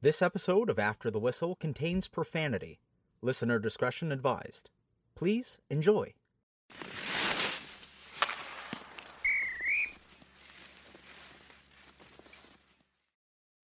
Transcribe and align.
This 0.00 0.22
episode 0.22 0.70
of 0.70 0.78
After 0.78 1.10
the 1.10 1.18
Whistle 1.18 1.56
contains 1.56 2.06
profanity. 2.06 2.78
Listener 3.20 3.58
discretion 3.58 4.12
advised. 4.12 4.70
Please 5.16 5.58
enjoy. 5.70 6.14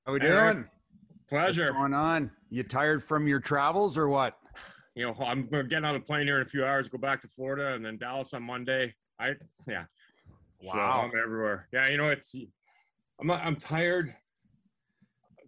How 0.05 0.11
are 0.11 0.15
we 0.15 0.21
Eric, 0.23 0.55
doing? 0.57 0.69
Pleasure. 1.29 1.67
What's 1.67 1.77
going 1.77 1.95
on? 1.95 2.33
You 2.51 2.65
tired 2.65 3.01
from 3.05 3.29
your 3.29 3.39
travels 3.39 3.97
or 3.97 4.09
what? 4.09 4.37
You 4.97 5.07
know, 5.07 5.15
I'm 5.25 5.43
going 5.43 5.63
to 5.63 5.69
get 5.69 5.85
on 5.85 5.95
a 5.95 6.01
plane 6.01 6.27
here 6.27 6.37
in 6.41 6.43
a 6.43 6.49
few 6.49 6.65
hours, 6.65 6.89
go 6.89 6.99
back 6.99 7.23
to 7.23 7.29
Florida, 7.29 7.75
and 7.75 7.85
then 7.85 7.97
Dallas 7.97 8.35
on 8.35 8.43
Monday. 8.43 8.93
I 9.21 9.35
yeah. 9.69 9.85
So 10.63 10.69
Wow. 10.77 11.09
I'm 11.13 11.13
everywhere. 11.17 11.69
Yeah, 11.73 11.89
you 11.89 11.97
know, 11.97 12.09
it's 12.09 12.35
I'm 13.21 13.29
not, 13.29 13.45
I'm 13.45 13.55
tired 13.55 14.15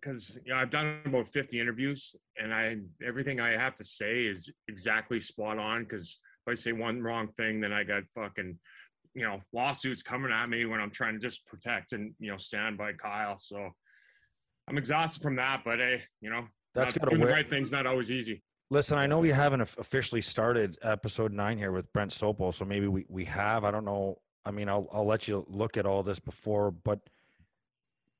because 0.01 0.39
you 0.45 0.53
know 0.53 0.59
I've 0.59 0.71
done 0.71 1.01
about 1.05 1.27
50 1.27 1.61
interviews, 1.61 2.15
and 2.41 2.53
I 2.55 2.77
everything 3.05 3.41
I 3.41 3.53
have 3.53 3.75
to 3.77 3.85
say 3.85 4.25
is 4.25 4.51
exactly 4.69 5.21
spot 5.21 5.59
on. 5.59 5.85
Because 5.85 6.19
if 6.47 6.53
I 6.53 6.55
say 6.55 6.73
one 6.73 7.03
wrong 7.03 7.29
thing, 7.29 7.61
then 7.61 7.73
I 7.73 7.85
got 7.85 8.05
fucking 8.15 8.59
you 9.15 9.23
know 9.23 9.41
lawsuits 9.53 10.03
coming 10.03 10.33
at 10.33 10.49
me 10.49 10.65
when 10.67 10.81
I'm 10.81 10.91
trying 10.91 11.15
to 11.15 11.21
just 11.21 11.47
protect 11.47 11.93
and 11.93 12.15
you 12.19 12.31
know 12.31 12.37
stand 12.37 12.79
by 12.79 12.93
Kyle. 12.93 13.39
So 13.39 13.71
I'm 14.69 14.79
exhausted 14.79 15.23
from 15.23 15.37
that, 15.37 15.63
but 15.65 15.79
hey, 15.79 16.03
you 16.21 16.31
know, 16.31 16.47
That's 16.75 16.93
doing 16.93 17.21
the 17.21 17.27
right 17.27 17.49
thing's 17.49 17.73
not 17.73 17.87
always 17.87 18.11
easy. 18.11 18.43
Listen, 18.71 18.99
I 18.99 19.07
know 19.07 19.21
we 19.21 19.31
haven't 19.31 19.61
officially 19.61 20.21
started 20.21 20.77
episode 20.83 21.33
nine 21.33 21.57
here 21.57 21.71
with 21.71 21.93
Brent 21.93 22.11
Sopel, 22.11 22.53
so 22.53 22.65
maybe 22.65 22.89
we, 22.89 23.07
we 23.09 23.25
have. 23.27 23.65
I 23.65 23.71
don't 23.71 23.85
know. 23.85 24.19
I 24.45 24.51
mean, 24.51 24.69
I'll 24.69 24.89
I'll 24.93 25.07
let 25.07 25.29
you 25.29 25.47
look 25.49 25.77
at 25.77 25.87
all 25.87 26.03
this 26.03 26.19
before, 26.19 26.73
but 26.73 26.99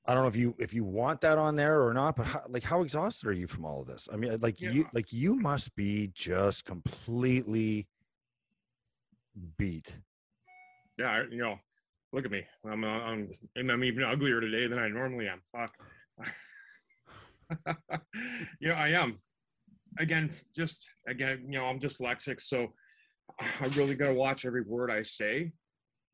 I 0.09 0.15
don't 0.15 0.23
know 0.23 0.29
if 0.29 0.37
you 0.37 0.55
if 0.59 0.73
you 0.73 0.85
want 0.85 1.21
that 1.23 1.37
on 1.39 1.57
there 1.57 1.83
or 1.83 1.93
not. 1.93 2.17
But 2.17 2.27
how, 2.27 2.43
like, 2.49 2.63
how 2.63 2.83
exhausted 2.83 3.27
are 3.29 3.33
you 3.33 3.47
from 3.49 3.65
all 3.65 3.81
of 3.81 3.87
this? 3.89 4.09
I 4.13 4.17
mean, 4.17 4.39
like 4.41 4.61
Yeah. 4.61 4.71
you 4.71 4.89
like 4.93 5.13
you 5.13 5.35
must 5.35 5.75
be 5.75 6.13
just 6.15 6.65
completely 6.65 7.89
beat. 9.59 9.93
Yeah, 10.99 11.11
I- 11.11 11.27
you 11.31 11.39
know, 11.39 11.59
look 12.13 12.25
at 12.25 12.31
me. 12.31 12.45
I'm 12.65 12.85
uh, 12.85 12.87
I'm 12.89 13.31
I'm 13.57 13.85
even 13.85 14.05
uglier 14.05 14.41
today 14.41 14.67
than 14.69 14.79
I 14.79 14.89
normally 14.89 15.29
am. 15.29 15.43
Fuck. 15.53 15.75
you 18.61 18.69
know, 18.69 18.75
I 18.75 18.89
am. 18.89 19.19
Again, 19.99 20.31
just 20.55 20.89
again, 21.09 21.45
you 21.47 21.59
know, 21.59 21.65
I'm 21.67 21.81
dyslexic, 21.81 22.41
so 22.41 22.75
I 23.41 23.67
really 23.77 23.95
got 23.95 24.09
to 24.09 24.15
watch 24.15 24.45
every 24.45 24.63
word 24.63 24.91
I 24.91 25.03
say. 25.03 25.53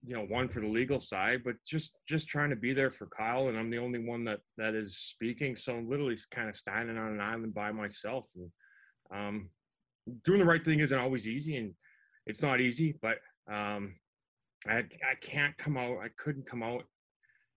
You 0.05 0.17
know, 0.17 0.25
one 0.25 0.49
for 0.49 0.61
the 0.61 0.67
legal 0.67 0.99
side, 0.99 1.43
but 1.45 1.55
just 1.65 1.97
just 2.09 2.27
trying 2.27 2.51
to 2.51 2.57
be 2.57 2.73
there 2.73 2.91
for 2.91 3.07
Kyle, 3.07 3.49
and 3.49 3.57
I'm 3.57 3.71
the 3.71 3.79
only 3.79 4.01
one 4.01 4.25
that 4.25 4.41
that 4.59 4.75
is 4.75 4.97
speaking. 4.97 5.55
So 5.55 5.77
I'm 5.77 5.89
literally 5.89 6.19
kind 6.33 6.49
of 6.49 6.57
standing 6.57 6.99
on 6.99 7.13
an 7.13 7.21
island 7.21 7.55
by 7.55 7.71
myself, 7.71 8.29
and 8.35 8.51
um, 9.15 9.51
doing 10.25 10.41
the 10.41 10.45
right 10.45 10.65
thing 10.65 10.81
isn't 10.81 10.99
always 10.99 11.29
easy, 11.29 11.57
and 11.57 11.73
it's 12.27 12.43
not 12.43 12.61
easy, 12.61 12.97
but 13.01 13.19
um, 13.51 13.95
I 14.67 14.79
I 14.79 15.15
can't 15.21 15.57
come 15.57 15.77
out. 15.77 15.99
I 15.99 16.09
couldn't 16.17 16.47
come 16.47 16.63
out 16.63 16.85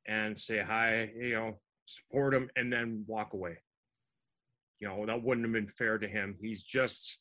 and 0.08 0.38
say 0.38 0.60
hi, 0.60 1.10
you 1.18 1.34
know, 1.34 1.60
support 1.86 2.34
him, 2.34 2.50
and 2.56 2.72
then 2.72 3.06
walk 3.08 3.34
away. 3.34 3.58
You 4.80 4.88
know, 4.88 5.06
that 5.06 5.24
wouldn't 5.24 5.46
have 5.46 5.54
been 5.54 5.68
fair 5.68 5.98
to 5.98 6.08
him. 6.08 6.36
He's 6.40 6.62
just 6.62 7.18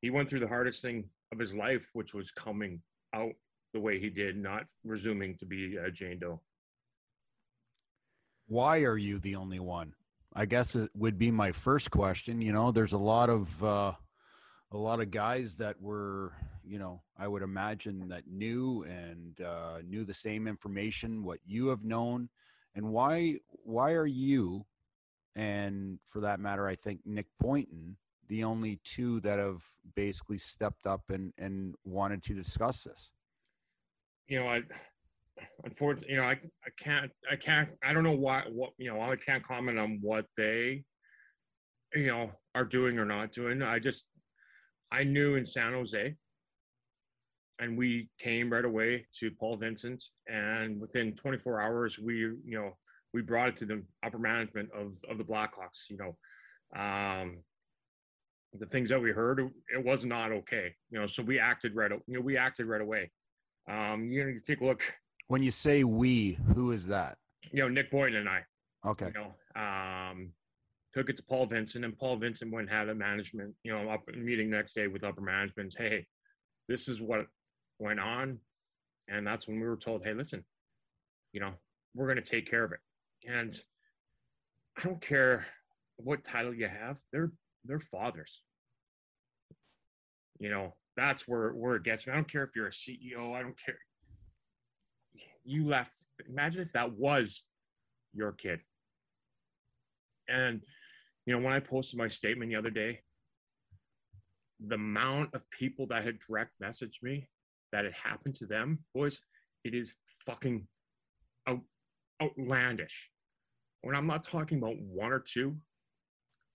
he 0.00 0.10
went 0.10 0.28
through 0.28 0.40
the 0.40 0.48
hardest 0.48 0.82
thing 0.82 1.04
of 1.32 1.38
his 1.38 1.54
life, 1.54 1.88
which 1.92 2.14
was 2.14 2.30
coming 2.30 2.80
out 3.14 3.32
the 3.76 3.80
way 3.80 4.00
he 4.00 4.08
did, 4.08 4.38
not 4.38 4.64
resuming 4.84 5.36
to 5.36 5.44
be 5.44 5.78
uh, 5.78 5.90
Jane 5.90 6.18
Doe. 6.18 6.40
Why 8.48 8.84
are 8.84 8.96
you 8.96 9.18
the 9.18 9.36
only 9.36 9.60
one? 9.60 9.92
I 10.34 10.46
guess 10.46 10.74
it 10.74 10.90
would 10.94 11.18
be 11.18 11.30
my 11.30 11.52
first 11.52 11.90
question. 11.90 12.40
You 12.40 12.54
know, 12.54 12.70
there's 12.70 12.94
a 12.94 12.98
lot 12.98 13.28
of 13.28 13.62
uh, 13.62 13.92
a 14.72 14.76
lot 14.78 15.00
of 15.00 15.10
guys 15.10 15.56
that 15.58 15.78
were, 15.78 16.32
you 16.64 16.78
know, 16.78 17.02
I 17.18 17.28
would 17.28 17.42
imagine 17.42 18.08
that 18.08 18.26
knew 18.26 18.82
and 18.84 19.38
uh, 19.44 19.80
knew 19.86 20.04
the 20.04 20.14
same 20.14 20.48
information 20.48 21.22
what 21.22 21.40
you 21.44 21.68
have 21.68 21.84
known, 21.84 22.30
and 22.74 22.86
why 22.88 23.40
why 23.62 23.92
are 23.92 24.06
you, 24.06 24.64
and 25.34 25.98
for 26.06 26.20
that 26.20 26.40
matter, 26.40 26.66
I 26.66 26.76
think 26.76 27.00
Nick 27.04 27.26
Boynton, 27.38 27.98
the 28.26 28.42
only 28.44 28.80
two 28.84 29.20
that 29.20 29.38
have 29.38 29.64
basically 29.94 30.38
stepped 30.38 30.86
up 30.86 31.10
and 31.10 31.34
and 31.36 31.74
wanted 31.84 32.22
to 32.22 32.32
discuss 32.32 32.84
this. 32.84 33.12
You 34.28 34.40
know, 34.40 34.48
I 34.48 34.62
unfortunately, 35.64 36.14
you 36.14 36.20
know, 36.20 36.26
I 36.26 36.32
I 36.32 36.70
can't 36.78 37.10
I 37.30 37.36
can't 37.36 37.68
I 37.82 37.92
don't 37.92 38.04
know 38.04 38.16
why 38.16 38.42
what 38.48 38.70
you 38.78 38.92
know 38.92 39.00
I 39.00 39.16
can't 39.16 39.42
comment 39.42 39.78
on 39.78 39.98
what 40.00 40.26
they 40.36 40.84
you 41.94 42.06
know 42.06 42.30
are 42.54 42.64
doing 42.64 42.98
or 42.98 43.04
not 43.04 43.32
doing. 43.32 43.62
I 43.62 43.78
just 43.78 44.04
I 44.92 45.04
knew 45.04 45.36
in 45.36 45.46
San 45.46 45.72
Jose, 45.72 46.14
and 47.58 47.76
we 47.76 48.08
came 48.18 48.50
right 48.50 48.64
away 48.64 49.06
to 49.20 49.30
Paul 49.30 49.56
Vincent, 49.56 50.02
and 50.28 50.80
within 50.80 51.14
24 51.14 51.60
hours 51.60 51.98
we 51.98 52.16
you 52.18 52.40
know 52.46 52.76
we 53.12 53.22
brought 53.22 53.48
it 53.48 53.56
to 53.58 53.66
the 53.66 53.82
upper 54.04 54.18
management 54.18 54.70
of 54.72 54.98
of 55.08 55.18
the 55.18 55.24
Blackhawks. 55.24 55.88
You 55.88 55.98
know, 55.98 56.80
um, 56.80 57.38
the 58.58 58.66
things 58.66 58.88
that 58.88 59.00
we 59.00 59.10
heard 59.10 59.40
it 59.40 59.84
was 59.84 60.04
not 60.04 60.32
okay. 60.32 60.74
You 60.90 61.00
know, 61.00 61.06
so 61.06 61.22
we 61.22 61.38
acted 61.38 61.74
right. 61.74 61.90
You 62.06 62.14
know, 62.14 62.20
we 62.20 62.36
acted 62.36 62.66
right 62.66 62.80
away. 62.80 63.10
Um, 63.68 64.10
you 64.10 64.24
know, 64.24 64.30
you 64.30 64.40
take 64.40 64.60
a 64.60 64.64
look. 64.64 64.82
When 65.28 65.42
you 65.42 65.50
say 65.50 65.84
we, 65.84 66.38
who 66.54 66.70
is 66.70 66.86
that? 66.86 67.18
You 67.52 67.62
know, 67.62 67.68
Nick 67.68 67.90
Boynton 67.90 68.20
and 68.20 68.28
I. 68.28 68.42
Okay. 68.84 69.06
You 69.06 69.12
know, 69.12 69.60
um, 69.60 70.32
took 70.94 71.10
it 71.10 71.16
to 71.16 71.22
Paul 71.24 71.46
Vincent, 71.46 71.84
and 71.84 71.98
Paul 71.98 72.16
Vincent 72.16 72.52
went 72.52 72.68
and 72.68 72.78
had 72.78 72.88
a 72.88 72.94
management. 72.94 73.54
You 73.64 73.72
know, 73.72 73.90
up 73.90 74.06
meeting 74.14 74.50
next 74.50 74.74
day 74.74 74.86
with 74.86 75.04
upper 75.04 75.20
management. 75.20 75.74
Hey, 75.76 76.06
this 76.68 76.88
is 76.88 77.00
what 77.00 77.26
went 77.78 78.00
on, 78.00 78.38
and 79.08 79.26
that's 79.26 79.48
when 79.48 79.60
we 79.60 79.66
were 79.66 79.76
told, 79.76 80.04
hey, 80.04 80.14
listen, 80.14 80.44
you 81.32 81.40
know, 81.40 81.52
we're 81.94 82.06
going 82.06 82.16
to 82.16 82.22
take 82.22 82.48
care 82.48 82.64
of 82.64 82.72
it. 82.72 82.80
And 83.28 83.58
I 84.78 84.82
don't 84.82 85.00
care 85.00 85.44
what 85.96 86.24
title 86.24 86.54
you 86.54 86.68
have; 86.68 87.00
they're 87.12 87.32
they're 87.64 87.80
fathers. 87.80 88.42
You 90.38 90.50
know, 90.50 90.74
that's 90.96 91.28
where 91.28 91.50
where 91.50 91.76
it 91.76 91.82
gets 91.82 92.06
me. 92.06 92.12
I 92.12 92.16
don't 92.16 92.30
care 92.30 92.44
if 92.44 92.50
you're 92.56 92.68
a 92.68 92.70
CEO. 92.70 93.34
I 93.34 93.42
don't 93.42 93.58
care. 93.62 93.78
You 95.44 95.66
left. 95.66 96.06
Imagine 96.28 96.62
if 96.62 96.72
that 96.72 96.92
was 96.92 97.42
your 98.12 98.32
kid. 98.32 98.60
And 100.28 100.62
you 101.26 101.34
know, 101.36 101.44
when 101.44 101.52
I 101.52 101.60
posted 101.60 101.98
my 101.98 102.08
statement 102.08 102.50
the 102.50 102.56
other 102.56 102.70
day, 102.70 103.00
the 104.66 104.76
amount 104.76 105.34
of 105.34 105.48
people 105.50 105.86
that 105.88 106.04
had 106.04 106.18
direct 106.26 106.52
messaged 106.62 107.02
me 107.02 107.28
that 107.72 107.84
it 107.84 107.92
happened 107.92 108.34
to 108.36 108.46
them, 108.46 108.78
boys, 108.94 109.20
it 109.64 109.74
is 109.74 109.94
fucking 110.24 110.66
out, 111.46 111.60
outlandish. 112.22 113.10
When 113.82 113.94
I'm 113.94 114.06
not 114.06 114.24
talking 114.24 114.58
about 114.58 114.80
one 114.80 115.12
or 115.12 115.20
two, 115.20 115.56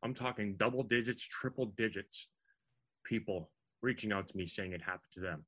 I'm 0.04 0.14
talking 0.14 0.56
double 0.58 0.84
digits, 0.84 1.22
triple 1.22 1.68
digits 1.78 2.28
people 3.06 3.52
reaching 3.82 4.12
out 4.12 4.28
to 4.30 4.38
me 4.38 4.46
saying 4.48 4.72
it 4.74 4.82
happened 4.82 5.12
to 5.14 5.20
them. 5.20 5.44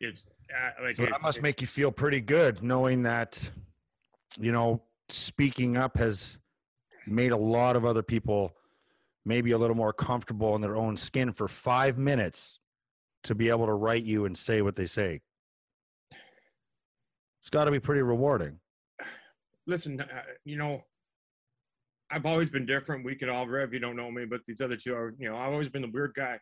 It's 0.00 0.26
uh, 0.52 0.82
like 0.82 0.96
So 0.96 1.04
it- 1.04 1.10
that 1.10 1.22
must 1.22 1.38
it- 1.38 1.42
make 1.42 1.60
you 1.60 1.66
feel 1.66 1.90
pretty 1.92 2.20
good 2.20 2.62
knowing 2.62 3.02
that, 3.04 3.50
you 4.38 4.52
know, 4.52 4.82
speaking 5.08 5.76
up 5.76 5.96
has 5.96 6.38
made 7.06 7.32
a 7.32 7.36
lot 7.36 7.76
of 7.76 7.84
other 7.84 8.02
people 8.02 8.56
maybe 9.26 9.52
a 9.52 9.58
little 9.58 9.76
more 9.76 9.92
comfortable 9.92 10.54
in 10.54 10.60
their 10.60 10.76
own 10.76 10.96
skin 10.96 11.32
for 11.32 11.48
five 11.48 11.96
minutes 11.96 12.60
to 13.22 13.34
be 13.34 13.48
able 13.48 13.64
to 13.66 13.72
write 13.72 14.04
you 14.04 14.26
and 14.26 14.36
say 14.36 14.60
what 14.60 14.76
they 14.76 14.84
say. 14.86 15.20
It's 17.40 17.48
got 17.50 17.64
to 17.64 17.70
be 17.70 17.80
pretty 17.80 18.02
rewarding. 18.02 18.60
listen, 19.66 19.98
uh, 20.00 20.22
you 20.44 20.56
know, 20.58 20.82
I've 22.10 22.26
always 22.26 22.50
been 22.50 22.66
different. 22.66 23.04
We 23.04 23.14
could 23.16 23.28
all, 23.28 23.52
if 23.54 23.72
you 23.72 23.78
don't 23.78 23.96
know 23.96 24.10
me, 24.10 24.24
but 24.24 24.44
these 24.46 24.60
other 24.60 24.76
two 24.76 24.94
are, 24.94 25.14
you 25.18 25.28
know, 25.28 25.36
I've 25.36 25.52
always 25.52 25.68
been 25.68 25.82
the 25.82 25.90
weird 25.90 26.12
guy 26.14 26.38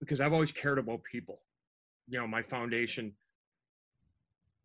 because 0.00 0.20
I've 0.20 0.32
always 0.32 0.52
cared 0.52 0.78
about 0.78 1.02
people, 1.04 1.40
you 2.08 2.18
know, 2.18 2.26
my 2.26 2.42
foundation. 2.42 3.12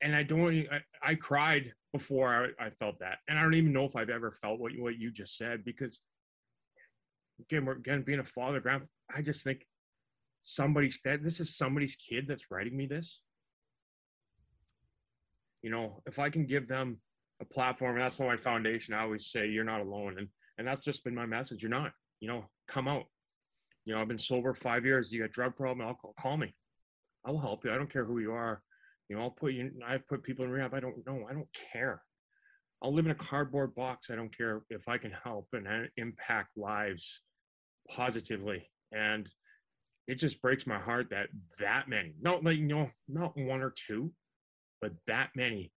And 0.01 0.15
I 0.15 0.24
don't, 0.24 0.68
I, 0.71 0.81
I 1.03 1.15
cried 1.15 1.74
before 1.91 2.53
I, 2.59 2.65
I 2.65 2.69
felt 2.69 3.00
that. 3.00 3.19
And 3.27 3.38
I 3.38 3.41
don't 3.41 3.56
even 3.56 3.74
know 3.74 3.86
if 3.86 3.95
I've 3.95 4.09
ever 4.09 4.31
felt 4.31 4.59
what, 4.59 4.71
you- 4.74 4.83
what 4.83 4.97
you 4.97 5.12
just 5.12 5.38
said 5.38 5.63
because, 5.65 6.00
again, 7.39 7.68
again 7.68 8.03
being 8.03 8.19
a 8.19 8.24
father, 8.25 8.59
grand, 8.59 8.83
I 9.13 9.21
just 9.21 9.44
think 9.44 9.65
somebody's, 10.41 10.97
this 11.03 11.39
is 11.39 11.56
somebody's 11.56 11.95
kid 11.95 12.25
that's 12.27 12.50
writing 12.50 12.75
me 12.77 12.86
this. 12.86 13.21
You 15.62 15.71
know, 15.71 16.01
if 16.06 16.19
I 16.19 16.30
can 16.30 16.45
give 16.45 16.68
them 16.68 17.00
a 17.42 17.45
platform, 17.45 17.95
and 17.95 18.04
that's 18.04 18.19
my 18.19 18.38
foundation, 18.38 18.94
I 18.94 19.01
always 19.01 19.28
say, 19.28 19.48
you're 19.48 19.63
not 19.63 19.81
alone. 19.81 20.16
And, 20.18 20.28
and 20.57 20.68
that's 20.68 20.81
just 20.81 21.04
been 21.04 21.16
my 21.16 21.25
message. 21.25 21.62
You're 21.62 21.69
not, 21.69 21.92
you 22.19 22.28
know, 22.28 22.45
come 22.68 22.88
out. 22.88 23.06
You 23.86 23.94
know, 23.94 24.01
I've 24.01 24.07
been 24.07 24.18
sober 24.18 24.54
five 24.54 24.86
years. 24.86 25.12
You 25.12 25.22
got 25.22 25.31
drug 25.31 25.56
problem, 25.56 25.88
I'll 25.88 26.13
call, 26.19 26.38
me. 26.38 26.54
I 27.25 27.31
will 27.31 27.39
help 27.39 27.63
you. 27.63 27.72
I 27.72 27.78
don't 27.78 27.92
care 27.92 28.06
who 28.06 28.19
you 28.19 28.34
are. 28.34 28.62
You 29.10 29.16
know, 29.16 29.24
I'll 29.24 29.31
put 29.31 29.54
you, 29.54 29.72
I've 29.86 30.07
put 30.07 30.24
people 30.24 30.45
in 30.45 30.51
rehab. 30.51 30.74
I 30.74 30.80
don't 30.80 31.06
know. 31.06 31.25
I 31.30 31.34
don't 31.34 31.48
care. 31.72 32.01
I'll 32.81 32.94
live 32.94 33.06
in 33.06 33.12
a 33.12 33.16
cardboard 33.16 33.74
box. 33.75 34.10
I 34.12 34.16
don't 34.16 34.36
care 34.36 34.62
if 34.69 34.88
I 34.88 34.98
can 34.98 35.12
help 35.24 35.48
and 35.54 35.89
impact 35.98 36.57
lives 36.57 37.22
positively. 37.89 38.69
And 38.92 39.30
it 40.07 40.16
just 40.16 40.42
breaks 40.42 40.68
my 40.68 40.78
heart 40.78 41.07
that 41.12 41.28
that 41.60 41.89
many, 41.89 42.13
not 42.22 42.44
like, 42.44 42.57
you 42.57 42.66
know, 42.66 42.89
not 43.07 43.38
one 43.38 43.62
or 43.62 43.74
two, 43.88 44.12
but 44.81 44.94
that 45.07 45.30
many. 45.36 45.72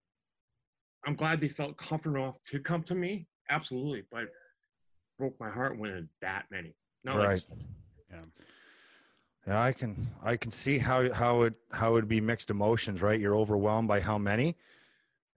I'm 1.06 1.16
glad 1.16 1.42
they 1.42 1.48
felt 1.48 1.78
comfortable 1.78 2.18
enough 2.18 2.42
to 2.44 2.60
come 2.60 2.84
to 2.84 2.96
me. 2.96 3.28
Absolutely. 3.50 4.04
But 4.12 4.26
broke 5.18 5.40
my 5.40 5.50
heart 5.50 5.78
when 5.78 5.92
it's 5.92 6.14
that 6.22 6.46
many. 6.52 6.76
Not 7.04 7.18
right. 7.18 7.28
like 7.28 7.44
Yeah. 8.12 8.20
Yeah, 9.48 9.64
I 9.64 9.72
can 9.72 10.08
I 10.24 10.38
can 10.38 10.52
see 10.52 10.78
how 10.78 11.12
how 11.14 11.44
it 11.44 11.54
how 11.72 11.92
it 11.92 11.94
would 11.94 12.08
be 12.08 12.22
mixed 12.22 12.50
emotions, 12.50 13.02
right? 13.02 13.20
You're 13.20 13.36
overwhelmed 13.36 13.88
by 13.88 14.00
how 14.00 14.18
many, 14.18 14.56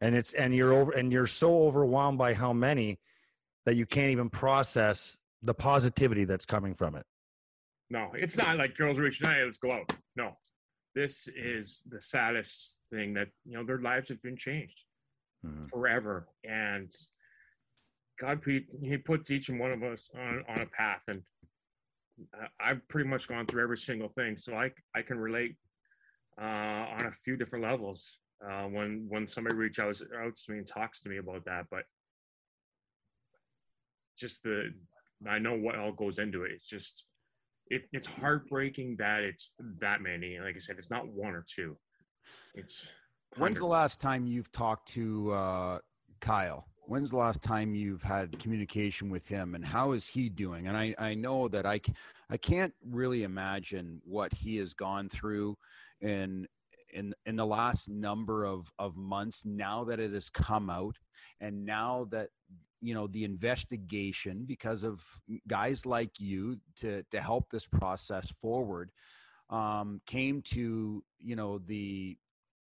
and 0.00 0.14
it's 0.14 0.32
and 0.34 0.54
you're 0.54 0.74
over 0.74 0.92
and 0.92 1.12
you're 1.12 1.26
so 1.26 1.62
overwhelmed 1.62 2.18
by 2.18 2.34
how 2.34 2.52
many 2.52 2.98
that 3.64 3.76
you 3.76 3.86
can't 3.86 4.10
even 4.10 4.28
process 4.28 5.16
the 5.42 5.54
positivity 5.54 6.24
that's 6.24 6.44
coming 6.44 6.74
from 6.74 6.96
it. 6.96 7.06
No, 7.90 8.10
it's 8.14 8.36
not 8.36 8.56
like 8.58 8.76
girls 8.76 8.98
reaching 8.98 9.28
out, 9.28 9.34
hey, 9.34 9.44
let's 9.44 9.58
go 9.58 9.70
out. 9.70 9.92
No, 10.16 10.36
this 10.94 11.28
is 11.36 11.82
the 11.88 12.00
saddest 12.00 12.80
thing 12.90 13.14
that, 13.14 13.28
you 13.44 13.54
know, 13.54 13.64
their 13.64 13.78
lives 13.78 14.08
have 14.08 14.22
been 14.22 14.36
changed 14.36 14.84
Mhm. 15.44 15.68
forever. 15.68 16.28
And 16.44 16.90
God, 18.18 18.40
he, 18.44 18.66
he 18.82 18.96
puts 18.96 19.30
each 19.30 19.48
and 19.48 19.58
one 19.58 19.72
of 19.72 19.82
us 19.82 20.08
on, 20.16 20.44
on 20.48 20.60
a 20.60 20.66
path. 20.66 21.02
And 21.08 21.22
I've 22.60 22.86
pretty 22.88 23.08
much 23.08 23.26
gone 23.26 23.46
through 23.46 23.62
every 23.62 23.78
single 23.78 24.08
thing. 24.08 24.36
So 24.36 24.54
I, 24.54 24.70
I 24.94 25.02
can 25.02 25.18
relate 25.18 25.56
uh, 26.40 26.44
on 26.44 27.06
a 27.06 27.12
few 27.12 27.36
different 27.36 27.64
levels 27.64 28.18
uh, 28.46 28.64
when, 28.64 29.06
when 29.08 29.26
somebody 29.26 29.56
reaches 29.56 30.02
out, 30.02 30.24
out 30.24 30.36
to 30.36 30.52
me 30.52 30.58
and 30.58 30.66
talks 30.66 31.00
to 31.00 31.08
me 31.08 31.18
about 31.18 31.44
that. 31.46 31.66
But 31.70 31.84
just 34.16 34.42
the, 34.42 34.72
I 35.28 35.38
know 35.38 35.56
what 35.56 35.76
all 35.76 35.92
goes 35.92 36.18
into 36.18 36.44
it. 36.44 36.52
It's 36.52 36.68
just, 36.68 37.04
it, 37.68 37.82
it's 37.92 38.06
heartbreaking 38.06 38.96
that 38.98 39.22
it's 39.22 39.52
that 39.80 40.02
many. 40.02 40.38
Like 40.38 40.56
I 40.56 40.58
said, 40.58 40.76
it's 40.78 40.90
not 40.90 41.08
one 41.08 41.34
or 41.34 41.44
two. 41.48 41.76
It's 42.54 42.86
When's 43.36 43.58
the 43.58 43.66
last 43.66 44.00
time 44.00 44.26
you've 44.26 44.52
talked 44.52 44.88
to 44.92 45.32
uh, 45.32 45.78
Kyle? 46.20 46.66
When's 46.86 47.10
the 47.10 47.16
last 47.16 47.42
time 47.42 47.74
you've 47.74 48.02
had 48.02 48.38
communication 48.38 49.08
with 49.08 49.26
him, 49.26 49.54
and 49.54 49.64
how 49.64 49.92
is 49.92 50.06
he 50.06 50.28
doing? 50.28 50.68
And 50.68 50.76
I, 50.76 50.94
I 50.98 51.14
know 51.14 51.48
that 51.48 51.64
I, 51.64 51.80
I 52.28 52.36
can't 52.36 52.74
really 52.84 53.22
imagine 53.22 54.02
what 54.04 54.32
he 54.34 54.56
has 54.56 54.74
gone 54.74 55.08
through 55.08 55.56
in 56.00 56.46
in 56.92 57.14
in 57.24 57.36
the 57.36 57.46
last 57.46 57.88
number 57.88 58.44
of 58.44 58.70
of 58.78 58.96
months. 58.96 59.44
Now 59.46 59.84
that 59.84 59.98
it 59.98 60.12
has 60.12 60.28
come 60.28 60.68
out, 60.68 60.98
and 61.40 61.64
now 61.64 62.08
that 62.10 62.28
you 62.80 62.92
know 62.92 63.06
the 63.06 63.24
investigation 63.24 64.44
because 64.44 64.82
of 64.84 65.02
guys 65.48 65.86
like 65.86 66.20
you 66.20 66.58
to 66.76 67.02
to 67.10 67.20
help 67.20 67.48
this 67.48 67.66
process 67.66 68.30
forward 68.30 68.90
um, 69.48 70.00
came 70.06 70.42
to 70.42 71.02
you 71.18 71.36
know 71.36 71.58
the 71.58 72.16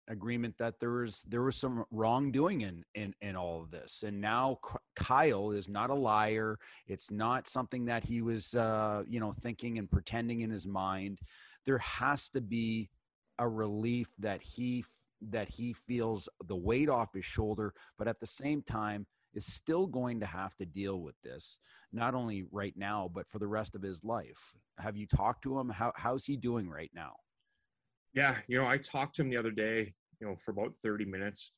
agreement 0.09 0.57
that 0.59 0.81
there 0.81 0.91
was 0.91 1.23
there 1.29 1.43
was 1.43 1.57
some 1.57 1.85
wrongdoing 1.91 2.63
in 2.63 2.85
in 2.95 3.15
in 3.21 3.37
all 3.37 3.61
of 3.63 3.71
this. 3.71 4.03
And 4.07 4.21
now 4.21 4.59
Kyle 4.97 5.51
is 5.51 5.69
not 5.69 5.91
a 5.91 5.95
liar. 5.95 6.59
It's 6.87 7.11
not 7.11 7.47
something 7.47 7.85
that 7.87 8.05
he 8.05 8.23
was 8.23 8.55
uh 8.55 9.05
you 9.07 9.21
know 9.21 9.33
thinking 9.33 9.79
and 9.79 9.91
pretending 9.91 10.41
in 10.41 10.51
his 10.51 10.67
mind. 10.67 11.21
There 11.65 11.79
has 11.79 12.29
to 12.31 12.41
be 12.41 12.91
a 13.39 13.49
relief 13.49 14.13
that 14.19 14.43
he 14.43 14.85
that 15.21 15.49
he 15.49 15.73
feels 15.73 16.29
the 16.47 16.57
weight 16.57 16.89
off 16.89 17.13
his 17.13 17.25
shoulder 17.25 17.75
but 17.99 18.07
at 18.07 18.21
the 18.21 18.27
same 18.27 18.63
time 18.63 19.05
is 19.35 19.45
still 19.45 19.87
going 19.87 20.21
to 20.21 20.27
have 20.27 20.55
to 20.57 20.65
deal 20.65 21.01
with 21.01 21.17
this 21.25 21.59
not 21.93 22.15
only 22.15 22.45
right 22.53 22.75
now 22.77 23.11
but 23.13 23.29
for 23.29 23.39
the 23.39 23.47
rest 23.47 23.75
of 23.75 23.83
his 23.83 24.03
life. 24.05 24.55
Have 24.79 24.97
you 24.97 25.07
talked 25.07 25.43
to 25.43 25.59
him? 25.59 25.69
How 25.69 25.93
how's 25.97 26.25
he 26.25 26.37
doing 26.37 26.69
right 26.69 26.91
now? 26.95 27.15
Yeah, 28.15 28.37
you 28.47 28.59
know, 28.59 28.67
I 28.67 28.79
talked 28.79 29.17
to 29.17 29.23
him 29.23 29.31
the 29.31 29.37
other 29.37 29.51
day, 29.51 29.95
you 30.21 30.27
know, 30.27 30.37
for 30.45 30.51
about 30.51 30.75
30 30.83 31.05
minutes. 31.05 31.53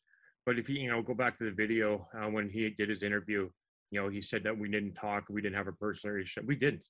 But 0.46 0.58
if 0.58 0.68
you, 0.68 0.76
you 0.80 0.90
know, 0.90 1.02
go 1.02 1.14
back 1.14 1.36
to 1.38 1.44
the 1.44 1.50
video 1.50 2.08
uh, 2.14 2.28
when 2.28 2.48
he 2.48 2.68
did 2.70 2.88
his 2.88 3.02
interview, 3.02 3.48
you 3.90 4.00
know, 4.00 4.08
he 4.08 4.20
said 4.20 4.42
that 4.44 4.56
we 4.56 4.70
didn't 4.70 4.94
talk, 4.94 5.24
we 5.28 5.42
didn't 5.42 5.56
have 5.56 5.68
a 5.68 5.72
personal 5.72 6.14
relationship. 6.14 6.46
We 6.46 6.56
didn't. 6.56 6.86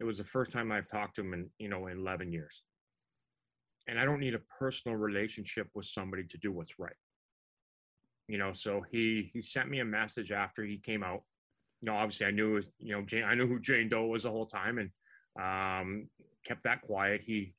It 0.00 0.04
was 0.04 0.18
the 0.18 0.24
first 0.24 0.52
time 0.52 0.70
I've 0.70 0.88
talked 0.88 1.16
to 1.16 1.22
him 1.22 1.34
in, 1.34 1.50
you 1.58 1.68
know, 1.68 1.86
in 1.86 1.98
11 1.98 2.32
years. 2.32 2.64
And 3.88 3.98
I 3.98 4.04
don't 4.04 4.20
need 4.20 4.34
a 4.34 4.40
personal 4.58 4.96
relationship 4.96 5.68
with 5.74 5.86
somebody 5.86 6.24
to 6.24 6.38
do 6.38 6.52
what's 6.52 6.78
right. 6.78 6.92
You 8.28 8.38
know, 8.38 8.52
so 8.52 8.82
he 8.90 9.30
he 9.32 9.42
sent 9.42 9.68
me 9.68 9.80
a 9.80 9.84
message 9.84 10.30
after 10.30 10.64
he 10.64 10.78
came 10.78 11.02
out. 11.02 11.22
You 11.80 11.90
know, 11.90 11.96
obviously 11.96 12.26
I 12.26 12.30
knew 12.30 12.54
was, 12.54 12.70
you 12.78 12.94
know, 12.94 13.02
Jane, 13.02 13.24
I 13.24 13.34
knew 13.34 13.46
who 13.46 13.58
Jane 13.58 13.88
Doe 13.88 14.06
was 14.06 14.22
the 14.22 14.30
whole 14.30 14.46
time 14.46 14.78
and 14.78 14.90
um, 15.40 16.08
kept 16.44 16.62
that 16.64 16.82
quiet. 16.82 17.22
He 17.22 17.54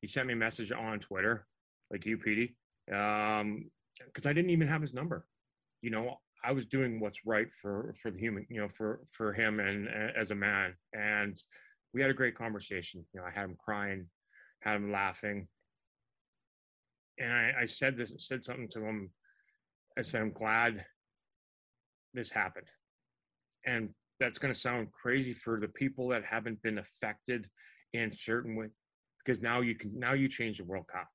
he 0.00 0.06
sent 0.06 0.28
me 0.28 0.34
a 0.34 0.36
message 0.36 0.70
on 0.70 1.00
Twitter, 1.00 1.46
like 1.90 2.06
you, 2.06 2.16
Petey, 2.16 2.56
um, 2.92 3.70
because 4.06 4.26
I 4.26 4.32
didn't 4.32 4.50
even 4.50 4.68
have 4.68 4.82
his 4.82 4.94
number. 4.94 5.26
You 5.82 5.90
know, 5.90 6.18
I 6.42 6.52
was 6.52 6.66
doing 6.66 7.00
what's 7.00 7.24
right 7.24 7.48
for 7.60 7.94
for 8.00 8.10
the 8.10 8.18
human, 8.18 8.46
you 8.50 8.60
know, 8.60 8.68
for 8.68 9.00
for 9.10 9.32
him 9.32 9.60
and 9.60 9.88
uh, 9.88 10.12
as 10.16 10.30
a 10.30 10.34
man, 10.34 10.74
and 10.92 11.40
we 11.92 12.00
had 12.00 12.10
a 12.10 12.14
great 12.14 12.34
conversation. 12.34 13.04
You 13.12 13.20
know, 13.20 13.26
I 13.26 13.30
had 13.30 13.44
him 13.44 13.56
crying, 13.58 14.06
had 14.60 14.76
him 14.76 14.92
laughing, 14.92 15.48
and 17.18 17.32
I, 17.32 17.52
I 17.62 17.66
said 17.66 17.96
this, 17.96 18.12
said 18.18 18.44
something 18.44 18.68
to 18.70 18.84
him. 18.84 19.10
I 19.98 20.02
said, 20.02 20.22
"I'm 20.22 20.32
glad 20.32 20.84
this 22.12 22.30
happened," 22.30 22.68
and 23.64 23.90
that's 24.20 24.38
going 24.38 24.52
to 24.52 24.58
sound 24.58 24.92
crazy 24.92 25.32
for 25.32 25.58
the 25.60 25.68
people 25.68 26.08
that 26.08 26.24
haven't 26.24 26.62
been 26.62 26.78
affected 26.78 27.48
in 27.92 28.12
certain 28.12 28.56
way 28.56 28.66
because 29.24 29.40
now 29.40 29.60
you 29.60 29.74
can 29.74 29.98
now 29.98 30.12
you 30.12 30.28
change 30.28 30.58
the 30.58 30.64
world 30.64 30.86
cup 30.92 31.08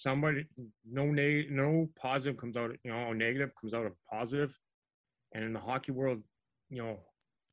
somebody 0.00 0.44
no 0.90 1.06
neg- 1.06 1.50
no 1.50 1.88
positive 1.96 2.36
comes 2.38 2.54
out 2.54 2.70
you 2.84 2.90
know 2.90 3.12
negative 3.14 3.50
comes 3.58 3.72
out 3.72 3.86
of 3.86 3.92
positive 4.10 4.54
and 5.32 5.42
in 5.42 5.54
the 5.54 5.58
hockey 5.58 5.90
world 5.90 6.22
you 6.68 6.82
know 6.82 6.98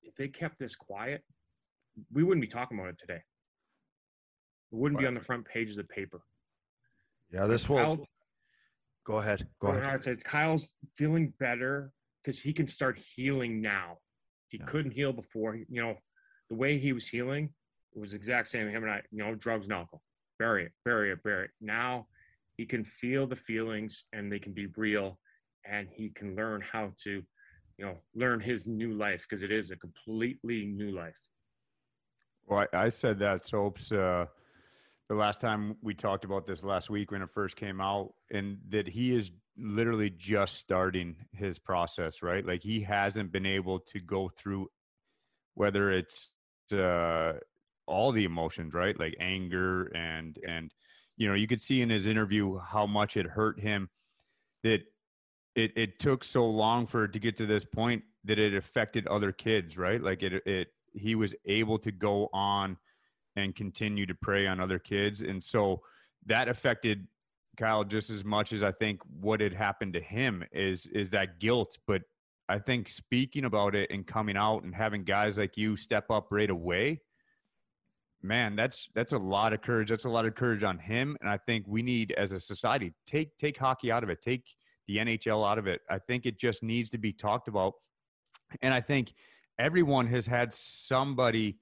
if 0.01 0.13
they 0.15 0.27
kept 0.27 0.59
this 0.59 0.75
quiet 0.75 1.23
we 2.11 2.21
wouldn't 2.21 2.41
be 2.41 2.47
talking 2.47 2.77
about 2.77 2.89
it 2.89 2.99
today 2.99 3.21
it 4.71 4.75
wouldn't 4.75 4.99
be 4.99 5.07
on 5.07 5.13
the 5.13 5.21
front 5.21 5.45
page 5.45 5.69
of 5.69 5.77
the 5.77 5.85
paper 5.85 6.21
Yeah, 7.31 7.45
this 7.47 7.69
will 7.69 7.77
Kyle, 7.77 8.07
go 9.05 9.17
ahead. 9.19 9.47
Go 9.59 9.69
ahead. 9.69 10.03
Said 10.03 10.23
Kyle's 10.23 10.73
feeling 10.95 11.33
better 11.39 11.91
because 12.21 12.39
he 12.41 12.51
can 12.53 12.67
start 12.67 12.97
healing 13.15 13.61
now. 13.61 13.97
He 14.49 14.57
Yeah. 14.57 14.65
couldn't 14.65 14.91
heal 14.91 15.13
before. 15.13 15.55
You 15.55 15.81
know, 15.81 15.97
the 16.49 16.55
way 16.55 16.77
he 16.77 16.91
was 16.93 17.07
healing, 17.07 17.53
it 17.95 17.99
was 17.99 18.11
the 18.11 18.17
exact 18.17 18.49
same. 18.49 18.67
Him 18.69 18.83
and 18.83 18.91
I, 18.91 19.01
you 19.11 19.19
know, 19.23 19.33
drugs 19.35 19.65
and 19.65 19.73
alcohol, 19.73 20.01
bury 20.39 20.65
it, 20.65 20.73
bury 20.85 21.11
it, 21.11 21.23
bury 21.23 21.45
it. 21.45 21.51
Now 21.59 22.07
he 22.57 22.65
can 22.65 22.83
feel 22.83 23.27
the 23.27 23.35
feelings 23.35 24.05
and 24.13 24.31
they 24.31 24.39
can 24.39 24.53
be 24.53 24.67
real, 24.77 25.19
and 25.65 25.87
he 25.89 26.09
can 26.09 26.35
learn 26.35 26.61
how 26.61 26.91
to, 27.03 27.23
you 27.77 27.85
know, 27.85 27.97
learn 28.15 28.39
his 28.39 28.67
new 28.67 28.93
life 28.93 29.25
because 29.27 29.43
it 29.43 29.51
is 29.51 29.71
a 29.71 29.75
completely 29.75 30.65
new 30.65 30.91
life. 30.91 31.19
Well, 32.45 32.65
I, 32.73 32.85
I 32.85 32.89
said 32.89 33.19
that 33.19 33.45
soaps 33.45 33.91
uh, 33.91 34.25
the 35.09 35.15
last 35.15 35.41
time 35.41 35.75
we 35.81 35.93
talked 35.93 36.25
about 36.25 36.45
this 36.45 36.63
last 36.63 36.89
week 36.89 37.11
when 37.11 37.21
it 37.21 37.29
first 37.29 37.55
came 37.55 37.81
out, 37.81 38.13
and 38.31 38.57
that 38.69 38.87
he 38.87 39.15
is 39.15 39.31
literally 39.57 40.09
just 40.09 40.57
starting 40.57 41.15
his 41.31 41.59
process, 41.59 42.21
right? 42.21 42.45
Like 42.45 42.63
he 42.63 42.81
hasn't 42.81 43.31
been 43.31 43.45
able 43.45 43.79
to 43.79 43.99
go 43.99 44.29
through 44.29 44.67
whether 45.55 45.91
it's 45.91 46.31
uh, 46.71 47.33
all 47.85 48.11
the 48.11 48.23
emotions, 48.23 48.73
right? 48.73 48.99
Like 48.99 49.15
anger 49.19 49.85
and 49.95 50.37
and 50.47 50.73
you 51.17 51.27
know 51.27 51.35
you 51.35 51.47
could 51.47 51.61
see 51.61 51.81
in 51.81 51.89
his 51.89 52.07
interview 52.07 52.57
how 52.59 52.85
much 52.85 53.17
it 53.17 53.25
hurt 53.25 53.59
him 53.59 53.89
that 54.63 54.81
it 55.55 55.71
it 55.75 55.99
took 55.99 56.23
so 56.23 56.45
long 56.45 56.87
for 56.87 57.05
it 57.05 57.13
to 57.13 57.19
get 57.19 57.35
to 57.37 57.45
this 57.45 57.65
point 57.65 58.03
that 58.23 58.39
it 58.39 58.55
affected 58.55 59.05
other 59.07 59.31
kids, 59.31 59.77
right? 59.77 60.01
Like 60.01 60.23
it 60.23 60.41
it 60.45 60.69
he 60.93 61.15
was 61.15 61.35
able 61.45 61.77
to 61.79 61.91
go 61.91 62.29
on 62.33 62.77
and 63.35 63.55
continue 63.55 64.05
to 64.05 64.13
prey 64.13 64.45
on 64.47 64.59
other 64.59 64.79
kids. 64.79 65.21
And 65.21 65.43
so 65.43 65.81
that 66.27 66.47
affected 66.47 67.07
Kyle 67.57 67.83
just 67.83 68.09
as 68.09 68.23
much 68.23 68.53
as 68.53 68.63
I 68.63 68.71
think 68.71 69.01
what 69.19 69.41
had 69.41 69.53
happened 69.53 69.93
to 69.93 70.01
him 70.01 70.43
is 70.51 70.85
is 70.87 71.09
that 71.11 71.39
guilt. 71.39 71.77
But 71.87 72.01
I 72.49 72.59
think 72.59 72.89
speaking 72.89 73.45
about 73.45 73.75
it 73.75 73.89
and 73.91 74.05
coming 74.05 74.37
out 74.37 74.63
and 74.63 74.73
having 74.73 75.03
guys 75.03 75.37
like 75.37 75.57
you 75.57 75.75
step 75.75 76.09
up 76.09 76.27
right 76.31 76.49
away, 76.49 77.01
man, 78.23 78.55
that's 78.55 78.89
that's 78.95 79.13
a 79.13 79.17
lot 79.17 79.53
of 79.53 79.61
courage. 79.61 79.89
That's 79.89 80.05
a 80.05 80.09
lot 80.09 80.25
of 80.25 80.35
courage 80.35 80.63
on 80.63 80.79
him. 80.79 81.17
And 81.21 81.29
I 81.29 81.37
think 81.37 81.65
we 81.67 81.81
need 81.81 82.13
as 82.17 82.31
a 82.31 82.39
society 82.39 82.93
take 83.05 83.37
take 83.37 83.57
hockey 83.57 83.91
out 83.91 84.03
of 84.03 84.09
it, 84.09 84.21
take 84.21 84.45
the 84.87 84.97
NHL 84.97 85.47
out 85.47 85.57
of 85.57 85.67
it. 85.67 85.81
I 85.89 85.99
think 85.99 86.25
it 86.25 86.39
just 86.39 86.63
needs 86.63 86.89
to 86.91 86.97
be 86.97 87.13
talked 87.13 87.47
about. 87.47 87.73
And 88.61 88.73
I 88.73 88.81
think 88.81 89.13
everyone 89.59 90.07
has 90.07 90.25
had 90.25 90.53
somebody 90.53 91.57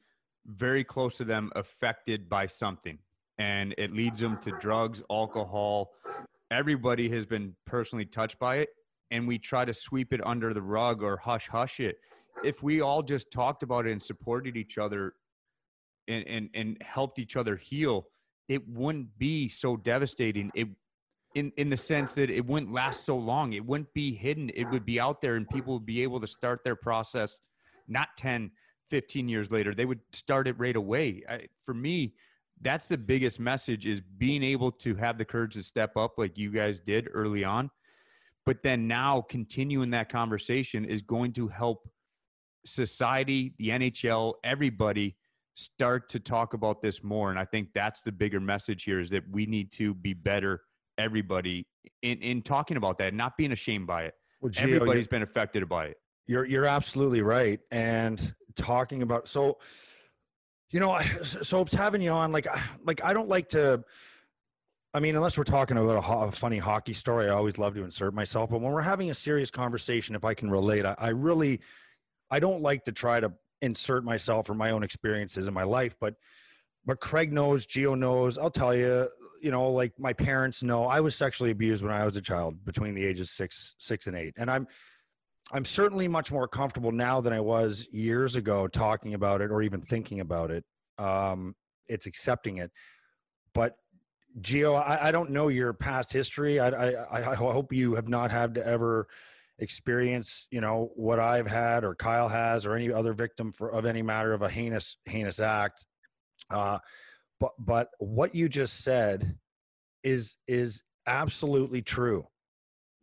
very 0.46 0.84
close 0.84 1.18
to 1.18 1.24
them 1.24 1.51
affected 1.56 2.30
by 2.30 2.46
something 2.46 2.98
and 3.38 3.74
it 3.77 3.94
leads 3.94 4.20
them 4.20 4.38
to 4.38 4.51
drugs 4.60 5.01
alcohol 5.12 5.91
everybody 6.51 7.10
has 7.10 7.25
been 7.25 7.56
personally 7.65 8.06
touched 8.06 8.39
by 8.39 8.58
it 8.58 8.70
and 9.12 9.27
we 9.27 9.38
try 9.38 9.63
to 9.63 9.74
sweep 9.74 10.13
it 10.13 10.25
under 10.25 10.53
the 10.53 10.62
rug 10.62 11.03
or 11.03 11.15
hush 11.18 11.48
hush 11.48 11.80
it 11.80 11.98
if 12.44 12.63
we 12.63 12.82
all 12.82 13.03
just 13.03 13.30
talked 13.32 13.62
about 13.62 13.86
it 13.86 13.91
and 13.91 14.01
supported 14.01 14.58
each 14.58 14.77
other 14.77 15.13
and 16.12 16.27
and, 16.27 16.50
and 16.53 16.77
helped 16.82 17.20
each 17.20 17.36
other 17.36 17.56
heal 17.56 18.08
it 18.51 18.68
wouldn't 18.68 19.18
be 19.18 19.48
so 19.48 19.77
devastating. 19.77 20.51
It 20.53 20.68
in 21.36 21.53
in 21.56 21.70
the 21.70 21.77
sense 21.77 22.15
that 22.15 22.30
it 22.30 22.46
wouldn't 22.46 22.74
last 22.74 23.06
so 23.06 23.18
long. 23.18 23.53
It 23.53 23.65
wouldn't 23.65 23.94
be 23.94 24.13
hidden. 24.13 24.51
It 24.53 24.65
would 24.65 24.86
be 24.86 25.00
out 25.00 25.22
there 25.22 25.38
and 25.38 25.48
people 25.50 25.75
would 25.75 25.86
be 25.86 26.03
able 26.03 26.20
to 26.20 26.27
start 26.27 26.60
their 26.65 26.75
process 26.75 27.39
not 27.88 28.10
10 28.18 28.51
15 28.89 29.30
years 29.30 29.51
later. 29.51 29.74
They 29.74 29.86
would 29.86 30.01
start 30.12 30.50
it 30.50 30.60
right 30.60 30.75
away. 30.75 31.24
I, 31.30 31.48
for 31.65 31.74
me 31.74 32.13
that's 32.63 32.89
the 32.89 32.98
biggest 32.98 33.39
message 33.39 33.88
is 33.88 34.01
being 34.18 34.44
able 34.44 34.72
to 34.72 34.96
have 34.96 35.18
the 35.18 35.25
courage 35.25 35.53
to 35.53 35.63
step 35.63 35.96
up 35.96 36.15
like 36.18 36.38
you 36.38 36.51
guys 36.51 36.82
did 36.82 37.08
early 37.13 37.46
on. 37.46 37.72
But 38.46 38.63
then 38.63 38.86
now 38.86 39.22
continuing 39.30 39.91
that 39.91 40.10
conversation 40.10 40.84
is 40.84 41.01
going 41.01 41.32
to 41.34 41.48
help 41.48 41.89
society 42.65 43.56
the 43.58 43.70
nhl 43.70 44.34
everybody 44.44 45.15
start 45.62 46.10
to 46.10 46.20
talk 46.20 46.53
about 46.53 46.82
this 46.82 47.03
more 47.03 47.30
and 47.30 47.39
i 47.39 47.46
think 47.46 47.70
that's 47.74 48.01
the 48.03 48.12
bigger 48.12 48.39
message 48.39 48.84
here 48.84 49.00
is 49.00 49.10
that 49.10 49.24
we 49.32 49.46
need 49.46 49.72
to 49.72 49.94
be 49.94 50.13
better 50.13 50.62
everybody 50.98 51.65
in 52.01 52.18
in 52.20 52.41
talking 52.41 52.77
about 52.77 52.98
that 52.98 53.13
not 53.13 53.38
being 53.38 53.51
ashamed 53.51 53.88
by 53.88 54.03
it 54.03 54.13
Well, 54.41 54.51
Gio, 54.51 54.63
everybody's 54.63 55.08
been 55.08 55.22
affected 55.24 55.68
by 55.70 55.86
it 55.88 55.98
you're 56.27 56.46
you're 56.46 56.65
absolutely 56.65 57.22
right. 57.22 57.60
And 57.72 58.34
talking 58.56 59.01
about 59.01 59.27
so, 59.27 59.58
you 60.70 60.80
know, 60.80 60.91
I- 60.91 61.03
so 61.24 61.62
it's 61.62 61.74
having 61.74 62.01
you 62.01 62.12
on. 62.12 62.32
Like, 62.32 62.48
I- 62.48 62.62
like 62.86 63.03
I 63.03 63.13
don't 63.13 63.27
like 63.27 63.50
to. 63.50 63.84
I 64.94 65.00
mean, 65.00 65.15
unless 65.15 65.38
we're 65.38 65.46
talking 65.46 65.77
about 65.77 65.98
a, 65.98 66.01
ho- 66.01 66.22
a 66.24 66.32
funny 66.32 66.58
hockey 66.58 66.94
story, 66.94 67.25
I 67.27 67.34
always 67.34 67.58
love 67.58 67.74
to 67.75 67.84
insert 67.84 68.13
myself. 68.13 68.50
But 68.50 68.62
when 68.62 68.72
we're 68.72 68.82
having 68.82 69.10
a 69.10 69.13
serious 69.13 69.50
conversation, 69.50 70.15
if 70.15 70.24
I 70.24 70.34
can 70.34 70.50
relate, 70.50 70.86
I, 70.86 70.96
I 70.98 71.10
really, 71.10 71.60
I 72.30 72.39
don't 72.39 72.62
like 72.62 72.84
to 72.86 72.91
try 72.91 73.20
to 73.20 73.34
insert 73.62 74.03
myself 74.03 74.50
or 74.50 74.53
my 74.53 74.72
own 74.72 74.84
experiences 74.84 75.48
in 75.48 75.53
my 75.53 75.63
life. 75.63 75.96
But, 76.00 76.15
but 76.86 77.00
Craig 77.00 77.32
knows, 77.32 77.68
Gio 77.68 77.98
knows. 77.98 78.38
I'll 78.38 78.50
tell 78.50 78.75
you, 78.75 79.08
you 79.41 79.51
know, 79.51 79.72
like 79.72 79.94
my 80.00 80.13
parents 80.13 80.63
know, 80.63 80.86
I 80.86 81.00
was 81.00 81.15
sexually 81.15 81.51
abused 81.51 81.84
when 81.84 81.94
I 81.94 82.06
was 82.06 82.15
a 82.15 82.22
child, 82.22 82.63
between 82.65 82.96
the 82.96 83.06
ages 83.06 83.32
six, 83.32 83.75
six 83.77 84.08
and 84.08 84.15
eight, 84.15 84.34
and 84.38 84.50
I'm, 84.50 84.68
I'm 85.51 85.65
certainly 85.65 86.08
much 86.08 86.32
more 86.32 86.48
comfortable 86.48 86.91
now 86.91 87.20
than 87.20 87.34
I 87.34 87.39
was 87.39 87.88
years 87.91 88.36
ago 88.36 88.68
talking 88.68 89.15
about 89.15 89.41
it 89.41 89.51
or 89.51 89.62
even 89.62 89.82
thinking 89.82 90.20
about 90.20 90.51
it. 90.51 90.63
Um, 90.98 91.56
it's 91.88 92.06
accepting 92.06 92.58
it, 92.58 92.72
but 93.53 93.75
Gio, 94.39 94.82
I, 94.82 95.10
I 95.10 95.12
don't 95.12 95.32
know 95.32 95.50
your 95.50 95.74
past 95.74 96.13
history. 96.13 96.60
I, 96.60 96.70
I, 96.70 97.32
I 97.32 97.36
hope 97.36 97.74
you 97.74 97.96
have 97.96 98.08
not 98.08 98.32
had 98.32 98.56
to 98.56 98.65
ever 98.65 99.08
experience, 99.62 100.48
you 100.51 100.60
know, 100.60 100.91
what 100.96 101.20
I've 101.20 101.48
had 101.48 101.84
or 101.86 101.96
Kyle 101.96 102.27
has 102.27 102.65
or 102.65 102.75
any 102.75 102.91
other 102.91 103.13
victim 103.13 103.53
for 103.53 103.72
of 103.72 103.86
any 103.86 104.01
matter 104.01 104.34
of 104.34 104.41
a 104.41 104.50
heinous 104.50 104.98
heinous 105.06 105.39
act. 105.39 105.86
Uh, 106.50 106.80
but 107.39 107.51
but 107.60 107.89
what 108.00 108.36
you 108.36 108.50
just 108.50 108.82
said 108.84 109.38
is 110.03 110.36
is 110.48 110.84
absolutely 111.08 111.82
true. 111.82 112.27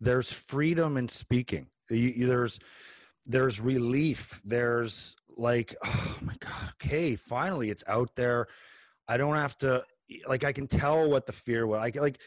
There's 0.00 0.30
freedom 0.32 0.96
in 0.96 1.08
speaking. 1.08 1.68
You, 1.90 1.96
you- 2.16 2.26
there's 2.26 2.58
there's 3.24 3.60
relief. 3.60 4.40
There's 4.44 5.14
like, 5.36 5.74
oh 5.84 6.18
my 6.22 6.34
god, 6.40 6.72
okay, 6.82 7.14
finally 7.16 7.70
it's 7.70 7.84
out 7.86 8.10
there. 8.16 8.46
I 9.06 9.16
don't 9.16 9.36
have 9.36 9.56
to 9.58 9.82
like 10.26 10.42
I 10.44 10.52
can 10.52 10.66
tell 10.66 11.08
what 11.08 11.24
the 11.26 11.32
fear 11.32 11.66
was. 11.66 11.80
I 11.80 11.90
can- 11.92 12.02
like 12.02 12.18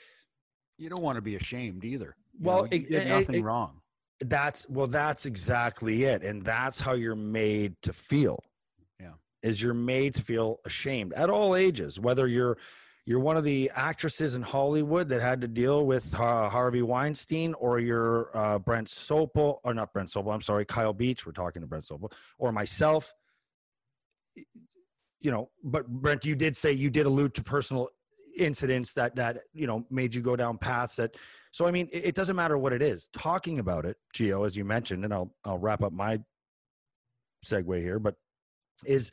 You 0.77 0.89
don't 0.89 1.01
want 1.03 1.17
to 1.17 1.21
be 1.21 1.35
ashamed 1.35 1.83
either. 1.83 2.15
You 2.33 2.45
Well, 2.47 2.63
know, 2.63 2.69
you 2.71 2.77
it- 2.77 2.89
did 2.89 3.07
it- 3.07 3.09
nothing 3.09 3.35
it- 3.35 3.43
wrong. 3.43 3.80
That's 4.25 4.67
well 4.69 4.87
that's 4.87 5.25
exactly 5.25 6.03
it 6.03 6.23
and 6.23 6.43
that's 6.43 6.79
how 6.79 6.93
you're 6.93 7.15
made 7.15 7.75
to 7.81 7.91
feel 7.91 8.39
Yeah. 8.99 9.13
is 9.41 9.61
you're 9.61 9.73
made 9.73 10.13
to 10.15 10.21
feel 10.21 10.59
ashamed 10.65 11.13
at 11.13 11.29
all 11.29 11.55
ages 11.55 11.99
whether 11.99 12.27
you're 12.27 12.57
you're 13.05 13.19
one 13.19 13.35
of 13.35 13.43
the 13.43 13.71
actresses 13.75 14.35
in 14.35 14.41
hollywood 14.41 15.09
that 15.09 15.21
had 15.21 15.41
to 15.41 15.47
deal 15.47 15.85
with 15.85 16.13
uh, 16.15 16.47
harvey 16.49 16.83
weinstein 16.83 17.53
or 17.55 17.79
you're 17.79 18.29
uh, 18.37 18.59
brent 18.59 18.87
sopel 18.87 19.57
or 19.63 19.73
not 19.73 19.91
brent 19.91 20.09
sopel 20.09 20.33
i'm 20.33 20.41
sorry 20.41 20.65
kyle 20.65 20.93
beach 20.93 21.25
we're 21.25 21.31
talking 21.31 21.61
to 21.61 21.67
brent 21.67 21.83
sopel 21.85 22.11
or 22.37 22.51
myself 22.51 23.11
you 25.19 25.31
know 25.31 25.49
but 25.63 25.87
brent 25.87 26.25
you 26.25 26.35
did 26.35 26.55
say 26.55 26.71
you 26.71 26.89
did 26.89 27.05
allude 27.05 27.33
to 27.33 27.43
personal 27.43 27.87
incidents 28.37 28.93
that 28.93 29.15
that 29.15 29.37
you 29.53 29.67
know 29.67 29.85
made 29.89 30.13
you 30.15 30.21
go 30.21 30.35
down 30.35 30.57
paths 30.57 30.95
that 30.95 31.15
so 31.51 31.67
I 31.67 31.71
mean, 31.71 31.89
it, 31.91 32.05
it 32.05 32.15
doesn't 32.15 32.35
matter 32.35 32.57
what 32.57 32.73
it 32.73 32.81
is. 32.81 33.07
Talking 33.13 33.59
about 33.59 33.85
it, 33.85 33.97
Gio, 34.15 34.45
as 34.45 34.55
you 34.55 34.65
mentioned, 34.65 35.03
and 35.03 35.13
I'll 35.13 35.33
I'll 35.43 35.57
wrap 35.57 35.83
up 35.83 35.91
my 35.91 36.19
segue 37.45 37.79
here, 37.79 37.99
but 37.99 38.15
is 38.85 39.11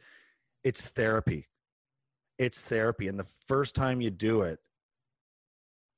it's 0.64 0.86
therapy. 0.86 1.48
It's 2.38 2.62
therapy, 2.62 3.08
and 3.08 3.18
the 3.18 3.26
first 3.48 3.74
time 3.74 4.00
you 4.00 4.10
do 4.10 4.42
it, 4.42 4.60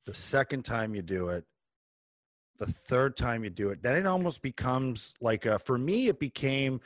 the 0.06 0.14
second 0.14 0.64
time 0.64 0.94
you 0.94 1.02
do 1.02 1.28
it, 1.28 1.44
the 2.58 2.66
third 2.66 3.16
time 3.16 3.44
you 3.44 3.50
do 3.50 3.68
it, 3.68 3.82
then 3.82 3.96
it 3.96 4.06
almost 4.06 4.40
becomes 4.40 5.14
like 5.20 5.44
a. 5.44 5.58
For 5.58 5.76
me, 5.76 6.08
it 6.08 6.18
became 6.18 6.80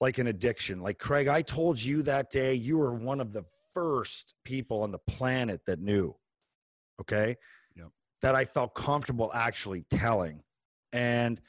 like 0.00 0.18
an 0.18 0.28
addiction. 0.28 0.80
Like 0.80 0.98
Craig, 1.00 1.26
I 1.26 1.42
told 1.42 1.82
you 1.82 2.02
that 2.04 2.30
day, 2.30 2.54
you 2.54 2.78
were 2.78 2.94
one 2.94 3.20
of 3.20 3.32
the 3.32 3.44
first 3.74 4.34
people 4.44 4.82
on 4.84 4.92
the 4.92 4.98
planet 4.98 5.62
that 5.66 5.80
knew. 5.80 6.14
Okay 7.00 7.36
that 8.22 8.34
I 8.34 8.44
felt 8.44 8.74
comfortable 8.74 9.30
actually 9.34 9.84
telling. 9.90 10.42
And 10.92 11.40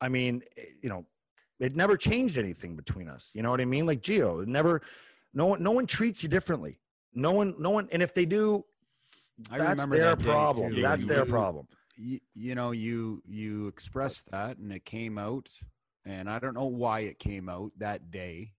I 0.00 0.08
mean, 0.08 0.42
eh, 0.56 0.62
you 0.82 0.88
know, 0.88 1.04
it 1.60 1.74
never 1.74 1.96
changed 1.96 2.38
anything 2.38 2.76
between 2.76 3.08
us. 3.08 3.30
You 3.34 3.42
know 3.42 3.50
what 3.50 3.60
I 3.60 3.64
mean? 3.64 3.84
Like 3.86 4.00
Gio, 4.00 4.46
never, 4.46 4.82
no 5.34 5.46
one, 5.46 5.62
no 5.62 5.72
one 5.72 5.86
treats 5.86 6.22
you 6.22 6.28
differently. 6.28 6.80
No 7.14 7.32
one, 7.32 7.54
no 7.58 7.70
one, 7.70 7.88
and 7.90 8.02
if 8.02 8.14
they 8.14 8.26
do, 8.26 8.64
I 9.50 9.58
that's 9.58 9.86
their 9.86 10.14
that 10.16 10.20
problem. 10.20 10.74
too. 10.74 10.82
That's 10.82 11.02
You- 11.02 11.08
their 11.08 11.24
problem. 11.24 11.66
you, 11.96 12.20
you 12.34 12.54
know 12.54 12.70
you 12.70 13.22
you 13.26 13.66
expressed 13.66 14.30
that 14.30 14.58
and 14.58 14.72
it 14.72 14.84
came 14.84 15.18
out 15.18 15.48
and 16.04 16.30
i 16.30 16.38
don't 16.38 16.54
know 16.54 16.66
why 16.66 17.00
it 17.00 17.18
came 17.18 17.48
out 17.48 17.72
that 17.78 18.10
day 18.12 18.52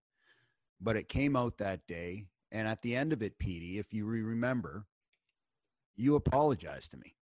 but 0.82 0.98
it 0.98 1.08
came 1.08 1.38
out 1.38 1.58
that 1.58 1.86
day 1.88 2.26
and 2.52 2.68
at 2.68 2.82
the 2.82 2.96
end 2.96 3.14
of 3.14 3.22
it 3.22 3.38
Petey, 3.40 3.78
if 3.80 3.94
you 3.94 4.06
remember 4.06 4.86
you 5.96 6.16
apologized 6.16 6.92
to 6.92 6.98
me 6.98 7.16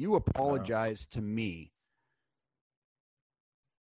you 0.00 0.14
apologized 0.14 1.12
to 1.12 1.20
me 1.20 1.72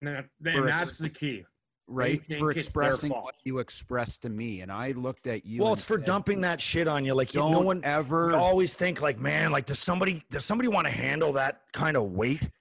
And, 0.03 0.09
that, 0.17 0.27
For 0.43 0.49
and 0.63 0.71
ex- 0.71 0.85
that's 0.87 0.99
the 0.99 1.11
key. 1.11 1.45
right 1.89 2.21
for 2.39 2.51
expressing 2.51 3.11
what 3.11 3.35
you 3.45 3.59
expressed 3.59 4.23
to 4.23 4.29
me 4.29 4.61
and 4.63 4.73
i 4.73 4.91
looked 4.93 5.27
at 5.27 5.45
you 5.47 5.63
well, 5.63 5.73
it's 5.75 5.85
for 5.85 5.99
said, 5.99 6.05
dumping 6.07 6.41
that 6.41 6.61
shit 6.61 6.89
on 6.89 7.05
you. 7.05 7.15
Like 7.15 7.33
you, 7.35 7.41
don't 7.41 7.53
no 7.53 7.61
one 7.61 7.81
ever 7.85 8.31
you 8.31 8.37
always 8.37 8.75
think 8.75 9.01
like, 9.01 9.21
man, 9.21 9.53
like 9.53 9.67
does 9.67 9.79
somebody, 9.79 10.25
does 10.31 10.45
somebody 10.45 10.69
want 10.69 10.87
to 10.87 10.93
handle 10.93 11.33
that 11.35 11.61
kind 11.73 11.97
of 11.97 12.05
weight? 12.13 12.49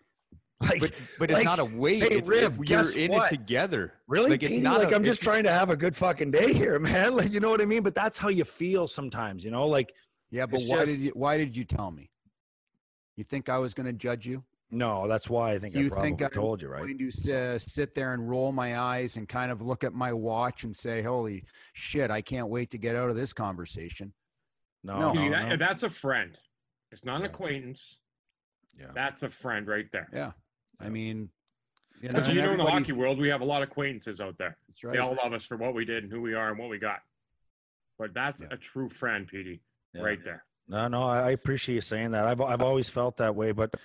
Like, 0.62 0.80
but 0.80 0.92
but 1.20 1.30
it's 1.30 1.40
like, 1.40 1.46
not 1.46 1.60
a 1.60 1.66
weight 1.66 2.02
Hey, 2.02 2.16
it's, 2.20 2.30
Riv, 2.30 2.56
you're 2.56 2.64
guess 2.64 2.96
in 2.96 3.12
what? 3.12 3.26
it 3.32 3.36
together 3.38 3.94
Really? 4.08 4.30
like 4.30 4.42
it's 4.42 4.58
not 4.58 4.80
like 4.80 4.94
i 4.94 4.96
I'm 4.96 5.04
just 5.04 5.20
it's, 5.20 5.24
trying 5.26 5.44
to 5.44 5.52
have 5.52 5.70
a 5.70 5.76
good 5.76 5.94
fucking 5.96 6.32
day 6.32 6.54
here, 6.54 6.80
man. 6.92 7.14
Like 7.16 7.32
you 7.34 7.42
know 7.42 7.50
what 7.50 7.62
I 7.62 7.66
mean? 7.66 7.84
But 7.84 7.94
that's 7.94 8.18
how 8.18 8.30
you 8.30 8.46
feel 8.46 8.88
sometimes, 8.88 9.44
you 9.44 9.52
know? 9.52 9.68
Like 9.68 9.94
yeah 10.32 10.46
but 10.46 10.62
why 10.68 10.86
just- 10.86 10.96
did 10.96 11.02
you 11.02 11.12
why 11.14 11.38
did 11.38 11.58
you 11.58 11.66
tell 11.66 11.92
me 11.92 12.10
you 13.16 13.24
think 13.24 13.50
i 13.50 13.58
was 13.58 13.74
going 13.74 13.86
to 13.86 13.94
judge 13.94 14.26
you 14.26 14.44
no, 14.72 15.08
that's 15.08 15.30
why 15.30 15.52
I 15.52 15.60
think 15.60 15.76
I 15.76 15.80
you 15.80 15.90
probably 15.90 16.10
think 16.10 16.22
I 16.24 16.28
told 16.28 16.60
you, 16.60 16.70
right? 16.70 16.82
i 16.82 16.86
going 16.88 16.98
to 16.98 17.08
s- 17.08 17.30
uh, 17.30 17.60
sit 17.60 17.94
there 17.94 18.14
and 18.14 18.28
roll 18.28 18.52
my 18.52 18.80
eyes 18.80 19.16
and 19.16 19.30
kind 19.30 19.52
of 19.52 19.62
look 19.62 19.84
at 19.84 19.94
my 19.94 20.12
watch 20.12 20.64
and 20.64 20.76
say, 20.76 21.04
"Holy 21.04 21.46
shit, 21.74 22.10
I 22.10 22.22
can't 22.22 22.50
wait 22.50 22.72
to 22.72 22.80
get 22.80 22.96
out 22.96 23.12
of 23.12 23.16
this 23.16 23.32
conversation." 23.32 24.12
No, 24.84 25.00
No. 25.00 25.14
no, 25.14 25.30
that- 25.30 25.50
no. 25.50 25.56
That's 25.56 25.84
a 25.84 25.90
friend. 25.90 26.38
It's 26.92 27.06
not 27.06 27.18
an 27.18 27.22
Yeah. 27.22 27.28
acquaintance. 27.28 28.00
Yeah. 28.78 28.88
That's 28.96 29.22
a 29.22 29.30
friend 29.30 29.68
right 29.68 29.86
there. 29.92 30.10
Yeah, 30.12 30.32
I 30.80 30.90
mean, 30.90 31.30
you 32.02 32.10
know, 32.10 32.14
But 32.20 32.28
you 32.28 32.34
know, 32.34 32.40
in 32.42 32.46
the 32.48 32.52
everybody's- 32.64 32.74
hockey 32.74 32.94
world, 32.94 33.20
we 33.20 33.28
have 33.30 33.42
a 33.42 33.46
lot 33.46 33.62
of 33.62 33.70
acquaintances 33.70 34.20
out 34.20 34.36
there. 34.40 34.58
That's 34.68 34.84
right. 34.84 34.94
They 34.94 35.00
all 35.00 35.14
love 35.14 35.32
us 35.32 35.46
for 35.46 35.58
what 35.58 35.76
we 35.76 35.86
did 35.86 36.04
and 36.04 36.12
who 36.12 36.22
we 36.22 36.34
are 36.34 36.50
and 36.50 36.58
what 36.58 36.70
we 36.70 36.80
got. 36.80 37.02
But 38.00 38.16
that's 38.16 38.42
Yeah. 38.42 38.48
a 38.50 38.58
true 38.58 38.90
friend, 38.90 39.28
Petey, 39.28 39.62
Yeah. 39.94 40.02
right 40.02 40.22
there. 40.24 40.44
No, 40.68 40.88
no, 40.88 41.04
I 41.04 41.32
appreciate 41.32 41.76
you 41.76 41.82
saying 41.82 42.12
that. 42.12 42.26
I've 42.26 42.42
I've 42.42 42.62
always 42.62 42.90
felt 42.90 43.18
that 43.18 43.36
way, 43.36 43.52
but 43.52 43.76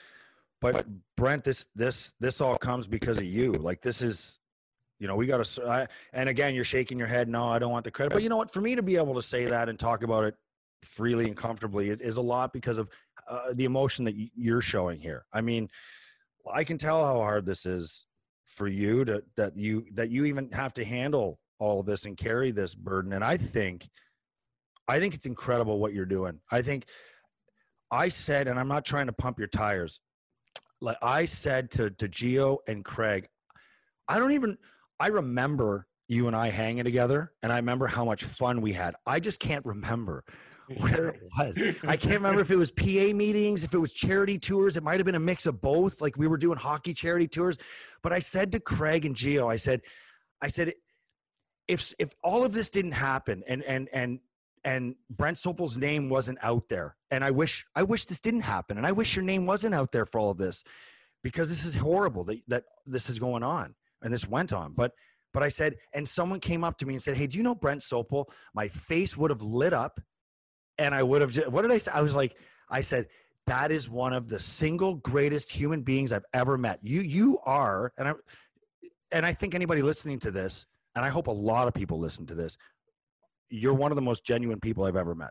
but 0.60 0.86
Brent, 1.16 1.44
this 1.44 1.68
this 1.74 2.14
this 2.20 2.40
all 2.40 2.56
comes 2.56 2.86
because 2.86 3.18
of 3.18 3.24
you. 3.24 3.52
Like 3.52 3.80
this 3.82 4.02
is, 4.02 4.38
you 4.98 5.06
know, 5.06 5.16
we 5.16 5.26
got 5.26 5.44
to. 5.44 5.88
And 6.12 6.28
again, 6.28 6.54
you're 6.54 6.64
shaking 6.64 6.98
your 6.98 7.08
head. 7.08 7.28
No, 7.28 7.48
I 7.48 7.58
don't 7.58 7.70
want 7.70 7.84
the 7.84 7.90
credit. 7.90 8.12
But 8.12 8.22
you 8.22 8.28
know 8.28 8.36
what? 8.36 8.50
For 8.50 8.60
me 8.60 8.74
to 8.74 8.82
be 8.82 8.96
able 8.96 9.14
to 9.14 9.22
say 9.22 9.44
that 9.46 9.68
and 9.68 9.78
talk 9.78 10.02
about 10.02 10.24
it 10.24 10.34
freely 10.82 11.26
and 11.26 11.36
comfortably 11.36 11.90
is, 11.90 12.00
is 12.00 12.16
a 12.16 12.22
lot 12.22 12.52
because 12.52 12.78
of 12.78 12.88
uh, 13.28 13.52
the 13.52 13.64
emotion 13.64 14.04
that 14.06 14.14
you're 14.34 14.62
showing 14.62 14.98
here. 14.98 15.26
I 15.32 15.40
mean, 15.40 15.68
I 16.52 16.64
can 16.64 16.78
tell 16.78 17.04
how 17.04 17.18
hard 17.18 17.44
this 17.44 17.66
is 17.66 18.06
for 18.46 18.66
you 18.66 19.04
to 19.04 19.22
that 19.36 19.56
you 19.56 19.86
that 19.94 20.10
you 20.10 20.24
even 20.24 20.50
have 20.52 20.74
to 20.74 20.84
handle 20.84 21.38
all 21.58 21.80
of 21.80 21.86
this 21.86 22.06
and 22.06 22.16
carry 22.16 22.50
this 22.50 22.74
burden. 22.74 23.12
And 23.12 23.22
I 23.22 23.36
think, 23.36 23.88
I 24.88 24.98
think 24.98 25.14
it's 25.14 25.26
incredible 25.26 25.78
what 25.78 25.92
you're 25.92 26.06
doing. 26.06 26.40
I 26.50 26.62
think 26.62 26.86
I 27.90 28.08
said, 28.08 28.48
and 28.48 28.58
I'm 28.58 28.68
not 28.68 28.84
trying 28.84 29.06
to 29.06 29.12
pump 29.12 29.38
your 29.38 29.48
tires. 29.48 30.00
Like 30.80 30.96
I 31.02 31.26
said 31.26 31.70
to 31.72 31.90
to 31.90 32.08
Gio 32.08 32.58
and 32.66 32.84
Craig, 32.84 33.28
I 34.08 34.18
don't 34.18 34.32
even. 34.32 34.56
I 34.98 35.08
remember 35.08 35.86
you 36.08 36.26
and 36.26 36.36
I 36.36 36.50
hanging 36.50 36.84
together, 36.84 37.32
and 37.42 37.52
I 37.52 37.56
remember 37.56 37.86
how 37.86 38.04
much 38.04 38.24
fun 38.24 38.60
we 38.60 38.72
had. 38.72 38.94
I 39.06 39.20
just 39.20 39.40
can't 39.40 39.64
remember 39.64 40.24
where 40.78 41.08
it 41.08 41.20
was. 41.38 41.58
I 41.86 41.96
can't 41.96 42.16
remember 42.16 42.40
if 42.40 42.50
it 42.50 42.56
was 42.56 42.70
PA 42.70 43.12
meetings, 43.14 43.64
if 43.64 43.74
it 43.74 43.78
was 43.78 43.92
charity 43.92 44.38
tours. 44.38 44.76
It 44.76 44.82
might 44.82 44.98
have 44.98 45.06
been 45.06 45.14
a 45.14 45.20
mix 45.20 45.46
of 45.46 45.60
both. 45.60 46.00
Like 46.00 46.16
we 46.16 46.26
were 46.26 46.36
doing 46.36 46.58
hockey 46.58 46.94
charity 46.94 47.28
tours. 47.28 47.58
But 48.02 48.12
I 48.12 48.18
said 48.18 48.52
to 48.52 48.60
Craig 48.60 49.04
and 49.04 49.14
Gio, 49.14 49.50
I 49.50 49.56
said, 49.56 49.82
I 50.42 50.48
said, 50.48 50.72
if 51.68 51.92
if 51.98 52.12
all 52.24 52.44
of 52.44 52.52
this 52.52 52.70
didn't 52.70 52.92
happen, 52.92 53.42
and 53.46 53.62
and 53.62 53.88
and 53.92 54.18
and 54.64 54.94
Brent 55.08 55.36
Sopel's 55.36 55.76
name 55.76 56.08
wasn't 56.08 56.38
out 56.42 56.68
there, 56.68 56.96
and 57.10 57.24
I 57.24 57.30
wish 57.30 57.66
I 57.74 57.82
wish 57.82 58.04
this 58.04 58.20
didn't 58.20 58.42
happen, 58.42 58.78
and 58.78 58.86
I 58.86 58.92
wish 58.92 59.16
your 59.16 59.24
name 59.24 59.46
wasn't 59.46 59.74
out 59.74 59.92
there 59.92 60.06
for 60.06 60.18
all 60.18 60.30
of 60.30 60.38
this, 60.38 60.64
because 61.22 61.48
this 61.48 61.64
is 61.64 61.74
horrible 61.74 62.24
that 62.24 62.40
that 62.48 62.64
this 62.86 63.10
is 63.10 63.18
going 63.18 63.42
on 63.42 63.74
and 64.02 64.12
this 64.12 64.28
went 64.28 64.52
on. 64.52 64.72
But 64.72 64.92
but 65.32 65.42
I 65.42 65.48
said, 65.48 65.76
and 65.94 66.08
someone 66.08 66.40
came 66.40 66.64
up 66.64 66.78
to 66.78 66.86
me 66.86 66.94
and 66.94 67.02
said, 67.02 67.16
"Hey, 67.16 67.26
do 67.26 67.38
you 67.38 67.44
know 67.44 67.54
Brent 67.54 67.82
Sopel?" 67.82 68.26
My 68.54 68.68
face 68.68 69.16
would 69.16 69.30
have 69.30 69.42
lit 69.42 69.72
up, 69.72 70.00
and 70.78 70.94
I 70.94 71.02
would 71.02 71.20
have. 71.22 71.32
just, 71.32 71.48
What 71.48 71.62
did 71.62 71.70
I 71.70 71.78
say? 71.78 71.92
I 71.92 72.02
was 72.02 72.14
like, 72.14 72.36
I 72.68 72.80
said, 72.80 73.08
"That 73.46 73.70
is 73.70 73.88
one 73.88 74.12
of 74.12 74.28
the 74.28 74.40
single 74.40 74.96
greatest 74.96 75.50
human 75.52 75.82
beings 75.82 76.12
I've 76.12 76.24
ever 76.34 76.58
met. 76.58 76.80
You 76.82 77.00
you 77.00 77.38
are, 77.44 77.92
and 77.96 78.08
I 78.08 78.14
and 79.12 79.24
I 79.24 79.32
think 79.32 79.54
anybody 79.54 79.82
listening 79.82 80.18
to 80.20 80.30
this, 80.30 80.66
and 80.94 81.04
I 81.04 81.08
hope 81.08 81.28
a 81.28 81.32
lot 81.32 81.68
of 81.68 81.74
people 81.74 81.98
listen 81.98 82.26
to 82.26 82.34
this, 82.34 82.56
you're 83.50 83.74
one 83.74 83.92
of 83.92 83.96
the 83.96 84.02
most 84.02 84.24
genuine 84.24 84.60
people 84.60 84.84
I've 84.84 84.96
ever 84.96 85.14
met." 85.14 85.30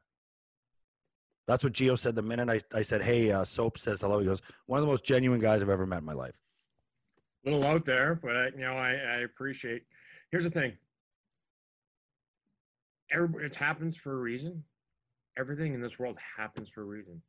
That's 1.47 1.63
what 1.63 1.73
Gio 1.73 1.97
said 1.97 2.13
the 2.13 2.21
minute 2.21 2.47
I, 2.47 2.77
I 2.77 2.83
said, 2.83 3.01
"Hey, 3.01 3.31
uh, 3.31 3.43
Soap 3.43 3.79
says 3.79 4.01
hello." 4.01 4.19
He 4.19 4.25
goes, 4.25 4.41
"One 4.67 4.77
of 4.77 4.85
the 4.85 4.91
most 4.91 5.03
genuine 5.03 5.39
guys 5.39 5.61
I've 5.61 5.69
ever 5.69 5.87
met 5.87 5.99
in 5.99 6.05
my 6.05 6.13
life." 6.13 6.35
A 7.45 7.49
little 7.49 7.65
out 7.65 7.85
there, 7.85 8.15
but 8.21 8.35
I, 8.35 8.45
you 8.49 8.59
know, 8.59 8.73
I, 8.73 8.91
I 8.91 9.15
appreciate. 9.21 9.83
Here's 10.31 10.43
the 10.43 10.49
thing. 10.51 10.77
Everybody, 13.11 13.45
it 13.45 13.55
happens 13.55 13.97
for 13.97 14.13
a 14.13 14.17
reason. 14.17 14.63
Everything 15.37 15.73
in 15.73 15.81
this 15.81 15.97
world 15.97 16.17
happens 16.37 16.69
for 16.69 16.81
a 16.81 16.85
reason. 16.85 17.21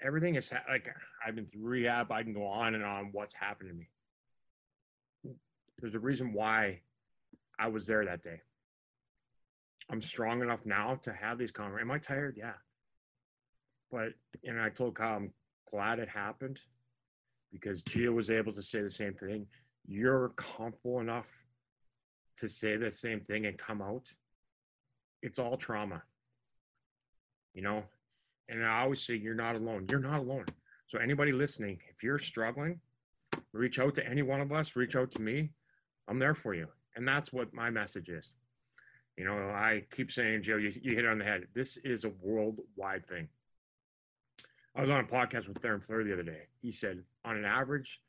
Everything 0.00 0.34
is 0.36 0.50
ha- 0.50 0.62
like 0.68 0.88
I've 1.26 1.34
been 1.34 1.46
through 1.46 1.64
rehab. 1.64 2.12
I 2.12 2.22
can 2.22 2.34
go 2.34 2.46
on 2.46 2.74
and 2.74 2.84
on. 2.84 3.08
What's 3.12 3.34
happened 3.34 3.70
to 3.70 3.74
me? 3.74 3.88
There's 5.80 5.94
a 5.94 5.98
reason 5.98 6.32
why 6.32 6.80
I 7.58 7.68
was 7.68 7.86
there 7.86 8.04
that 8.04 8.22
day. 8.22 8.40
I'm 9.90 10.00
strong 10.00 10.42
enough 10.42 10.64
now 10.64 10.98
to 11.02 11.12
have 11.12 11.38
these 11.38 11.50
conversations. 11.50 11.90
Am 11.90 11.94
I 11.94 11.98
tired? 11.98 12.36
Yeah. 12.38 12.54
But 13.90 14.12
and 14.44 14.60
I 14.60 14.70
told 14.70 14.94
Kyle, 14.94 15.16
I'm 15.16 15.32
glad 15.70 15.98
it 15.98 16.08
happened 16.08 16.60
because 17.52 17.82
Gio 17.84 18.14
was 18.14 18.30
able 18.30 18.52
to 18.52 18.62
say 18.62 18.80
the 18.80 18.90
same 18.90 19.14
thing. 19.14 19.46
You're 19.86 20.30
comfortable 20.30 21.00
enough 21.00 21.30
to 22.38 22.48
say 22.48 22.76
the 22.76 22.90
same 22.90 23.20
thing 23.20 23.46
and 23.46 23.56
come 23.56 23.82
out. 23.82 24.08
It's 25.22 25.38
all 25.38 25.56
trauma, 25.56 26.02
you 27.54 27.62
know. 27.62 27.84
And 28.48 28.64
I 28.64 28.82
always 28.82 29.00
say 29.00 29.14
you're 29.14 29.34
not 29.34 29.54
alone. 29.56 29.86
You're 29.88 30.00
not 30.00 30.18
alone. 30.18 30.46
So 30.86 30.98
anybody 30.98 31.32
listening, 31.32 31.78
if 31.90 32.02
you're 32.02 32.18
struggling, 32.18 32.80
reach 33.52 33.78
out 33.78 33.94
to 33.94 34.06
any 34.06 34.22
one 34.22 34.40
of 34.40 34.52
us. 34.52 34.76
Reach 34.76 34.96
out 34.96 35.10
to 35.12 35.22
me. 35.22 35.50
I'm 36.08 36.18
there 36.18 36.34
for 36.34 36.54
you. 36.54 36.66
And 36.96 37.06
that's 37.06 37.32
what 37.32 37.54
my 37.54 37.70
message 37.70 38.08
is. 38.08 38.32
You 39.16 39.24
know, 39.24 39.34
I 39.34 39.84
keep 39.94 40.10
saying, 40.10 40.42
Gio, 40.42 40.60
you, 40.60 40.72
you 40.82 40.96
hit 40.96 41.04
it 41.04 41.08
on 41.08 41.18
the 41.18 41.24
head. 41.24 41.46
This 41.54 41.76
is 41.78 42.04
a 42.04 42.12
worldwide 42.20 43.06
thing. 43.06 43.28
I 44.74 44.80
was 44.80 44.90
on 44.90 45.00
a 45.00 45.04
podcast 45.04 45.46
with 45.46 45.60
Theoren 45.60 45.82
Fleury 45.82 46.04
the 46.04 46.14
other 46.14 46.24
day. 46.24 46.48
He 46.60 46.72
said, 46.72 47.04
on 47.24 47.36
an 47.36 47.44
average, 47.44 48.00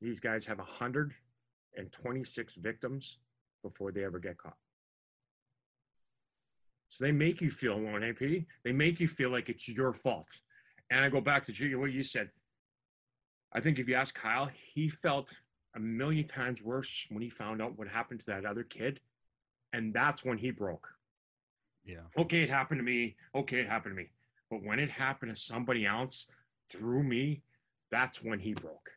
these 0.00 0.18
guys 0.18 0.44
have 0.46 0.58
126 0.58 2.54
victims 2.56 3.18
before 3.62 3.92
they 3.92 4.04
ever 4.04 4.18
get 4.18 4.38
caught. 4.38 4.56
So 6.88 7.04
they 7.04 7.12
make 7.12 7.40
you 7.40 7.50
feel 7.50 7.74
alone, 7.74 8.02
AP. 8.02 8.44
They 8.64 8.72
make 8.72 8.98
you 8.98 9.06
feel 9.06 9.30
like 9.30 9.48
it's 9.48 9.68
your 9.68 9.92
fault. 9.92 10.26
And 10.90 11.04
I 11.04 11.08
go 11.08 11.20
back 11.20 11.44
to 11.44 11.76
what 11.76 11.92
you 11.92 12.02
said. 12.02 12.30
I 13.52 13.60
think 13.60 13.78
if 13.78 13.88
you 13.88 13.94
ask 13.94 14.14
Kyle, 14.14 14.50
he 14.74 14.88
felt 14.88 15.32
a 15.76 15.80
million 15.80 16.26
times 16.26 16.62
worse 16.62 17.06
when 17.10 17.22
he 17.22 17.30
found 17.30 17.62
out 17.62 17.78
what 17.78 17.88
happened 17.88 18.20
to 18.20 18.26
that 18.26 18.44
other 18.44 18.62
kid. 18.62 19.00
And 19.72 19.92
that's 19.92 20.24
when 20.24 20.38
he 20.38 20.50
broke. 20.50 20.88
Yeah. 21.84 22.02
Okay, 22.16 22.42
it 22.42 22.50
happened 22.50 22.78
to 22.80 22.84
me. 22.84 23.16
Okay, 23.34 23.60
it 23.60 23.68
happened 23.68 23.92
to 23.92 24.02
me. 24.02 24.10
But 24.50 24.62
when 24.62 24.78
it 24.78 24.90
happened 24.90 25.34
to 25.34 25.40
somebody 25.40 25.86
else 25.86 26.26
through 26.70 27.02
me, 27.02 27.42
that's 27.90 28.22
when 28.22 28.38
he 28.38 28.54
broke. 28.54 28.90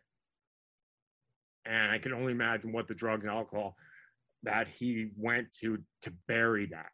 And 1.66 1.92
I 1.92 2.00
can 2.00 2.14
only 2.14 2.32
imagine 2.32 2.72
what 2.72 2.88
the 2.88 2.96
drug 2.96 3.22
and 3.22 3.32
alcohol 3.32 3.76
that 4.44 4.68
he 4.68 5.12
went 5.18 5.52
to 5.62 5.78
to 6.02 6.14
bury 6.28 6.66
that. 6.68 6.90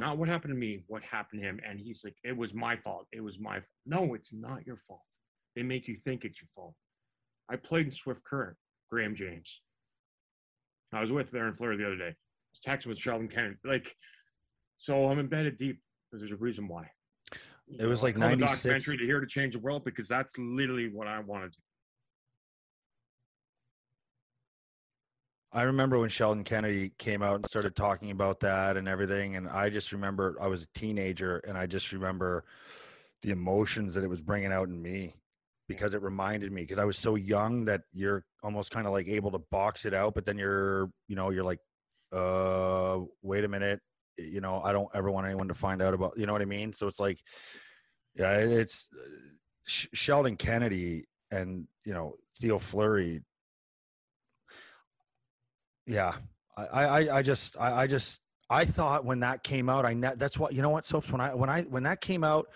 Not 0.00 0.16
what 0.16 0.28
happened 0.28 0.54
to 0.54 0.58
me, 0.58 0.84
what 0.86 1.02
happened 1.02 1.42
to 1.42 1.46
him. 1.46 1.60
And 1.68 1.78
he's 1.78 2.02
like, 2.02 2.16
it 2.24 2.36
was 2.36 2.54
my 2.54 2.76
fault. 2.76 3.06
It 3.12 3.20
was 3.22 3.38
my 3.38 3.54
fault. 3.54 3.64
No, 3.84 4.14
it's 4.14 4.32
not 4.32 4.66
your 4.66 4.76
fault. 4.76 5.06
They 5.54 5.62
make 5.62 5.86
you 5.86 5.96
think 5.96 6.24
it's 6.24 6.40
your 6.40 6.48
fault. 6.54 6.74
I 7.50 7.56
played 7.56 7.86
in 7.86 7.92
Swift 7.92 8.24
Current, 8.24 8.56
Graham 8.90 9.14
James. 9.14 9.60
I 10.94 11.00
was 11.00 11.12
with 11.12 11.30
Theoren 11.30 11.56
Fleury 11.56 11.76
the 11.76 11.86
other 11.86 11.96
day. 11.96 12.14
I 12.52 12.70
was 12.70 12.78
texting 12.78 12.86
with 12.88 12.98
Sheldon 12.98 13.28
Kennedy. 13.28 13.56
Like, 13.64 13.94
so 14.76 15.08
I'm 15.08 15.18
embedded 15.18 15.56
deep 15.56 15.80
because 16.10 16.20
there's 16.20 16.32
a 16.32 16.36
reason 16.36 16.68
why. 16.68 16.90
It 17.78 17.86
was 17.86 18.02
like 18.02 18.16
I 18.16 18.20
call 18.20 18.30
the 18.30 18.36
96. 18.36 18.62
documentary 18.62 18.98
to 18.98 19.04
here 19.04 19.20
to 19.20 19.26
change 19.26 19.54
the 19.54 19.60
world 19.60 19.84
because 19.84 20.08
that's 20.08 20.36
literally 20.36 20.88
what 20.88 21.06
I 21.06 21.20
wanted 21.20 21.52
to. 21.52 21.58
I 25.54 25.62
remember 25.62 25.98
when 25.98 26.08
Sheldon 26.08 26.44
Kennedy 26.44 26.92
came 26.98 27.22
out 27.22 27.36
and 27.36 27.46
started 27.46 27.76
talking 27.76 28.10
about 28.10 28.40
that 28.40 28.76
and 28.76 28.88
everything. 28.88 29.36
And 29.36 29.48
I 29.48 29.68
just 29.68 29.92
remember 29.92 30.36
I 30.40 30.46
was 30.46 30.62
a 30.62 30.78
teenager 30.78 31.38
and 31.46 31.58
I 31.58 31.66
just 31.66 31.92
remember 31.92 32.44
the 33.20 33.30
emotions 33.30 33.94
that 33.94 34.04
it 34.04 34.08
was 34.08 34.22
bringing 34.22 34.50
out 34.50 34.68
in 34.68 34.80
me 34.80 35.14
because 35.68 35.94
it 35.94 36.02
reminded 36.02 36.52
me 36.52 36.62
because 36.62 36.78
I 36.78 36.84
was 36.84 36.98
so 36.98 37.16
young 37.16 37.66
that 37.66 37.82
you're 37.92 38.24
almost 38.42 38.70
kind 38.70 38.86
of 38.86 38.92
like 38.92 39.08
able 39.08 39.30
to 39.30 39.38
box 39.38 39.84
it 39.84 39.94
out, 39.94 40.14
but 40.14 40.24
then 40.24 40.38
you're, 40.38 40.90
you 41.06 41.16
know, 41.16 41.30
you're 41.30 41.44
like, 41.44 41.60
uh, 42.12 42.98
wait 43.22 43.44
a 43.44 43.48
minute, 43.48 43.80
you 44.18 44.40
know, 44.40 44.60
I 44.62 44.72
don't 44.72 44.88
ever 44.94 45.10
want 45.10 45.26
anyone 45.26 45.48
to 45.48 45.54
find 45.54 45.82
out 45.82 45.94
about, 45.94 46.14
you 46.16 46.26
know 46.26 46.32
what 46.32 46.42
I 46.42 46.46
mean? 46.46 46.72
So 46.72 46.86
it's 46.86 47.00
like, 47.00 47.18
yeah, 48.14 48.32
it's 48.32 48.88
uh, 48.94 49.08
Sh- 49.66 49.88
Sheldon 49.94 50.36
Kennedy 50.36 51.06
and, 51.30 51.66
you 51.84 51.94
know, 51.94 52.16
Theo 52.36 52.58
Fleury. 52.58 53.22
Yeah 55.86 56.14
I, 56.56 56.64
I 56.64 57.18
i 57.18 57.22
just 57.22 57.56
I, 57.58 57.82
I 57.82 57.86
just 57.86 58.20
i 58.50 58.64
thought 58.64 59.04
when 59.04 59.20
that 59.20 59.42
came 59.42 59.68
out 59.68 59.84
i 59.84 59.94
ne- 59.94 60.14
that's 60.16 60.38
what 60.38 60.52
you 60.52 60.62
know 60.62 60.70
what 60.70 60.84
soaps 60.84 61.10
when 61.10 61.20
i 61.20 61.34
when 61.34 61.48
i 61.48 61.62
when 61.62 61.82
that 61.84 62.00
came 62.00 62.24
out 62.24 62.48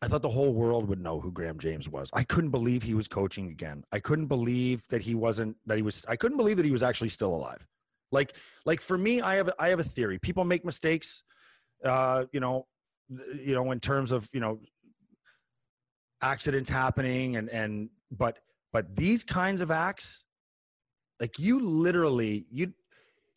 i 0.00 0.08
thought 0.08 0.22
the 0.22 0.28
whole 0.28 0.52
world 0.52 0.88
would 0.88 1.00
know 1.00 1.20
who 1.20 1.30
graham 1.30 1.58
james 1.58 1.88
was. 1.88 2.10
I 2.12 2.24
couldn't 2.24 2.50
believe 2.50 2.82
he 2.82 2.94
was 2.94 3.08
coaching 3.08 3.48
again. 3.50 3.84
I 3.92 4.00
couldn't 4.00 4.26
believe 4.26 4.86
that 4.88 5.02
he 5.02 5.14
wasn't 5.14 5.56
that 5.66 5.76
he 5.76 5.82
was 5.82 6.04
i 6.08 6.16
couldn't 6.16 6.36
believe 6.36 6.56
that 6.56 6.66
he 6.66 6.72
was 6.72 6.82
actually 6.82 7.10
still 7.10 7.34
alive 7.34 7.66
like 8.12 8.36
like 8.64 8.80
for 8.80 8.96
me 8.96 9.20
i 9.20 9.34
have 9.34 9.50
i 9.58 9.68
have 9.68 9.80
a 9.80 9.84
theory. 9.84 10.18
People 10.18 10.44
make 10.44 10.64
mistakes 10.64 11.22
uh 11.84 12.24
you 12.32 12.40
know 12.40 12.66
you 13.34 13.54
know 13.54 13.70
in 13.72 13.80
terms 13.80 14.12
of 14.12 14.28
you 14.32 14.40
know 14.40 14.60
accidents 16.22 16.70
happening 16.70 17.36
and 17.36 17.48
and 17.48 17.90
but 18.12 18.38
but 18.72 18.94
these 18.94 19.24
kinds 19.24 19.60
of 19.60 19.70
acts 19.70 20.24
like 21.20 21.38
you 21.38 21.58
literally 21.58 22.46
you 22.50 22.72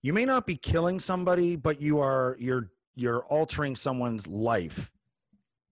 you 0.03 0.13
may 0.13 0.25
not 0.25 0.45
be 0.45 0.55
killing 0.55 0.99
somebody 0.99 1.55
but 1.55 1.81
you 1.81 1.99
are 1.99 2.37
you're 2.39 2.69
you're 2.95 3.23
altering 3.25 3.75
someone's 3.75 4.25
life 4.27 4.91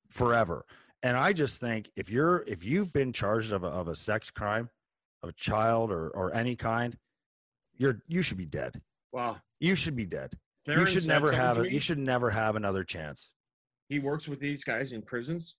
forever. 0.09 0.65
And 1.03 1.17
i 1.17 1.33
just 1.33 1.59
think 1.59 1.91
if 1.95 2.09
you're 2.09 2.43
if 2.47 2.63
you've 2.63 2.93
been 2.93 3.11
charged 3.13 3.51
of 3.51 3.63
a, 3.63 3.67
of 3.67 3.87
a 3.89 3.95
sex 3.95 4.31
crime 4.31 4.69
of 5.21 5.29
a 5.29 5.33
child 5.33 5.91
or 5.91 6.09
or 6.09 6.33
any 6.33 6.55
kind 6.55 6.97
you're 7.77 8.01
you 8.07 8.21
should 8.21 8.37
be 8.37 8.45
dead 8.45 8.81
Well, 9.13 9.39
you 9.59 9.75
should 9.75 9.95
be 9.95 10.05
dead. 10.05 10.33
Theoren 10.67 10.79
you 10.79 10.85
should 10.87 11.07
never 11.07 11.31
have 11.31 11.59
it 11.59 11.71
you 11.71 11.79
should 11.79 11.99
never 11.99 12.29
have 12.31 12.55
another 12.55 12.83
chance. 12.83 13.33
He 13.87 13.99
works 13.99 14.27
with 14.27 14.39
these 14.39 14.63
guys 14.63 14.91
in 14.91 15.01
prisons 15.01 15.55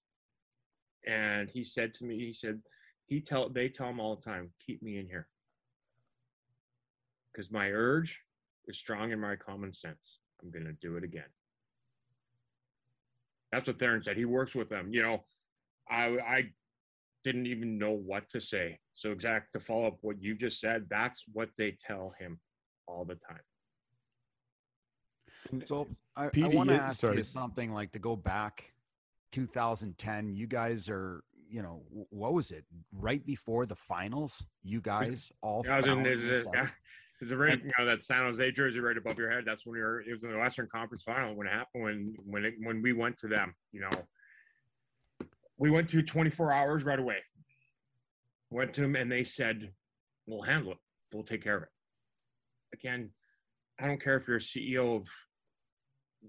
and 1.07 1.49
he 1.51 1.63
said 1.63 1.93
to 1.95 2.05
me 2.05 2.19
he 2.19 2.33
said 2.33 2.61
he 3.07 3.21
tell 3.21 3.49
they 3.49 3.69
tell 3.69 3.89
him 3.89 4.01
all 4.01 4.17
the 4.17 4.23
time 4.23 4.51
keep 4.65 4.83
me 4.83 4.99
in 4.99 5.07
here. 5.07 5.29
Because 7.33 7.51
my 7.51 7.71
urge 7.71 8.21
is 8.67 8.77
strong 8.77 9.13
in 9.13 9.21
my 9.21 9.37
common 9.37 9.73
sense. 9.73 10.21
I'm 10.43 10.51
going 10.51 10.67
to 10.67 10.73
do 10.81 10.97
it 10.97 11.05
again. 11.05 11.31
That's 13.53 13.67
what 13.67 13.79
Theoren 13.79 14.03
said. 14.03 14.17
He 14.17 14.25
works 14.25 14.55
with 14.55 14.69
them. 14.69 14.89
You 14.91 15.03
know 15.03 15.25
i 15.91 16.17
i 16.27 16.45
didn't 17.23 17.47
even 17.47 17.79
know 17.79 17.93
what 17.93 18.29
to 18.31 18.41
say. 18.41 18.81
So 18.93 19.13
exact 19.13 19.53
to 19.53 19.61
follow 19.61 19.87
up 19.87 19.99
what 20.01 20.21
you 20.21 20.35
just 20.35 20.61
said 20.61 20.87
that's 20.91 21.25
what 21.33 21.51
they 21.57 21.77
tell 21.79 22.15
him 22.19 22.41
all 22.87 23.05
the 23.05 23.17
time 23.17 23.41
So 25.67 25.89
I, 26.17 26.31
I 26.43 26.47
want 26.49 26.71
to 26.71 26.77
ask 26.77 27.01
sorry. 27.01 27.19
you 27.19 27.23
something 27.23 27.73
like 27.73 27.93
to 27.93 27.99
go 27.99 28.17
back 28.17 28.73
2010. 29.33 30.35
You 30.35 30.47
guys 30.47 30.89
are, 30.89 31.23
you 31.49 31.63
know, 31.63 31.83
what 32.11 32.33
was 32.33 32.51
it? 32.51 32.65
Right 32.93 33.25
before 33.27 33.67
the 33.67 33.77
finals, 33.77 34.47
you 34.63 34.81
guys 34.81 35.33
all 35.43 35.63
Yeah, 35.67 35.75
I 35.75 35.77
was 35.79 35.87
found 35.87 36.07
there's 36.07 36.23
this 36.23 36.47
a, 36.47 36.51
yeah, 36.55 36.69
there's 37.21 37.33
a 37.33 37.37
right, 37.37 37.61
you 37.63 37.73
know, 37.79 37.85
that 37.85 38.03
San 38.03 38.25
Jose 38.25 38.51
jersey 38.53 38.81
right 38.81 38.97
above 38.97 39.19
your 39.19 39.31
head. 39.31 39.45
That's 39.47 39.67
when 39.67 39.77
you're. 39.77 40.01
It 40.01 40.13
was 40.13 40.25
in 40.25 40.31
the 40.31 40.39
Western 40.39 40.69
Conference 40.69 41.03
Final 41.03 41.35
when 41.35 41.47
it 41.47 41.51
happened. 41.51 41.83
When 41.85 42.15
when 42.25 42.45
it, 42.45 42.55
when 42.63 42.83
we 42.83 42.93
went 42.93 43.17
to 43.19 43.29
them, 43.29 43.55
you 43.73 43.81
know, 43.81 45.27
we 45.59 45.71
went 45.71 45.89
to 45.91 46.03
24 46.03 46.53
hours 46.53 46.85
right 46.85 46.99
away. 46.99 47.19
Went 48.51 48.73
to 48.75 48.83
them 48.83 48.95
and 48.95 49.11
they 49.11 49.25
said, 49.25 49.73
"We'll 50.27 50.43
handle 50.43 50.73
it. 50.73 50.79
We'll 51.13 51.25
take 51.25 51.43
care 51.43 51.57
of 51.57 51.63
it." 51.65 51.69
Again, 52.75 53.11
I 53.81 53.87
don't 53.87 54.03
care 54.03 54.17
if 54.17 54.27
you're 54.27 54.37
a 54.37 54.41
CEO 54.41 54.97
of, 54.97 55.09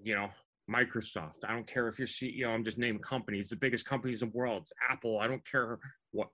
you 0.03 0.15
know, 0.15 0.29
Microsoft. 0.69 1.39
I 1.47 1.53
don't 1.53 1.67
care 1.67 1.88
if 1.88 1.97
you're 1.99 2.08
CEO. 2.08 2.47
I'm 2.47 2.63
just 2.63 2.77
naming 2.77 3.01
companies, 3.01 3.49
the 3.49 3.55
biggest 3.55 3.86
companies 3.86 4.21
in 4.21 4.29
the 4.29 4.38
world. 4.38 4.67
Apple. 4.89 5.19
I 5.19 5.27
don't 5.27 5.45
care 5.49 5.79
what. 6.12 6.29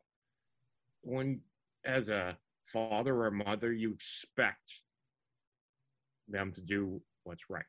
When 1.01 1.41
as 1.85 2.09
a 2.09 2.37
father 2.63 3.23
or 3.23 3.31
mother, 3.31 3.71
you 3.71 3.91
expect 3.93 4.81
them 6.27 6.51
to 6.53 6.61
do 6.61 7.01
what's 7.23 7.49
right. 7.49 7.65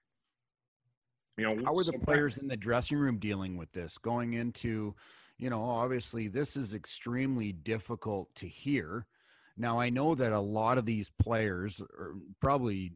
You 1.38 1.44
know, 1.44 1.64
How 1.64 1.78
are 1.78 1.84
the 1.84 1.98
players 1.98 2.38
in 2.38 2.46
the 2.46 2.56
dressing 2.56 2.98
room 2.98 3.18
dealing 3.18 3.56
with 3.56 3.72
this 3.72 3.96
going 3.96 4.34
into, 4.34 4.94
you 5.38 5.48
know, 5.48 5.62
obviously 5.62 6.28
this 6.28 6.56
is 6.56 6.74
extremely 6.74 7.52
difficult 7.52 8.34
to 8.36 8.46
hear. 8.46 9.06
Now, 9.56 9.78
I 9.80 9.90
know 9.90 10.14
that 10.14 10.32
a 10.32 10.40
lot 10.40 10.78
of 10.78 10.86
these 10.86 11.10
players, 11.20 11.80
or 11.80 12.14
probably 12.40 12.92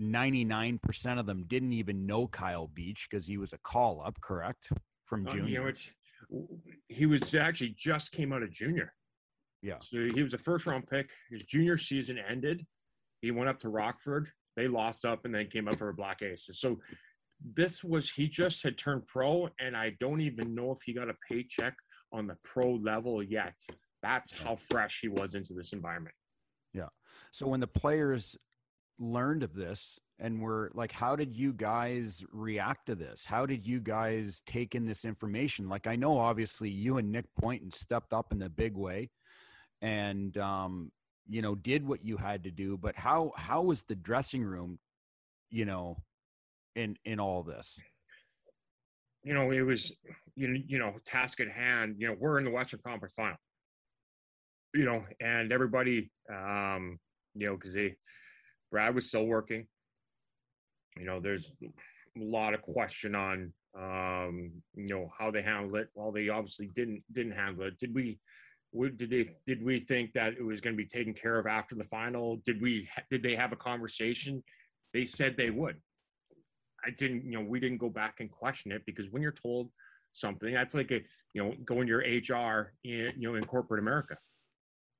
99% 0.00 1.18
of 1.18 1.26
them, 1.26 1.44
didn't 1.46 1.72
even 1.72 2.06
know 2.06 2.26
Kyle 2.26 2.68
Beach 2.68 3.06
because 3.10 3.26
he 3.26 3.38
was 3.38 3.52
a 3.52 3.58
call 3.58 4.02
up, 4.04 4.20
correct? 4.20 4.70
From 5.06 5.26
Uh, 5.26 5.32
June. 5.32 5.46
you 5.48 5.58
know, 5.60 5.66
it's, 5.66 5.82
he 6.88 7.06
was 7.06 7.34
actually 7.34 7.74
just 7.78 8.12
came 8.12 8.32
out 8.32 8.42
of 8.42 8.50
junior. 8.50 8.92
Yeah. 9.62 9.78
So 9.80 10.08
he 10.12 10.22
was 10.22 10.34
a 10.34 10.38
first 10.38 10.66
round 10.66 10.86
pick. 10.88 11.10
His 11.30 11.44
junior 11.44 11.78
season 11.78 12.18
ended. 12.18 12.66
He 13.20 13.30
went 13.30 13.48
up 13.48 13.60
to 13.60 13.68
Rockford. 13.68 14.28
They 14.56 14.66
lost 14.66 15.04
up 15.04 15.24
and 15.24 15.34
then 15.34 15.46
came 15.46 15.68
up 15.68 15.76
for 15.78 15.88
a 15.90 15.94
Black 15.94 16.22
Aces. 16.22 16.60
So 16.60 16.80
this 17.54 17.84
was 17.84 18.10
he 18.10 18.28
just 18.28 18.62
had 18.62 18.76
turned 18.76 19.06
pro, 19.06 19.48
and 19.60 19.76
I 19.76 19.96
don't 20.00 20.20
even 20.20 20.54
know 20.54 20.72
if 20.72 20.78
he 20.84 20.92
got 20.92 21.08
a 21.08 21.14
paycheck 21.28 21.74
on 22.12 22.26
the 22.26 22.36
pro 22.42 22.72
level 22.74 23.22
yet. 23.22 23.54
That's 24.02 24.32
how 24.32 24.56
fresh 24.56 25.00
he 25.00 25.08
was 25.08 25.34
into 25.34 25.52
this 25.54 25.72
environment. 25.72 26.14
Yeah. 26.74 26.88
So 27.30 27.46
when 27.46 27.60
the 27.60 27.66
players 27.66 28.36
learned 28.98 29.42
of 29.42 29.54
this 29.54 29.98
and 30.18 30.40
were 30.40 30.70
like, 30.74 30.92
how 30.92 31.16
did 31.16 31.36
you 31.36 31.52
guys 31.52 32.24
react 32.32 32.86
to 32.86 32.94
this? 32.94 33.24
How 33.24 33.46
did 33.46 33.66
you 33.66 33.80
guys 33.80 34.42
take 34.46 34.74
in 34.74 34.86
this 34.86 35.04
information? 35.04 35.68
Like, 35.68 35.86
I 35.86 35.96
know 35.96 36.18
obviously 36.18 36.70
you 36.70 36.98
and 36.98 37.10
Nick 37.10 37.26
Boynton 37.38 37.70
stepped 37.70 38.12
up 38.12 38.32
in 38.32 38.42
a 38.42 38.48
big 38.48 38.76
way 38.76 39.10
and, 39.80 40.36
um, 40.38 40.92
you 41.28 41.42
know, 41.42 41.54
did 41.54 41.86
what 41.86 42.04
you 42.04 42.16
had 42.16 42.44
to 42.44 42.50
do, 42.50 42.76
but 42.76 42.96
how, 42.96 43.32
how 43.36 43.62
was 43.62 43.84
the 43.84 43.94
dressing 43.94 44.42
room, 44.42 44.78
you 45.50 45.64
know, 45.64 45.96
in, 46.74 46.96
in 47.04 47.20
all 47.20 47.42
this? 47.42 47.80
you 49.24 49.34
know, 49.34 49.50
it 49.50 49.62
was, 49.62 49.92
you 50.34 50.48
know, 50.48 50.60
you 50.66 50.78
know, 50.78 50.94
task 51.04 51.40
at 51.40 51.48
hand. 51.48 51.96
You 51.98 52.08
know, 52.08 52.16
we're 52.18 52.38
in 52.38 52.44
the 52.44 52.50
Western 52.50 52.80
Conference 52.84 53.14
Final. 53.14 53.36
You 54.74 54.84
know, 54.84 55.04
and 55.20 55.52
everybody, 55.52 56.10
um, 56.32 56.98
you 57.34 57.46
know, 57.46 57.54
because 57.56 57.74
they, 57.74 57.96
Brad 58.70 58.94
was 58.94 59.06
still 59.08 59.26
working. 59.26 59.66
You 60.98 61.04
know, 61.04 61.20
there's 61.20 61.52
a 61.62 61.68
lot 62.16 62.54
of 62.54 62.62
question 62.62 63.14
on, 63.14 63.52
um, 63.78 64.50
you 64.74 64.88
know, 64.88 65.10
how 65.18 65.30
they 65.30 65.42
handled 65.42 65.76
it. 65.76 65.88
Well, 65.94 66.12
they 66.12 66.28
obviously 66.28 66.68
didn't 66.74 67.02
didn't 67.12 67.32
handle 67.32 67.66
it. 67.66 67.78
Did 67.78 67.94
we? 67.94 68.18
Did 68.74 69.10
they? 69.10 69.28
Did 69.46 69.62
we 69.62 69.80
think 69.80 70.12
that 70.14 70.34
it 70.38 70.44
was 70.44 70.60
going 70.60 70.74
to 70.74 70.82
be 70.82 70.88
taken 70.88 71.12
care 71.12 71.38
of 71.38 71.46
after 71.46 71.74
the 71.74 71.84
final? 71.84 72.36
Did 72.44 72.60
we? 72.60 72.88
Did 73.10 73.22
they 73.22 73.36
have 73.36 73.52
a 73.52 73.56
conversation? 73.56 74.42
They 74.92 75.04
said 75.04 75.36
they 75.36 75.50
would. 75.50 75.76
I 76.84 76.90
didn't, 76.90 77.24
you 77.24 77.32
know, 77.32 77.44
we 77.44 77.60
didn't 77.60 77.78
go 77.78 77.88
back 77.88 78.16
and 78.20 78.30
question 78.30 78.72
it 78.72 78.84
because 78.86 79.10
when 79.10 79.22
you're 79.22 79.32
told 79.32 79.70
something, 80.10 80.52
that's 80.52 80.74
like 80.74 80.90
a, 80.90 81.00
you 81.32 81.42
know, 81.42 81.54
going 81.64 81.86
to 81.86 81.88
your 81.88 82.00
HR 82.00 82.72
in, 82.84 83.12
you 83.16 83.28
know, 83.28 83.36
in 83.36 83.44
corporate 83.44 83.80
America. 83.80 84.16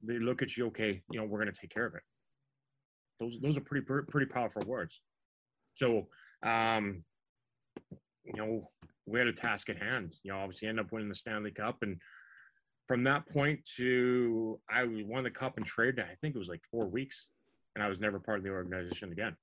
They 0.02 0.18
look 0.18 0.42
at 0.42 0.56
you, 0.56 0.66
okay, 0.66 1.02
you 1.10 1.20
know, 1.20 1.26
we're 1.26 1.38
going 1.38 1.52
to 1.52 1.60
take 1.60 1.72
care 1.72 1.86
of 1.86 1.94
it. 1.94 2.02
Those, 3.20 3.38
those 3.40 3.56
are 3.56 3.60
pretty, 3.60 3.86
pretty 3.86 4.26
powerful 4.26 4.62
words. 4.66 5.00
So, 5.74 6.08
um, 6.42 7.04
you 8.24 8.34
know, 8.36 8.68
we 9.06 9.18
had 9.18 9.28
a 9.28 9.32
task 9.32 9.68
at 9.68 9.78
hand. 9.78 10.14
You 10.22 10.32
know, 10.32 10.38
obviously 10.38 10.68
end 10.68 10.80
up 10.80 10.92
winning 10.92 11.08
the 11.08 11.14
Stanley 11.14 11.50
Cup, 11.50 11.78
and 11.82 11.96
from 12.88 13.04
that 13.04 13.26
point 13.26 13.64
to 13.76 14.60
I 14.70 14.84
won 14.84 15.24
the 15.24 15.30
cup 15.30 15.56
and 15.56 15.66
traded. 15.66 16.00
I 16.00 16.14
think 16.20 16.34
it 16.34 16.38
was 16.38 16.48
like 16.48 16.62
four 16.70 16.86
weeks, 16.86 17.28
and 17.74 17.82
I 17.82 17.88
was 17.88 18.00
never 18.00 18.18
part 18.18 18.38
of 18.38 18.44
the 18.44 18.50
organization 18.50 19.12
again. 19.12 19.36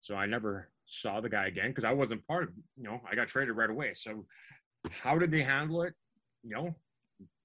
So 0.00 0.14
I 0.14 0.26
never 0.26 0.70
saw 0.86 1.20
the 1.20 1.28
guy 1.28 1.46
again 1.46 1.68
because 1.68 1.84
I 1.84 1.92
wasn't 1.92 2.26
part 2.26 2.44
of. 2.44 2.50
You 2.76 2.84
know, 2.84 3.00
I 3.10 3.14
got 3.14 3.28
traded 3.28 3.56
right 3.56 3.70
away. 3.70 3.92
So 3.94 4.24
how 4.90 5.18
did 5.18 5.30
they 5.30 5.42
handle 5.42 5.82
it? 5.82 5.94
You 6.42 6.50
know, 6.50 6.74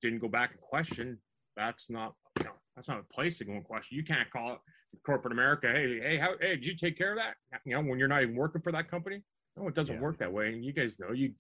didn't 0.02 0.20
go 0.20 0.28
back 0.28 0.52
and 0.52 0.60
question. 0.60 1.18
That's 1.56 1.90
not. 1.90 2.16
You 2.40 2.46
know, 2.46 2.54
that's 2.76 2.88
not 2.88 3.00
a 3.00 3.14
place 3.14 3.38
to 3.38 3.46
go 3.46 3.54
and 3.54 3.64
question. 3.64 3.98
You 3.98 4.04
can't 4.04 4.30
call 4.32 4.54
it 4.54 4.60
corporate 5.06 5.32
America. 5.32 5.68
Hey, 5.72 6.00
hey, 6.00 6.18
how? 6.18 6.34
Hey, 6.42 6.56
did 6.56 6.66
you 6.66 6.76
take 6.76 6.98
care 6.98 7.12
of 7.12 7.18
that? 7.18 7.36
You 7.66 7.74
know, 7.76 7.82
when 7.82 8.00
you're 8.00 8.08
not 8.08 8.24
even 8.24 8.36
working 8.36 8.62
for 8.62 8.72
that 8.72 8.90
company. 8.90 9.24
No, 9.56 9.68
it 9.68 9.76
doesn't 9.76 9.96
Yeah. 9.96 10.02
work 10.02 10.18
that 10.18 10.32
way. 10.34 10.52
And 10.54 10.66
you 10.66 10.74
guys 10.74 11.00
know 11.00 11.12
you, 11.12 11.36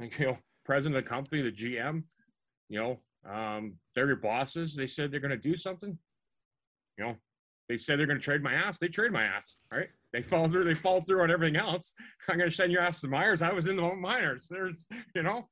you 0.00 0.26
know, 0.26 0.38
president 0.64 0.96
of 0.96 1.04
the 1.04 1.08
company, 1.08 1.42
the 1.42 1.52
GM, 1.52 2.02
you 2.68 2.80
know, 2.80 3.00
um, 3.30 3.78
they're 3.94 4.08
your 4.08 4.16
bosses. 4.16 4.74
They 4.74 4.88
said 4.88 5.10
they're 5.12 5.20
going 5.20 5.30
to 5.30 5.36
do 5.36 5.54
something. 5.54 5.96
You 6.98 7.04
know, 7.04 7.16
they 7.68 7.76
said 7.76 7.98
they're 7.98 8.06
going 8.06 8.18
to 8.18 8.24
trade 8.24 8.42
my 8.42 8.54
ass. 8.54 8.78
They 8.78 8.88
trade 8.88 9.12
my 9.12 9.24
ass. 9.24 9.58
Right? 9.70 9.88
They 10.12 10.22
fall 10.22 10.48
through. 10.48 10.64
They 10.64 10.74
fall 10.74 11.02
through 11.02 11.22
on 11.22 11.30
everything 11.30 11.56
else. 11.56 11.94
I'm 12.28 12.36
going 12.38 12.50
to 12.50 12.54
send 12.54 12.72
your 12.72 12.82
ass 12.82 13.00
to 13.02 13.08
Myers. 13.08 13.42
I 13.42 13.52
was 13.52 13.68
in 13.68 13.76
the 13.76 13.94
Myers. 13.94 14.48
There's, 14.50 14.86
you 15.14 15.22
know, 15.22 15.48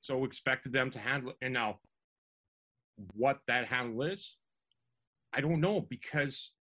so 0.00 0.24
expected 0.24 0.72
them 0.72 0.90
to 0.90 0.98
handle 0.98 1.30
it. 1.30 1.36
And 1.40 1.54
now, 1.54 1.80
what 3.14 3.40
that 3.46 3.66
handle 3.66 4.02
is, 4.02 4.36
I 5.32 5.40
don't 5.40 5.60
know 5.60 5.80
because 5.80 6.52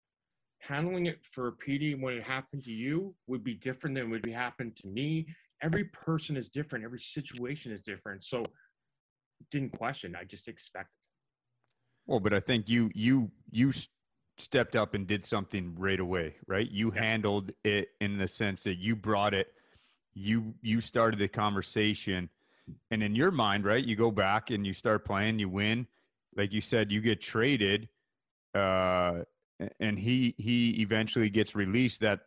handling 0.59 1.05
it 1.05 1.23
for 1.23 1.51
Petey 1.51 1.95
when 1.95 2.15
it 2.15 2.23
happened 2.23 2.63
to 2.63 2.71
you 2.71 3.15
would 3.27 3.43
be 3.43 3.53
different 3.53 3.95
than 3.95 4.09
would 4.09 4.21
be 4.21 4.31
happened 4.31 4.75
to 4.77 4.87
me. 4.87 5.27
Every 5.61 5.85
person 5.85 6.35
is 6.35 6.49
different. 6.49 6.83
Every 6.85 6.99
situation 6.99 7.71
is 7.71 7.81
different. 7.81 8.23
So 8.23 8.43
didn't 9.51 9.77
question. 9.77 10.15
I 10.15 10.23
just 10.23 10.47
expected. 10.47 10.99
Well, 12.07 12.19
but 12.19 12.33
I 12.33 12.39
think 12.39 12.69
you 12.69 12.91
you 12.93 13.31
you 13.51 13.71
stepped 14.37 14.75
up 14.75 14.93
and 14.93 15.07
did 15.07 15.25
something 15.25 15.75
right 15.77 15.99
away, 15.99 16.35
right? 16.47 16.69
You 16.69 16.91
Yes. 16.93 17.03
handled 17.05 17.51
it 17.63 17.89
in 18.01 18.17
the 18.17 18.27
sense 18.27 18.63
that 18.63 18.75
you 18.75 18.95
brought 18.95 19.33
it, 19.33 19.47
you 20.13 20.53
you 20.61 20.81
started 20.81 21.19
the 21.19 21.27
conversation, 21.27 22.29
and 22.91 23.01
in 23.03 23.15
your 23.15 23.31
mind, 23.31 23.65
right? 23.65 23.83
You 23.83 23.95
go 23.95 24.11
back 24.11 24.49
and 24.51 24.65
you 24.65 24.73
start 24.73 25.05
playing, 25.05 25.39
you 25.39 25.49
win, 25.49 25.87
like 26.35 26.53
you 26.53 26.61
said, 26.61 26.91
you 26.91 27.01
get 27.01 27.21
traded, 27.21 27.87
uh, 28.53 29.21
and 29.79 29.97
he 29.97 30.35
he 30.37 30.81
eventually 30.81 31.29
gets 31.29 31.55
released 31.55 32.01
that 32.01 32.21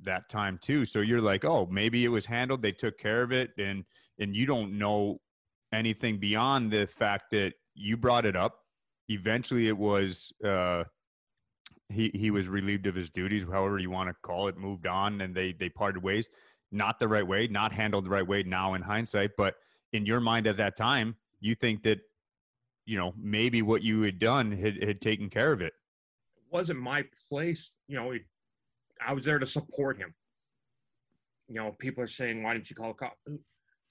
that 0.00 0.28
time 0.28 0.58
too. 0.60 0.84
So 0.84 1.00
you're 1.00 1.20
like, 1.20 1.44
oh, 1.44 1.66
maybe 1.70 2.04
it 2.04 2.08
was 2.08 2.26
handled, 2.26 2.62
they 2.62 2.72
took 2.72 2.98
care 2.98 3.22
of 3.22 3.32
it, 3.32 3.50
and 3.58 3.84
and 4.18 4.34
you 4.34 4.46
don't 4.46 4.78
know 4.78 5.20
anything 5.72 6.18
beyond 6.18 6.70
the 6.70 6.86
fact 6.86 7.24
that 7.32 7.54
you 7.74 7.96
brought 7.96 8.26
it 8.26 8.36
up 8.36 8.58
eventually 9.08 9.68
it 9.68 9.76
was 9.76 10.32
uh 10.44 10.84
he 11.88 12.10
he 12.14 12.30
was 12.30 12.48
relieved 12.48 12.86
of 12.86 12.94
his 12.94 13.10
duties 13.10 13.44
however 13.50 13.78
you 13.78 13.90
want 13.90 14.08
to 14.08 14.14
call 14.22 14.48
it 14.48 14.56
moved 14.56 14.86
on 14.86 15.20
and 15.20 15.34
they 15.34 15.52
they 15.58 15.68
parted 15.68 16.02
ways 16.02 16.30
not 16.70 16.98
the 16.98 17.08
right 17.08 17.26
way 17.26 17.46
not 17.46 17.72
handled 17.72 18.04
the 18.04 18.10
right 18.10 18.26
way 18.26 18.42
now 18.42 18.74
in 18.74 18.82
hindsight 18.82 19.30
but 19.36 19.54
in 19.92 20.06
your 20.06 20.20
mind 20.20 20.46
at 20.46 20.56
that 20.56 20.76
time 20.76 21.16
you 21.40 21.54
think 21.54 21.82
that 21.82 21.98
you 22.86 22.98
know 22.98 23.12
maybe 23.16 23.62
what 23.62 23.82
you 23.82 24.02
had 24.02 24.18
done 24.18 24.50
had, 24.52 24.82
had 24.82 25.00
taken 25.00 25.28
care 25.30 25.52
of 25.52 25.60
it 25.60 25.72
It 26.36 26.42
wasn't 26.50 26.80
my 26.80 27.04
place. 27.28 27.72
You 27.88 27.96
know, 27.96 28.10
it, 28.12 28.22
I 29.06 29.12
was 29.12 29.24
there 29.24 29.38
to 29.38 29.46
support 29.46 29.96
him. 29.98 30.14
You 31.48 31.56
know, 31.56 31.72
people 31.78 32.02
are 32.02 32.08
saying, 32.08 32.42
"Why 32.42 32.54
didn't 32.54 32.70
you 32.70 32.76
call 32.76 32.90
a 32.90 32.94
cop?" 32.94 33.16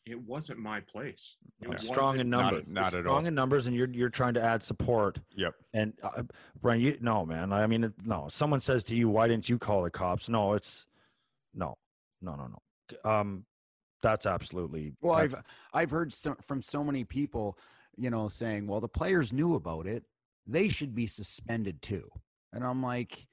It 0.05 0.19
wasn't 0.19 0.57
my 0.59 0.79
place. 0.81 1.35
It 1.61 1.69
It's 1.69 1.87
strong 1.87 2.15
in 2.19 2.29
wasn't- 2.29 2.29
Not- 2.29 2.41
numbers. 2.53 2.67
not 2.67 2.83
It's 2.85 2.93
at 2.95 2.99
strong 3.01 3.21
all. 3.23 3.27
in 3.27 3.35
numbers, 3.35 3.67
and 3.67 3.75
you're 3.75 3.89
you're 3.89 4.09
trying 4.09 4.33
to 4.35 4.41
add 4.41 4.63
support. 4.63 5.19
yep 5.35 5.53
And 5.73 5.93
uh, 6.03 6.23
Brian, 6.61 6.81
you 6.81 6.97
no 7.01 7.25
man. 7.25 7.53
I 7.53 7.67
mean, 7.67 7.93
no. 8.03 8.27
Someone 8.29 8.59
says 8.59 8.83
to 8.85 8.95
you, 8.95 9.09
"Why 9.09 9.27
didn't 9.27 9.47
you 9.49 9.57
call 9.59 9.83
the 9.83 9.91
cops?" 9.91 10.27
No, 10.29 10.53
it's 10.53 10.87
no, 11.53 11.77
no, 12.21 12.35
no, 12.35 12.47
no. 12.47 13.09
Um, 13.09 13.45
that's 14.01 14.25
absolutely 14.25 14.93
Well, 15.01 15.17
that's- 15.17 15.33
I've 15.73 15.81
I've 15.83 15.91
heard 15.91 16.11
so, 16.13 16.35
from 16.41 16.61
so 16.61 16.83
many 16.83 17.03
people, 17.03 17.57
you 17.97 18.09
know, 18.09 18.27
saying, 18.27 18.67
"Well, 18.67 18.81
the 18.81 18.87
players 18.87 19.33
knew 19.33 19.55
about 19.55 19.87
it; 19.87 20.03
they 20.45 20.69
should 20.69 20.95
be 20.95 21.07
suspended 21.07 21.81
too." 21.81 22.09
And 22.53 22.63
I'm 22.63 22.81
like, 22.81 23.27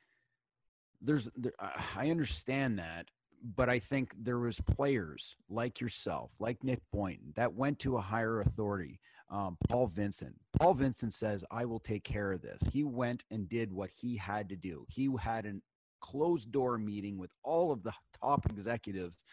"There's, 1.00 1.28
there, 1.36 1.52
I 1.58 2.10
understand 2.10 2.78
that, 2.78 3.10
but 3.42 3.68
I 3.68 3.78
think 3.78 4.14
there 4.16 4.38
was 4.38 4.60
players 4.60 5.36
like 5.48 5.80
yourself, 5.80 6.32
like 6.40 6.64
Nick 6.64 6.82
Boynton, 6.92 7.32
that 7.36 7.54
went 7.54 7.78
to 7.80 7.96
a 7.96 8.00
higher 8.00 8.40
authority. 8.40 9.00
Um, 9.30 9.58
Paul 9.68 9.88
Vincent. 9.88 10.36
Paul 10.58 10.74
Vincent 10.74 11.12
says, 11.12 11.44
"I 11.50 11.64
will 11.64 11.80
take 11.80 12.04
care 12.04 12.32
of 12.32 12.42
this." 12.42 12.62
He 12.72 12.84
went 12.84 13.24
and 13.30 13.48
did 13.48 13.72
what 13.72 13.90
he 13.90 14.16
had 14.16 14.48
to 14.50 14.56
do. 14.56 14.86
He 14.88 15.10
had 15.20 15.46
an 15.46 15.62
closed 16.00 16.52
door 16.52 16.78
meeting 16.78 17.18
with 17.18 17.30
all 17.42 17.72
of 17.72 17.82
the 17.82 17.92
top 18.20 18.46
executives 18.46 19.24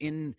in, 0.00 0.34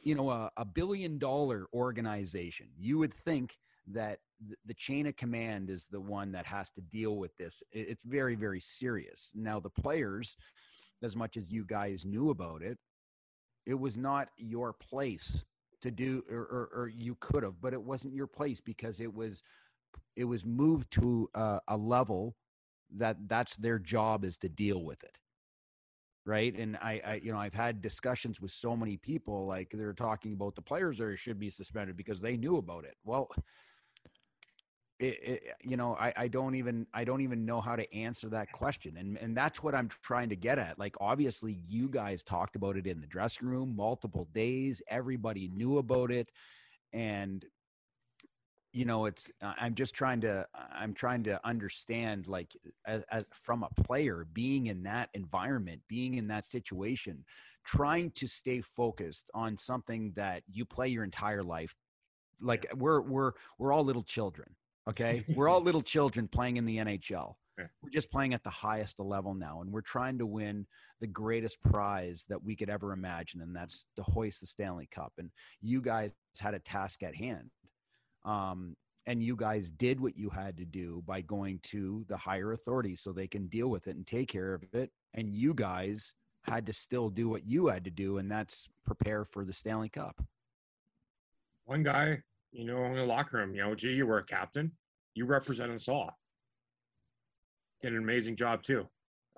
you 0.00 0.14
know, 0.14 0.30
a, 0.30 0.50
a 0.56 0.64
billion 0.64 1.18
dollar 1.18 1.66
organization. 1.74 2.68
You 2.78 2.98
would 2.98 3.12
think 3.12 3.58
that 3.88 4.18
the, 4.66 4.74
chain 4.74 5.06
of 5.06 5.16
command 5.16 5.70
is 5.70 5.86
the 5.86 6.00
one 6.00 6.32
that 6.32 6.46
has 6.46 6.70
to 6.72 6.80
deal 6.80 7.16
with 7.16 7.36
this. 7.36 7.62
It- 7.72 7.88
It's 7.88 8.04
very, 8.04 8.34
very 8.34 8.60
serious. 8.60 9.32
Now, 9.34 9.60
the 9.60 9.70
players, 9.70 10.36
as 11.02 11.16
much 11.16 11.36
as 11.36 11.50
you 11.52 11.64
guys 11.64 12.04
knew 12.06 12.30
about 12.30 12.62
it, 12.62 12.78
it 13.66 13.74
was 13.74 13.96
not 13.96 14.28
your 14.36 14.72
place 14.72 15.44
to 15.82 15.90
do, 15.90 16.22
or, 16.30 16.40
or, 16.40 16.70
or 16.74 16.88
you 16.88 17.16
could 17.20 17.42
have, 17.42 17.60
but 17.60 17.72
it 17.72 17.82
wasn't 17.82 18.14
your 18.14 18.26
place 18.26 18.60
because 18.60 19.00
it 19.00 19.12
was, 19.12 19.42
it 20.16 20.24
was 20.24 20.44
moved 20.44 20.90
to 20.92 21.28
a, 21.34 21.60
a 21.68 21.76
level 21.76 22.36
that 22.96 23.16
that's 23.28 23.56
their 23.56 23.78
job 23.78 24.24
is 24.24 24.36
to 24.38 24.48
deal 24.48 24.84
with 24.84 25.02
it 25.04 25.16
right 26.26 26.54
and 26.56 26.76
I, 26.76 27.00
I 27.06 27.14
you 27.22 27.32
know 27.32 27.38
i've 27.38 27.54
had 27.54 27.80
discussions 27.80 28.40
with 28.40 28.50
so 28.50 28.76
many 28.76 28.96
people 28.96 29.46
like 29.46 29.70
they're 29.72 29.92
talking 29.92 30.34
about 30.34 30.54
the 30.54 30.62
players 30.62 31.00
are 31.00 31.16
should 31.16 31.38
be 31.38 31.50
suspended 31.50 31.96
because 31.96 32.20
they 32.20 32.36
knew 32.36 32.56
about 32.56 32.84
it 32.84 32.94
well 33.04 33.28
it, 35.00 35.18
it, 35.22 35.44
you 35.62 35.76
know 35.76 35.96
I, 35.98 36.12
I 36.16 36.28
don't 36.28 36.54
even 36.54 36.86
i 36.94 37.04
don't 37.04 37.22
even 37.22 37.44
know 37.44 37.60
how 37.60 37.74
to 37.74 37.94
answer 37.94 38.28
that 38.30 38.52
question. 38.52 38.96
And 38.96 39.16
and 39.18 39.36
that's 39.36 39.62
what 39.62 39.74
i'm 39.74 39.88
trying 40.02 40.28
to 40.28 40.36
get 40.36 40.58
at. 40.58 40.78
Like 40.78 40.94
obviously 41.00 41.58
you 41.66 41.88
guys 41.88 42.22
talked 42.22 42.56
about 42.56 42.76
it 42.76 42.86
in 42.86 43.00
the 43.00 43.06
dressing 43.06 43.48
room 43.48 43.74
multiple 43.74 44.28
days. 44.32 44.82
Everybody 44.88 45.48
knew 45.48 45.78
about 45.78 46.10
it. 46.10 46.30
And 46.92 47.44
you 48.72 48.84
know 48.84 49.06
it's 49.06 49.32
i'm 49.42 49.74
just 49.74 49.96
trying 49.96 50.20
to 50.20 50.46
i'm 50.72 50.94
trying 50.94 51.24
to 51.24 51.44
understand 51.44 52.28
like 52.28 52.56
as, 52.86 53.02
as 53.10 53.24
from 53.32 53.64
a 53.64 53.82
player 53.82 54.28
being 54.32 54.66
in 54.66 54.84
that 54.84 55.08
environment 55.12 55.80
being 55.88 56.14
in 56.14 56.28
that 56.28 56.44
situation 56.44 57.24
trying 57.64 58.10
to 58.12 58.26
stay 58.26 58.60
focused 58.60 59.30
on 59.34 59.56
something 59.56 60.12
that 60.16 60.42
you 60.50 60.64
play 60.64 60.88
your 60.88 61.04
entire 61.04 61.42
life. 61.42 61.74
Like 62.40 62.66
we're 62.74 63.00
we're 63.00 63.32
we're 63.58 63.72
all 63.72 63.84
little 63.84 64.02
children 64.02 64.48
okay? 64.88 65.24
We're 65.34 65.48
all 65.48 65.60
little 65.60 65.82
children 65.82 66.28
playing 66.28 66.56
in 66.56 66.66
the 66.66 66.78
nhl 66.78 67.34
we're 67.82 67.90
just 67.90 68.10
playing 68.10 68.34
at 68.34 68.42
the 68.42 68.50
highest 68.50 68.98
level 68.98 69.34
now 69.34 69.60
and 69.60 69.72
we're 69.72 69.80
trying 69.80 70.18
to 70.18 70.26
win 70.26 70.66
the 71.00 71.06
greatest 71.06 71.62
prize 71.62 72.24
that 72.28 72.42
we 72.42 72.56
could 72.56 72.70
ever 72.70 72.92
imagine 72.92 73.40
and 73.40 73.54
that's 73.54 73.86
to 73.96 74.02
hoist 74.02 74.40
the 74.40 74.46
stanley 74.46 74.88
cup 74.90 75.12
and 75.18 75.30
you 75.60 75.80
guys 75.80 76.12
had 76.38 76.54
a 76.54 76.58
task 76.58 77.02
at 77.02 77.14
hand. 77.14 77.50
Um, 78.24 78.76
and 79.06 79.22
you 79.22 79.34
guys 79.34 79.70
did 79.70 79.98
what 79.98 80.16
you 80.16 80.28
had 80.28 80.58
to 80.58 80.64
do 80.64 81.02
by 81.06 81.22
going 81.22 81.58
to 81.64 82.04
the 82.08 82.16
higher 82.16 82.52
authorities 82.52 83.00
so 83.00 83.12
they 83.12 83.26
can 83.26 83.48
deal 83.48 83.68
with 83.68 83.88
it 83.88 83.96
and 83.96 84.06
take 84.06 84.28
care 84.28 84.54
of 84.54 84.62
it 84.74 84.90
and 85.14 85.34
you 85.34 85.54
guys 85.54 86.12
had 86.44 86.66
to 86.66 86.72
still 86.72 87.08
do 87.08 87.28
what 87.28 87.46
you 87.46 87.66
had 87.66 87.84
to 87.84 87.90
do 87.90 88.18
and 88.18 88.30
that's 88.30 88.68
prepare 88.84 89.24
for 89.24 89.44
the 89.44 89.52
stanley 89.52 89.88
cup. 89.88 90.22
One 91.64 91.82
guy, 91.82 92.22
you 92.52 92.64
know, 92.64 92.84
in 92.84 92.94
the 92.94 93.04
locker 93.04 93.38
room, 93.38 93.54
you 93.54 93.62
know, 93.62 93.74
gee, 93.74 93.92
you 93.92 94.06
were 94.06 94.18
a 94.18 94.24
captain. 94.24 94.72
You 95.14 95.26
represented 95.26 95.76
us 95.76 95.88
all. 95.88 96.16
Did 97.80 97.92
an 97.92 97.98
amazing 97.98 98.36
job 98.36 98.62
too 98.62 98.88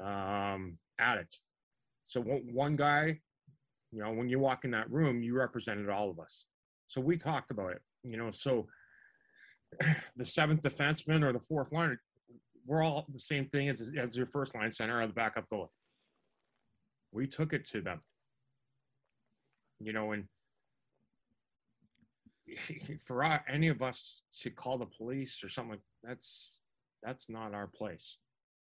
um, 0.03 0.79
at 0.99 1.19
it. 1.19 1.35
So 2.05 2.21
one, 2.21 2.49
one 2.53 2.77
guy, 2.77 3.21
you 3.91 4.03
know, 4.03 4.13
when 4.13 4.29
you 4.29 4.39
walk 4.39 4.65
in 4.65 4.71
that 4.73 4.91
room, 4.91 5.23
you 5.23 5.37
represented 5.37 5.89
all 5.89 6.11
of 6.11 6.19
us. 6.19 6.47
So 6.89 7.01
we 7.01 7.17
talked 7.17 7.51
about 7.51 7.73
it, 7.73 7.83
you 8.03 8.17
know. 8.17 8.31
So 8.31 8.67
the 10.17 10.25
seventh 10.25 10.63
defenseman 10.63 11.23
or 11.23 11.33
the 11.33 11.41
fourth 11.41 11.73
line, 11.73 11.99
we're 12.67 12.83
all 12.83 13.07
the 13.13 13.19
same 13.19 13.47
thing 13.47 13.69
as 13.69 13.93
as 13.99 14.17
your 14.17 14.27
first 14.27 14.55
line 14.55 14.71
center 14.71 15.01
or 15.01 15.07
the 15.07 15.13
backup 15.13 15.49
goalie. 15.49 15.69
We 17.13 17.27
took 17.27 17.53
it 17.53 17.69
to 17.69 17.83
them, 17.83 18.01
you 19.81 19.93
know, 19.93 20.13
and 20.13 20.25
for 23.07 23.25
our, 23.25 23.45
any 23.49 23.69
of 23.69 23.83
us 23.83 24.23
to 24.41 24.51
call 24.51 24.79
the 24.79 24.87
police 24.87 25.43
or 25.43 25.49
something 25.49 25.73
like 25.73 25.81
that's 26.03 26.57
that's 27.03 27.29
not 27.29 27.55
our 27.55 27.67
place. 27.67 28.19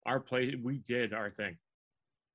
Our 0.06 0.20
place, 0.20 0.56
we 0.64 0.80
did 0.80 1.14
our 1.14 1.30
thing. 1.30 1.58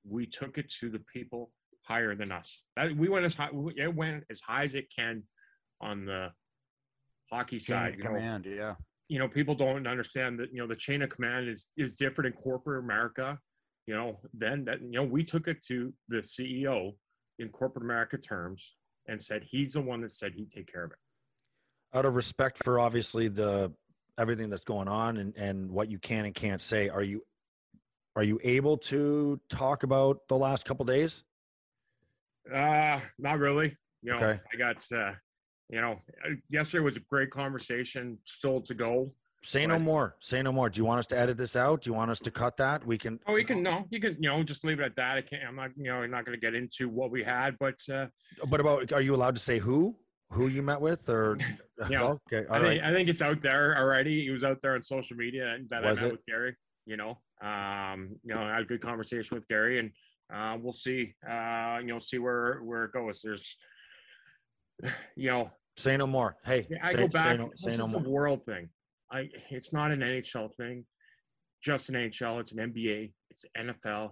We 0.07 0.25
took 0.25 0.57
it 0.57 0.71
to 0.79 0.89
the 0.89 1.01
people 1.11 1.51
higher 1.83 2.15
than 2.15 2.31
us. 2.31 2.63
That 2.75 2.95
we 2.95 3.09
went 3.09 3.25
as 3.25 3.33
high. 3.33 3.49
It 3.75 3.93
went 3.93 4.23
as 4.29 4.41
high 4.41 4.63
as 4.63 4.75
it 4.75 4.85
can 4.95 5.23
on 5.81 6.05
the 6.05 6.31
hockey 7.31 7.57
Chain 7.57 7.75
side. 7.75 7.93
of 7.93 7.97
You 7.97 8.03
know, 8.03 8.09
command 8.09 8.45
yeah 8.45 8.75
you 9.07 9.19
know, 9.19 9.27
people 9.27 9.55
don't 9.55 9.87
understand 9.87 10.39
that. 10.39 10.51
You 10.51 10.59
know, 10.59 10.67
the 10.67 10.75
chain 10.75 11.01
of 11.01 11.09
command 11.09 11.47
is 11.47 11.67
is 11.77 11.95
different 11.95 12.33
in 12.33 12.41
corporate 12.41 12.83
America. 12.83 13.37
You 13.87 13.95
know, 13.95 14.19
then 14.33 14.65
that 14.65 14.81
you 14.81 14.93
know 14.93 15.03
we 15.03 15.23
took 15.23 15.47
it 15.47 15.63
to 15.67 15.93
the 16.07 16.17
CEO 16.17 16.93
in 17.39 17.49
corporate 17.49 17.83
America 17.83 18.17
terms 18.17 18.75
and 19.07 19.21
said 19.21 19.43
he's 19.43 19.73
the 19.73 19.81
one 19.81 20.01
that 20.01 20.11
said 20.11 20.33
he'd 20.33 20.49
take 20.49 20.71
care 20.71 20.83
of 20.83 20.91
it. 20.91 20.97
Out 21.95 22.05
of 22.05 22.15
respect 22.15 22.61
for 22.63 22.79
obviously 22.79 23.27
the 23.29 23.71
everything 24.19 24.49
that's 24.49 24.63
going 24.63 24.87
on 24.87 25.17
and 25.17 25.35
and 25.37 25.71
what 25.71 25.89
you 25.89 25.97
can 25.97 26.25
and 26.25 26.35
can't 26.35 26.61
say 26.61 26.89
are 26.89 27.03
you 27.03 27.21
are 28.15 28.23
you 28.23 28.39
able 28.43 28.77
to 28.77 29.39
talk 29.49 29.83
about 29.83 30.19
the 30.27 30.35
last 30.37 30.65
couple 30.65 30.85
days 30.85 31.23
Uh, 32.53 32.99
not 33.17 33.39
really. 33.39 33.75
You 34.03 34.11
know, 34.11 34.17
Okay. 34.17 34.39
I 34.53 34.57
got, 34.57 34.85
uh, 34.91 35.13
you 35.69 35.81
know, 35.81 35.99
yesterday 36.49 36.83
was 36.83 36.95
a 36.95 36.99
great 36.99 37.31
conversation, 37.31 38.19
still 38.25 38.61
to 38.61 38.73
go. 38.75 39.11
say 39.41 39.65
no 39.65 39.79
more 39.79 40.15
say 40.19 40.41
no 40.41 40.51
more 40.51 40.69
do 40.71 40.79
you 40.79 40.85
want 40.85 40.99
us 40.99 41.05
to 41.07 41.15
edit 41.17 41.37
this 41.37 41.55
out 41.55 41.81
do 41.81 41.89
you 41.89 41.93
want 41.93 42.09
us 42.09 42.19
to 42.19 42.31
cut 42.31 42.57
that 42.57 42.83
we 42.85 42.97
can 42.97 43.19
Oh, 43.27 43.35
you 43.35 43.45
can, 43.45 43.61
no, 43.63 43.85
you 43.91 43.99
can, 43.99 44.13
you 44.21 44.27
know, 44.29 44.41
just 44.43 44.63
leave 44.65 44.79
it 44.79 44.85
at 44.91 44.95
that. 44.95 45.17
I 45.17 45.21
can't, 45.21 45.43
I'm 45.47 45.55
not, 45.55 45.69
you 45.77 45.89
know, 45.91 45.97
I'm 46.03 46.09
not 46.11 46.23
going 46.25 46.35
to 46.39 46.41
get 46.47 46.55
into 46.55 46.83
what 46.89 47.09
we 47.11 47.23
had, 47.23 47.55
but, 47.59 47.79
uh, 47.97 48.07
but 48.51 48.59
about 48.59 48.91
are 48.91 49.01
you 49.07 49.13
allowed 49.15 49.35
to 49.35 49.41
say 49.41 49.57
who 49.59 49.95
who 50.31 50.47
you 50.47 50.61
met 50.61 50.79
with 50.81 51.07
or 51.09 51.37
Yeah. 51.89 52.03
okay 52.03 52.45
I 52.49 52.55
all 52.55 52.61
think, 52.61 52.81
right 52.81 52.83
I 52.83 52.93
think 52.93 53.09
it's 53.09 53.21
out 53.21 53.41
there 53.41 53.77
already. 53.77 54.23
He 54.23 54.29
was 54.29 54.43
out 54.43 54.61
there 54.61 54.75
on 54.75 54.81
social 54.81 55.17
media 55.17 55.53
and 55.53 55.69
that 55.69 55.83
Was 55.83 55.99
I 55.99 56.01
met 56.01 56.07
it? 56.07 56.11
with 56.13 56.25
Gary, 56.25 56.55
you 56.85 56.97
know, 56.97 57.19
um, 57.41 58.15
you 58.23 58.33
know, 58.33 58.41
I 58.41 58.53
had 58.53 58.61
a 58.61 58.65
good 58.65 58.81
conversation 58.81 59.35
with 59.35 59.47
Gary 59.47 59.79
and, 59.79 59.91
uh, 60.33 60.57
we'll 60.59 60.73
see, 60.73 61.13
uh, 61.29 61.77
you 61.81 61.87
know, 61.87 61.99
see 61.99 62.17
where, 62.17 62.59
where 62.63 62.85
it 62.85 62.93
goes. 62.93 63.21
There's, 63.23 63.57
you 65.15 65.29
know, 65.29 65.51
say 65.77 65.97
no 65.97 66.07
more 66.07 66.37
hey 66.45 66.65
I 66.81 66.91
say, 66.93 66.97
go 66.97 67.03
say 67.03 67.07
back. 67.09 67.37
no, 67.37 67.49
this 67.61 67.73
say 67.73 67.77
no 67.77 67.85
is 67.85 67.91
more 67.93 68.05
a 68.05 68.09
world 68.09 68.43
thing. 68.45 68.69
I 69.11 69.29
it's 69.49 69.71
not 69.73 69.91
an 69.91 69.99
NHL 69.99 70.53
thing, 70.55 70.85
just 71.61 71.89
an 71.89 71.95
NHL. 71.95 72.39
It's 72.39 72.53
an 72.53 72.71
NBA. 72.71 73.11
It's 73.29 73.45
NFL. 73.57 74.11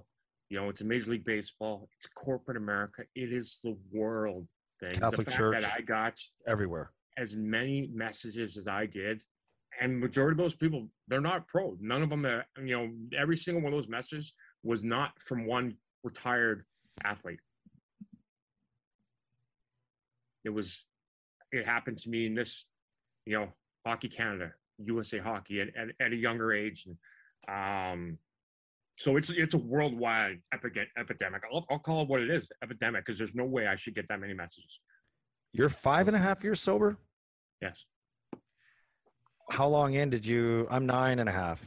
You 0.50 0.60
know, 0.60 0.70
it's 0.70 0.82
a 0.82 0.86
Major 0.86 1.12
League 1.12 1.26
Baseball. 1.26 1.88
It's 1.96 2.06
corporate 2.08 2.58
America. 2.58 3.04
It 3.16 3.32
is 3.34 3.60
the 3.64 3.76
world 3.92 4.48
thing. 4.84 5.00
Catholic 5.00 5.26
the 5.26 5.32
fact 5.32 5.38
Church. 5.38 5.62
that 5.62 5.74
I 5.78 5.82
got 5.82 6.20
everywhere 6.48 6.92
as 7.18 7.36
many 7.36 7.90
messages 7.94 8.58
as 8.58 8.68
I 8.68 8.86
did, 8.86 9.24
and 9.80 10.00
majority 10.00 10.34
of 10.34 10.38
those 10.38 10.56
people, 10.56 10.88
they're 11.08 11.22
not 11.22 11.48
pro. 11.48 11.78
None 11.80 12.04
of 12.04 12.10
them, 12.10 12.26
are, 12.26 12.46
you 12.64 12.76
know, 12.76 12.90
every 13.18 13.38
single 13.38 13.64
one 13.64 13.74
of 13.74 13.78
those 13.78 13.90
messages 13.90 14.34
was 14.64 14.84
not 14.84 15.20
from 15.20 15.46
one 15.46 15.76
retired 16.04 16.64
athlete. 17.04 17.40
It 20.46 20.50
was, 20.50 20.86
it 21.52 21.66
happened 21.66 21.98
to 22.00 22.10
me 22.10 22.26
in 22.26 22.36
this, 22.36 22.66
you 23.26 23.38
know, 23.40 23.50
Hockey 23.86 24.10
Canada, 24.10 24.52
USA 24.80 25.20
Hockey 25.20 25.62
at, 25.62 25.70
at, 25.76 25.90
at 26.00 26.12
a 26.12 26.16
younger 26.16 26.54
age, 26.54 26.86
and 26.86 26.98
um, 27.48 28.18
so 28.98 29.18
it's 29.18 29.30
it's 29.32 29.54
a 29.54 29.58
worldwide 29.58 30.40
epidemic. 30.54 30.90
Epidemic. 30.98 31.42
I'll, 31.52 31.66
I'll 31.70 31.80
call 31.80 32.04
it 32.04 32.10
what 32.10 32.22
it 32.22 32.30
is, 32.30 32.52
epidemic, 32.64 33.06
because 33.06 33.18
there's 33.18 33.34
no 33.36 33.46
way 33.46 33.68
I 33.68 33.76
should 33.76 33.96
get 33.96 34.08
that 34.10 34.20
many 34.20 34.34
messages. 34.34 34.80
you're 35.52 35.70
five 35.70 36.08
and 36.08 36.16
a 36.16 36.20
half 36.20 36.44
years 36.44 36.60
sober 36.62 36.98
Yes. 37.62 37.86
how 39.52 39.68
long 39.68 39.94
in 39.94 40.10
did 40.10 40.26
you 40.26 40.68
i'm 40.70 40.86
nine 40.86 41.20
and 41.20 41.30
a 41.30 41.32
half 41.32 41.62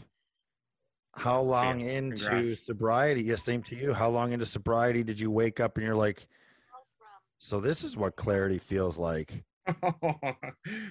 how 1.15 1.41
long 1.41 1.81
into 1.81 2.27
congrats. 2.27 2.67
sobriety 2.67 3.23
yeah 3.23 3.37
same 3.37 3.63
to 3.63 3.77
you 3.77 3.95
how 3.95 4.09
long 4.11 4.33
into 4.33 4.45
sobriety 4.47 5.03
did 5.03 5.19
you 5.19 5.31
wake 5.31 5.59
up 5.61 5.77
and 5.77 5.87
you're 5.87 5.95
like 5.95 6.27
so 7.39 7.61
this 7.61 7.83
is 7.85 7.97
what 7.97 8.17
clarity 8.17 8.59
feels 8.59 8.99
like 8.99 9.43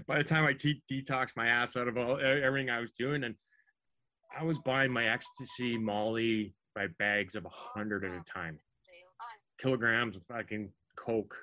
By 0.07 0.17
the 0.17 0.23
time 0.25 0.45
I 0.45 0.53
te- 0.53 0.81
detoxed 0.91 1.35
my 1.37 1.47
ass 1.47 1.77
out 1.77 1.87
of 1.87 1.97
all, 1.97 2.19
everything 2.19 2.69
I 2.69 2.79
was 2.81 2.91
doing, 2.99 3.23
and 3.23 3.33
I 4.37 4.43
was 4.43 4.57
buying 4.59 4.91
my 4.91 5.07
ecstasy, 5.07 5.77
Molly 5.77 6.53
by 6.75 6.87
bags 6.99 7.35
of 7.35 7.45
a 7.45 7.49
hundred 7.49 8.03
at 8.03 8.11
a 8.11 8.23
time, 8.31 8.59
kilograms 9.59 10.15
of 10.15 10.23
fucking 10.27 10.71
coke. 10.97 11.35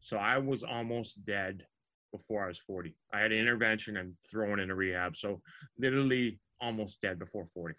So 0.00 0.16
I 0.16 0.38
was 0.38 0.62
almost 0.62 1.24
dead 1.24 1.66
before 2.12 2.44
I 2.44 2.48
was 2.48 2.58
40. 2.58 2.94
I 3.12 3.20
had 3.20 3.32
an 3.32 3.38
intervention 3.38 3.96
and 3.98 4.14
thrown 4.30 4.60
into 4.60 4.74
rehab. 4.74 5.16
So 5.16 5.40
literally 5.78 6.40
almost 6.60 7.00
dead 7.00 7.18
before 7.18 7.46
40. 7.54 7.74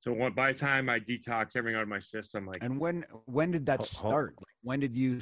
So 0.00 0.12
when, 0.12 0.32
by 0.32 0.52
the 0.52 0.58
time 0.58 0.88
I 0.88 1.00
detox 1.00 1.56
everything 1.56 1.76
out 1.76 1.82
of 1.82 1.88
my 1.88 1.98
system, 1.98 2.46
like 2.46 2.58
And 2.62 2.78
when 2.78 3.04
when 3.26 3.50
did 3.50 3.66
that 3.66 3.80
Ho- 3.80 3.86
ho- 3.90 4.08
start? 4.08 4.34
Like, 4.38 4.46
when 4.62 4.80
did 4.80 4.96
you 4.96 5.18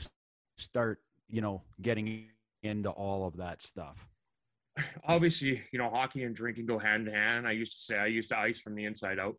start? 0.58 1.00
You 1.28 1.40
know, 1.40 1.62
getting 1.82 2.28
into 2.62 2.90
all 2.90 3.26
of 3.26 3.36
that 3.38 3.62
stuff. 3.62 4.06
Obviously, 5.04 5.62
you 5.72 5.78
know, 5.78 5.90
hockey 5.90 6.24
and 6.24 6.34
drinking 6.34 6.66
go 6.66 6.78
hand 6.78 7.08
in 7.08 7.14
hand. 7.14 7.46
I 7.46 7.52
used 7.52 7.72
to 7.78 7.80
say 7.80 7.98
I 7.98 8.06
used 8.06 8.28
to 8.30 8.38
ice 8.38 8.60
from 8.60 8.74
the 8.74 8.84
inside 8.84 9.18
out, 9.18 9.36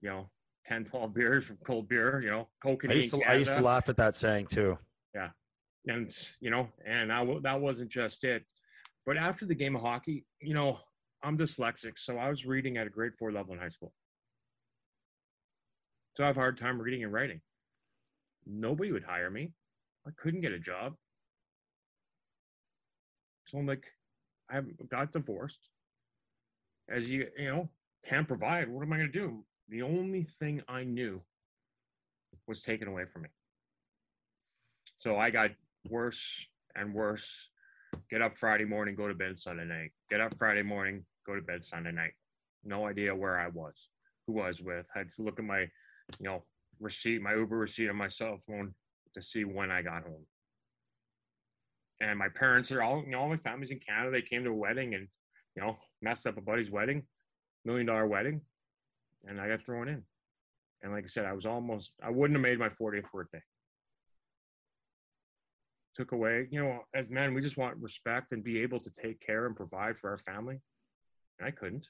you 0.00 0.08
know, 0.08 0.30
10, 0.66 0.84
12 0.84 1.14
beers 1.14 1.44
from 1.44 1.58
cold 1.64 1.88
beer, 1.88 2.20
you 2.22 2.30
know, 2.30 2.48
Coke 2.62 2.84
I 2.88 2.92
used 2.92 3.10
to 3.10 3.22
I 3.24 3.34
used 3.34 3.54
to 3.54 3.62
laugh 3.62 3.88
at 3.88 3.96
that 3.96 4.14
saying 4.14 4.46
too. 4.46 4.78
Yeah. 5.14 5.28
And 5.86 6.14
you 6.40 6.50
know, 6.50 6.68
and 6.86 7.12
I, 7.12 7.24
that 7.42 7.60
wasn't 7.60 7.90
just 7.90 8.24
it. 8.24 8.44
But 9.06 9.16
after 9.16 9.46
the 9.46 9.54
game 9.54 9.74
of 9.74 9.82
hockey, 9.82 10.26
you 10.40 10.52
know, 10.52 10.78
I'm 11.22 11.38
dyslexic, 11.38 11.98
so 11.98 12.18
I 12.18 12.28
was 12.28 12.46
reading 12.46 12.76
at 12.76 12.86
a 12.86 12.90
grade 12.90 13.14
four 13.18 13.32
level 13.32 13.54
in 13.54 13.58
high 13.58 13.68
school. 13.68 13.92
So 16.16 16.24
I 16.24 16.26
have 16.26 16.36
a 16.36 16.40
hard 16.40 16.56
time 16.58 16.80
reading 16.80 17.04
and 17.04 17.12
writing. 17.12 17.40
Nobody 18.46 18.92
would 18.92 19.04
hire 19.04 19.30
me. 19.30 19.52
I 20.06 20.10
couldn't 20.16 20.40
get 20.40 20.52
a 20.52 20.58
job. 20.58 20.94
So 23.46 23.58
I'm 23.58 23.66
like, 23.66 23.86
I 24.50 24.60
got 24.88 25.12
divorced. 25.12 25.68
As 26.88 27.08
you 27.08 27.26
you 27.38 27.48
know, 27.48 27.68
can't 28.04 28.26
provide. 28.26 28.68
What 28.68 28.82
am 28.82 28.92
I 28.92 28.96
going 28.96 29.12
to 29.12 29.18
do? 29.18 29.44
The 29.68 29.82
only 29.82 30.22
thing 30.22 30.62
I 30.68 30.84
knew 30.84 31.20
was 32.46 32.62
taken 32.62 32.88
away 32.88 33.04
from 33.04 33.22
me. 33.22 33.28
So 34.96 35.16
I 35.16 35.30
got 35.30 35.50
worse 35.88 36.46
and 36.74 36.94
worse. 36.94 37.50
Get 38.10 38.22
up 38.22 38.36
Friday 38.36 38.64
morning, 38.64 38.94
go 38.94 39.08
to 39.08 39.14
bed 39.14 39.36
Sunday 39.36 39.64
night. 39.64 39.90
Get 40.10 40.20
up 40.20 40.34
Friday 40.38 40.62
morning, 40.62 41.04
go 41.26 41.34
to 41.34 41.42
bed 41.42 41.64
Sunday 41.64 41.92
night. 41.92 42.12
No 42.64 42.86
idea 42.86 43.14
where 43.14 43.38
I 43.38 43.48
was, 43.48 43.90
who 44.26 44.40
I 44.40 44.48
was 44.48 44.60
with. 44.60 44.86
I 44.94 45.00
had 45.00 45.10
to 45.10 45.22
look 45.22 45.38
at 45.38 45.44
my, 45.44 45.60
you 45.60 45.68
know, 46.22 46.44
receipt, 46.80 47.20
my 47.22 47.34
Uber 47.34 47.56
receipt 47.56 47.88
on 47.88 47.96
my 47.96 48.08
cell 48.08 48.38
phone 48.46 48.74
to 49.14 49.22
see 49.22 49.44
when 49.44 49.70
I 49.70 49.82
got 49.82 50.02
home. 50.02 50.24
And 52.00 52.18
my 52.18 52.28
parents 52.28 52.70
are 52.70 52.82
all, 52.82 53.02
you 53.04 53.10
know, 53.10 53.20
all 53.20 53.28
my 53.28 53.36
family's 53.36 53.70
in 53.70 53.80
Canada. 53.80 54.10
They 54.12 54.22
came 54.22 54.44
to 54.44 54.50
a 54.50 54.54
wedding 54.54 54.94
and, 54.94 55.08
you 55.56 55.62
know, 55.62 55.76
messed 56.00 56.26
up 56.26 56.36
a 56.36 56.40
buddy's 56.40 56.70
wedding, 56.70 57.02
million 57.64 57.86
dollar 57.86 58.06
wedding, 58.06 58.40
and 59.26 59.40
I 59.40 59.48
got 59.48 59.62
thrown 59.62 59.88
in. 59.88 60.02
And 60.82 60.92
like 60.92 61.04
I 61.04 61.08
said, 61.08 61.24
I 61.24 61.32
was 61.32 61.44
almost, 61.44 61.92
I 62.02 62.10
wouldn't 62.10 62.36
have 62.36 62.42
made 62.42 62.58
my 62.58 62.68
40th 62.68 63.10
birthday 63.12 63.42
took 65.98 66.12
away. 66.12 66.46
You 66.50 66.62
know, 66.62 66.80
as 66.94 67.10
men, 67.10 67.34
we 67.34 67.42
just 67.42 67.56
want 67.56 67.76
respect 67.78 68.32
and 68.32 68.44
be 68.44 68.62
able 68.62 68.78
to 68.80 68.90
take 68.90 69.20
care 69.20 69.46
and 69.46 69.56
provide 69.56 69.98
for 69.98 70.10
our 70.10 70.16
family. 70.16 70.60
And 71.38 71.48
I 71.48 71.50
couldn't. 71.50 71.88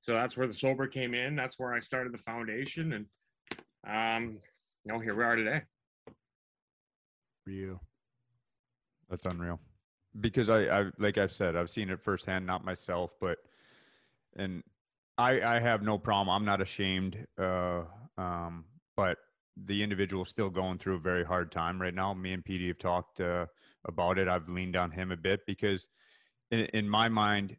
So 0.00 0.12
that's 0.14 0.36
where 0.36 0.46
the 0.46 0.54
sober 0.54 0.86
came 0.86 1.14
in. 1.14 1.34
That's 1.34 1.58
where 1.58 1.72
I 1.72 1.80
started 1.80 2.12
the 2.12 2.18
foundation, 2.18 2.92
and 2.92 3.06
um, 3.88 4.38
you 4.84 4.92
know, 4.92 5.00
here 5.00 5.16
we 5.16 5.24
are 5.24 5.34
today. 5.34 5.62
For 7.46 7.52
you, 7.52 7.78
That's 9.08 9.24
unreal. 9.24 9.60
Because 10.20 10.50
I, 10.50 10.64
I 10.64 10.84
like 10.98 11.16
I've 11.16 11.30
said, 11.30 11.54
I've 11.54 11.70
seen 11.70 11.90
it 11.90 12.02
firsthand, 12.02 12.44
not 12.44 12.64
myself, 12.64 13.12
but 13.20 13.38
and 14.36 14.64
I 15.16 15.40
I 15.42 15.60
have 15.60 15.82
no 15.82 15.96
problem. 15.96 16.28
I'm 16.34 16.44
not 16.44 16.60
ashamed. 16.60 17.24
Uh 17.38 17.84
um, 18.18 18.64
but 18.96 19.18
the 19.56 19.80
individual's 19.80 20.28
still 20.28 20.50
going 20.50 20.78
through 20.78 20.96
a 20.96 21.00
very 21.00 21.24
hard 21.24 21.52
time 21.52 21.80
right 21.80 21.94
now. 21.94 22.12
Me 22.14 22.32
and 22.32 22.44
PD 22.44 22.66
have 22.66 22.78
talked 22.78 23.20
uh, 23.20 23.46
about 23.86 24.18
it. 24.18 24.26
I've 24.28 24.48
leaned 24.48 24.74
on 24.74 24.90
him 24.90 25.12
a 25.12 25.16
bit 25.16 25.40
because 25.46 25.88
in, 26.50 26.60
in 26.74 26.88
my 26.88 27.08
mind, 27.08 27.56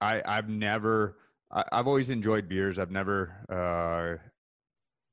I 0.00 0.20
I've 0.26 0.48
never 0.48 1.18
I, 1.52 1.62
I've 1.72 1.86
always 1.86 2.10
enjoyed 2.10 2.48
beers. 2.48 2.78
I've 2.80 2.90
never 2.90 3.36
uh 3.48 4.26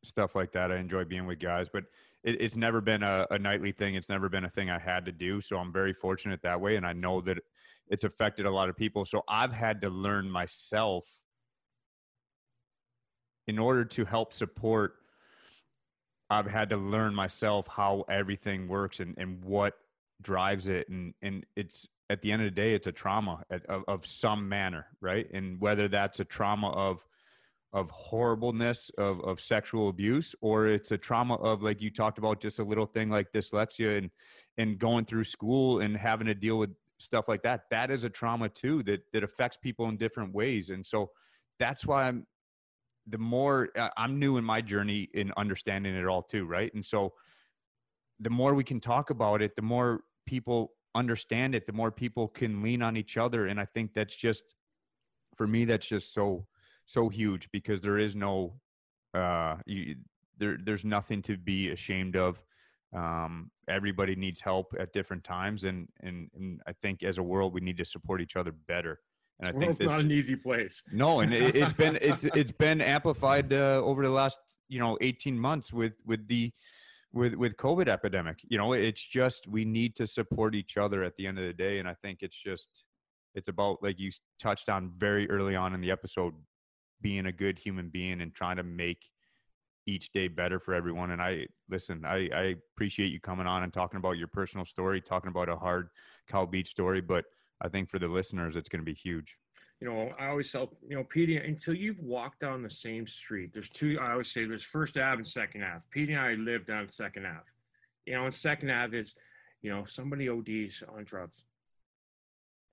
stuff 0.04 0.36
like 0.36 0.52
that. 0.54 0.72
I 0.72 0.78
enjoy 0.78 1.06
being 1.06 1.28
with 1.28 1.40
guys, 1.40 1.68
but 1.72 1.84
it, 2.24 2.42
it's 2.42 2.56
never 2.56 2.82
been 2.82 3.04
a, 3.04 3.26
a 3.32 3.40
nightly 3.40 3.72
thing. 3.72 3.96
It's 3.96 4.10
never 4.10 4.30
been 4.30 4.46
a 4.46 4.50
thing 4.50 4.70
I 4.70 4.80
had 4.80 5.06
to 5.06 5.12
do. 5.12 5.42
So 5.42 5.58
I'm 5.58 5.72
very 5.72 5.94
fortunate 5.94 6.42
that 6.44 6.60
way. 6.60 6.76
And 6.76 6.86
I 6.86 6.94
know 6.94 7.22
that 7.22 7.38
it's 7.90 8.04
affected 8.04 8.46
a 8.46 8.52
lot 8.52 8.70
of 8.70 8.76
people. 8.76 9.06
So 9.06 9.24
I've 9.28 9.54
had 9.54 9.82
to 9.82 9.90
learn 9.90 10.30
myself 10.30 11.06
in 13.48 13.58
order 13.60 13.86
to 13.86 14.06
help 14.06 14.34
support. 14.34 14.96
I've 16.30 16.48
had 16.48 16.70
to 16.70 16.78
learn 16.78 17.16
myself 17.16 17.68
how 17.68 18.04
everything 18.10 18.68
works 18.68 19.00
and, 19.00 19.16
and 19.18 19.42
what 19.44 19.76
drives 20.22 20.68
it. 20.68 20.90
And, 20.90 21.14
and 21.22 21.46
it's 21.56 21.88
at 22.10 22.22
the 22.22 22.32
end 22.32 22.42
of 22.42 22.48
the 22.48 22.52
day, 22.52 22.74
it's 22.74 22.88
a 22.88 22.92
trauma 22.92 23.44
of, 23.50 23.84
of 23.88 24.06
some 24.06 24.48
manner, 24.50 24.88
right? 25.02 25.28
And 25.34 25.60
whether 25.60 25.88
that's 25.88 26.20
a 26.20 26.26
trauma 26.26 26.70
of, 26.72 27.06
of 27.74 27.90
horribleness 27.92 28.90
of, 28.98 29.20
of 29.22 29.42
sexual 29.42 29.90
abuse 29.90 30.34
or 30.42 30.68
it's 30.68 30.92
a 30.92 30.98
trauma 30.98 31.36
of 31.36 31.62
like 31.62 31.82
you 31.82 31.90
talked 31.90 32.18
about 32.18 32.40
just 32.40 32.60
a 32.60 32.64
little 32.64 32.86
thing 32.86 33.10
like 33.10 33.32
dyslexia 33.32 33.98
and 33.98 34.10
and 34.58 34.80
going 34.80 35.04
through 35.04 35.24
school 35.24 35.82
and 35.82 35.96
having 35.98 36.28
to 36.28 36.34
deal 36.34 36.58
with 36.58 36.70
stuff 36.98 37.28
like 37.28 37.44
that 37.44 37.62
that 37.70 37.92
is 37.92 38.04
a 38.06 38.10
trauma 38.10 38.48
too 38.50 38.82
that 38.84 39.02
that 39.14 39.24
affects 39.24 39.58
people 39.62 39.88
in 39.90 39.98
different 39.98 40.34
ways. 40.34 40.70
And 40.70 40.86
so 40.86 41.12
that's 41.60 41.86
why 41.86 42.08
i'm 42.08 42.26
the 43.08 43.18
more 43.18 43.70
I- 43.76 43.92
i'm 43.98 44.18
new 44.18 44.38
in 44.38 44.44
my 44.44 44.62
journey 44.62 45.10
in 45.14 45.32
understanding 45.38 45.96
it 45.96 46.06
all 46.06 46.24
too 46.24 46.46
right? 46.46 46.74
And 46.74 46.86
so 46.86 47.14
the 48.20 48.30
more 48.30 48.54
we 48.54 48.64
can 48.64 48.80
talk 48.80 49.10
about 49.10 49.42
it 49.42 49.56
the 49.56 49.62
more 49.62 50.02
people 50.26 50.72
understand 50.96 51.54
it 51.54 51.68
the 51.68 51.74
more 51.74 51.92
people 51.92 52.30
can 52.30 52.64
lean 52.64 52.82
on 52.82 52.96
each 52.96 53.18
other. 53.18 53.48
And 53.48 53.60
i 53.60 53.66
think 53.66 53.94
that's 53.94 54.16
just 54.16 54.44
for 55.36 55.46
me 55.48 55.66
that's 55.66 55.86
just 55.86 56.14
so 56.14 56.48
so 56.88 57.10
huge 57.10 57.50
because 57.52 57.80
there 57.82 58.00
is 58.00 58.16
no 58.16 58.54
uh 59.14 59.58
you, 59.66 59.96
there 60.40 60.58
there's 60.66 60.84
nothing 60.84 61.22
to 61.22 61.38
be 61.38 61.70
ashamed 61.70 62.16
of. 62.16 62.42
Um 62.96 63.52
everybody 63.70 64.16
needs 64.16 64.40
help 64.40 64.74
at 64.80 64.94
different 64.94 65.24
times 65.24 65.66
and 65.66 65.88
and 66.02 66.30
and 66.36 66.62
i 66.68 66.72
think 66.82 67.04
as 67.04 67.18
a 67.18 67.24
world 67.24 67.54
we 67.54 67.60
need 67.60 67.78
to 67.78 67.86
support 67.86 68.22
each 68.22 68.36
other 68.36 68.54
better. 68.68 69.00
And 69.40 69.50
i 69.50 69.52
think 69.60 69.64
World's 69.64 69.80
this 69.80 69.90
not 69.90 70.00
an 70.00 70.12
easy 70.12 70.36
place. 70.36 70.82
no 70.92 71.20
and 71.20 71.34
it, 71.34 71.56
it's 71.56 71.74
been 71.74 71.98
it's 72.02 72.24
it's 72.40 72.54
been 72.54 72.82
amplified 72.82 73.52
uh, 73.54 73.82
over 73.84 74.02
the 74.04 74.10
last 74.10 74.40
you 74.70 74.80
know 74.80 74.98
18 75.02 75.38
months 75.38 75.72
with 75.72 75.94
with 76.06 76.26
the 76.28 76.52
with 77.14 77.34
with 77.36 77.58
covid 77.58 77.90
epidemic. 77.90 78.40
You 78.48 78.58
know 78.58 78.72
it's 78.74 79.06
just 79.06 79.48
we 79.48 79.66
need 79.66 79.96
to 79.96 80.08
support 80.08 80.56
each 80.56 80.78
other 80.78 81.04
at 81.04 81.14
the 81.18 81.28
end 81.28 81.38
of 81.38 81.46
the 81.46 81.54
day. 81.54 81.80
And 81.80 81.88
i 81.90 81.96
think 82.02 82.20
it's 82.22 82.42
just 82.42 82.70
it's 83.36 83.50
about 83.50 83.78
like 83.84 84.00
you 84.00 84.12
touched 84.42 84.70
on 84.70 84.92
very 84.98 85.30
early 85.30 85.56
on 85.56 85.74
in 85.74 85.82
the 85.82 85.92
episode 85.92 86.34
being 87.02 87.28
a 87.28 87.32
good 87.32 87.58
human 87.60 87.90
being 87.90 88.22
and 88.22 88.34
trying 88.34 88.58
to 88.58 88.64
make 88.64 89.10
each 89.86 90.12
day 90.12 90.28
better 90.28 90.60
for 90.60 90.74
everyone 90.74 91.12
and 91.12 91.22
i 91.22 91.46
listen 91.70 92.04
i 92.06 92.28
i 92.36 92.56
appreciate 92.76 93.08
you 93.08 93.20
coming 93.22 93.48
on 93.48 93.64
and 93.64 93.72
talking 93.72 93.98
about 93.98 94.18
your 94.18 94.28
personal 94.28 94.66
story 94.66 95.00
talking 95.00 95.30
about 95.30 95.48
a 95.48 95.56
hard 95.56 95.90
Kyle 96.28 96.46
Beach 96.46 96.68
story 96.70 97.00
but 97.00 97.24
i 97.62 97.70
think 97.70 97.90
for 97.90 97.98
the 98.00 98.08
listeners 98.08 98.56
it's 98.56 98.68
going 98.68 98.82
to 98.82 98.86
be 98.86 98.94
huge 98.94 99.38
You 99.80 99.88
know, 99.88 100.12
I 100.20 100.28
always 100.28 100.52
tell 100.52 100.74
you 100.90 100.96
know, 100.96 101.04
Petey, 101.04 101.38
until 101.38 101.76
you've 101.76 102.00
walked 102.00 102.40
down 102.40 102.64
the 102.64 102.70
same 102.70 103.06
street, 103.06 103.54
there's 103.54 103.70
two. 103.70 104.00
I 104.02 104.12
always 104.12 104.32
say 104.34 104.46
there's 104.46 104.64
First 104.64 104.98
Ave 104.98 105.18
and 105.18 105.28
Second 105.28 105.64
Ave. 105.64 105.84
Petey 105.92 106.14
and 106.14 106.22
I 106.22 106.34
live 106.34 106.66
down 106.66 106.90
Second 106.90 107.28
Ave. 107.28 107.46
You 108.08 108.14
know, 108.16 108.26
and 108.26 108.34
Second 108.34 108.72
Ave 108.72 108.98
is, 108.98 109.14
you 109.62 109.70
know, 109.70 109.84
somebody 109.86 110.30
ODs 110.30 110.82
on 110.96 111.04
drugs. 111.04 111.46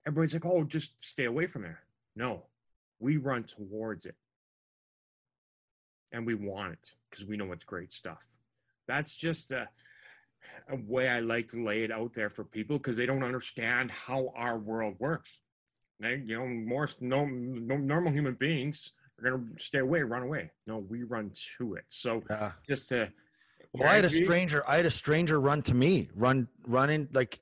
Everybody's 0.07 0.33
like, 0.33 0.47
oh, 0.47 0.63
just 0.63 0.91
stay 1.03 1.25
away 1.25 1.45
from 1.45 1.61
there. 1.61 1.81
No, 2.15 2.47
we 2.99 3.17
run 3.17 3.43
towards 3.43 4.05
it. 4.05 4.15
And 6.11 6.25
we 6.25 6.35
want 6.35 6.73
it 6.73 6.93
because 7.09 7.25
we 7.25 7.35
know 7.35 7.51
it's 7.51 7.65
great 7.65 7.91
stuff. 7.91 8.25
That's 8.87 9.15
just 9.15 9.51
a, 9.51 9.67
a 10.69 10.77
way 10.87 11.09
I 11.09 11.19
like 11.19 11.49
to 11.49 11.63
lay 11.63 11.83
it 11.83 11.91
out 11.91 12.13
there 12.13 12.29
for 12.29 12.43
people 12.43 12.77
because 12.77 12.95
they 12.95 13.05
don't 13.05 13.23
understand 13.23 13.91
how 13.91 14.31
our 14.35 14.57
world 14.57 14.95
works. 14.99 15.41
They, 15.99 16.23
you 16.25 16.37
know, 16.37 16.47
more 16.47 16.87
no, 16.99 17.25
no 17.25 17.77
normal 17.77 18.13
human 18.13 18.35
beings 18.35 18.91
are 19.19 19.29
gonna 19.29 19.43
stay 19.57 19.79
away, 19.79 20.03
run 20.03 20.23
away. 20.23 20.51
No, 20.67 20.77
we 20.77 21.03
run 21.03 21.31
to 21.57 21.75
it. 21.75 21.85
So 21.89 22.23
Yeah. 22.29 22.51
just 22.67 22.89
to 22.89 23.11
Well, 23.73 23.89
I 23.89 23.95
had 23.95 24.05
a 24.05 24.09
stranger. 24.09 24.63
I 24.67 24.77
had 24.77 24.85
a 24.85 24.91
stranger 24.91 25.39
run 25.39 25.61
to 25.63 25.73
me, 25.73 26.09
run, 26.15 26.47
running 26.67 27.09
like, 27.13 27.39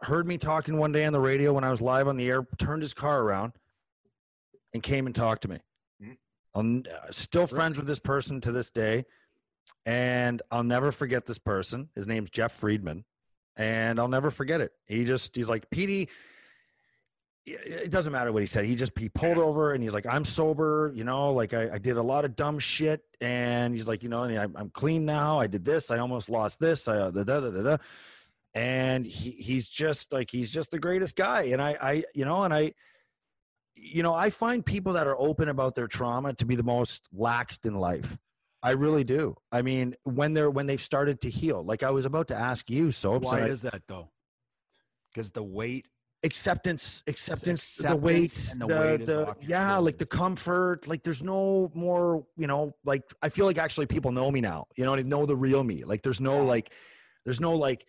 heard 0.00 0.26
me 0.26 0.38
talking 0.38 0.78
one 0.78 0.92
day 0.92 1.04
on 1.04 1.12
the 1.12 1.20
radio 1.20 1.52
when 1.52 1.64
I 1.64 1.70
was 1.70 1.80
live 1.80 2.08
on 2.08 2.16
the 2.16 2.28
air. 2.28 2.46
Turned 2.58 2.82
his 2.82 2.94
car 2.94 3.22
around, 3.22 3.52
and 4.74 4.82
came 4.82 5.06
and 5.06 5.14
talked 5.14 5.42
to 5.42 5.48
me. 5.48 5.58
Mhm. 6.02 6.16
I'm 6.54 6.84
uh, 6.90 7.10
still 7.10 7.46
friends 7.46 7.78
with 7.78 7.86
this 7.86 7.98
person 8.00 8.40
to 8.42 8.52
this 8.52 8.70
day, 8.70 9.04
and 9.86 10.42
I'll 10.50 10.64
never 10.64 10.92
forget 10.92 11.26
this 11.26 11.38
person. 11.38 11.88
His 11.94 12.06
name's 12.06 12.30
Jeff 12.30 12.52
Friedman, 12.52 13.04
and 13.56 13.98
I'll 13.98 14.08
never 14.08 14.30
forget 14.30 14.60
it. 14.60 14.72
He 14.86 15.04
just 15.04 15.34
he's 15.36 15.48
like 15.48 15.68
PD. 15.70 16.08
It 17.44 17.90
doesn't 17.90 18.12
matter 18.12 18.30
what 18.32 18.40
he 18.40 18.46
said. 18.46 18.66
He 18.66 18.76
just 18.76 18.96
he 18.96 19.08
pulled 19.08 19.38
over 19.38 19.72
and 19.72 19.82
he's 19.82 19.92
like, 19.92 20.06
"I'm 20.06 20.24
sober, 20.24 20.92
you 20.94 21.02
know, 21.02 21.32
like 21.32 21.54
I, 21.54 21.72
I 21.72 21.78
did 21.78 21.96
a 21.96 22.02
lot 22.02 22.24
of 22.24 22.36
dumb 22.36 22.60
shit." 22.60 23.02
And 23.20 23.74
he's 23.74 23.88
like, 23.88 24.04
"You 24.04 24.08
know, 24.10 24.22
and 24.22 24.38
I'm, 24.38 24.54
I'm 24.56 24.70
clean 24.70 25.04
now. 25.04 25.40
I 25.40 25.48
did 25.48 25.64
this. 25.64 25.90
I 25.90 25.98
almost 25.98 26.30
lost 26.30 26.60
this. 26.60 26.86
I 26.86 26.98
uh, 26.98 27.10
da, 27.10 27.24
da, 27.24 27.40
da, 27.40 27.62
da." 27.62 27.76
And 28.54 29.04
he 29.04 29.30
he's 29.32 29.68
just 29.68 30.12
like 30.12 30.30
he's 30.30 30.52
just 30.52 30.70
the 30.70 30.78
greatest 30.78 31.16
guy. 31.16 31.42
And 31.46 31.60
I 31.60 31.76
I 31.82 32.04
you 32.14 32.24
know, 32.24 32.44
and 32.44 32.54
I 32.54 32.74
you 33.82 34.02
know, 34.02 34.14
I 34.14 34.30
find 34.30 34.64
people 34.64 34.92
that 34.92 35.06
are 35.06 35.18
open 35.18 35.48
about 35.48 35.74
their 35.74 35.88
trauma 35.88 36.32
to 36.34 36.46
be 36.46 36.54
the 36.54 36.62
most 36.62 37.08
laxed 37.16 37.66
in 37.66 37.74
life. 37.74 38.16
I 38.62 38.70
really 38.70 39.02
do. 39.02 39.34
I 39.50 39.62
mean, 39.62 39.96
when 40.04 40.34
they're 40.34 40.50
when 40.50 40.66
they've 40.66 40.80
started 40.80 41.20
to 41.22 41.30
heal. 41.30 41.64
Like 41.64 41.82
I 41.82 41.90
was 41.90 42.04
about 42.04 42.28
to 42.28 42.36
ask 42.36 42.70
you, 42.70 42.92
so 42.92 43.18
Why 43.18 43.40
is 43.40 43.62
that 43.62 43.82
though? 43.88 44.10
Because 45.12 45.32
the 45.32 45.42
weight 45.42 45.88
acceptance 46.24 47.02
acceptance 47.08 47.78
the 47.78 47.96
weight 47.96 48.48
and 48.52 48.60
the 48.60 48.66
the, 48.68 48.80
weight 48.80 49.06
the- 49.06 49.34
yeah 49.40 49.76
like 49.76 49.98
the 49.98 50.06
comfort 50.06 50.86
like 50.86 51.02
there's 51.02 51.20
no 51.20 51.68
more 51.74 52.24
you 52.36 52.46
know 52.46 52.72
like 52.84 53.02
i 53.22 53.28
feel 53.28 53.44
like 53.44 53.58
actually 53.58 53.86
people 53.86 54.12
know 54.12 54.30
me 54.30 54.40
now 54.40 54.64
you 54.76 54.84
know 54.84 54.94
they 54.94 55.02
know 55.02 55.26
the 55.26 55.34
real 55.34 55.64
me 55.64 55.82
like 55.82 56.00
there's 56.02 56.20
no 56.20 56.44
like 56.44 56.72
there's 57.24 57.40
no 57.40 57.56
like 57.56 57.84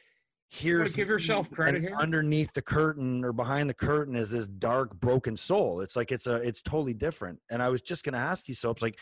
here's 0.54 0.96
give 0.96 1.08
yourself 1.08 1.50
credit 1.50 1.82
here. 1.82 1.96
underneath 2.00 2.54
the 2.54 2.62
curtain 2.62 3.26
or 3.26 3.34
behind 3.34 3.70
the 3.70 3.74
curtain 3.74 4.16
is 4.16 4.32
this 4.32 4.48
dark 4.48 4.94
broken 5.00 5.36
soul. 5.36 5.82
It's 5.82 5.96
like 5.96 6.12
it's 6.12 6.28
a 6.28 6.36
it's 6.36 6.62
totally 6.62 6.94
different. 6.94 7.40
And 7.50 7.62
i 7.62 7.70
was 7.70 7.82
just 7.82 8.04
going 8.04 8.14
to 8.14 8.20
ask 8.20 8.48
you 8.48 8.54
so 8.54 8.70
it's 8.70 8.82
like 8.82 9.00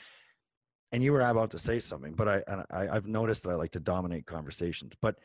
and 0.94 1.04
you 1.04 1.12
were 1.12 1.22
about 1.22 1.52
to 1.52 1.60
say 1.60 1.80
something 1.80 2.14
but 2.14 2.28
i 2.28 2.42
I, 2.72 2.90
i've 2.90 3.08
noticed 3.08 3.44
that 3.44 3.52
i 3.52 3.56
like 3.56 3.72
to 3.72 3.80
dominate 3.80 4.26
conversations 4.26 4.94
but 5.02 5.16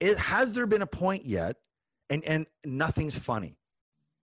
it 0.00 0.16
has 0.18 0.52
there 0.52 0.66
been 0.66 0.82
a 0.82 0.86
point 0.86 1.26
yet 1.26 1.56
and 2.08 2.24
and 2.24 2.46
nothing's 2.64 3.16
funny? 3.16 3.56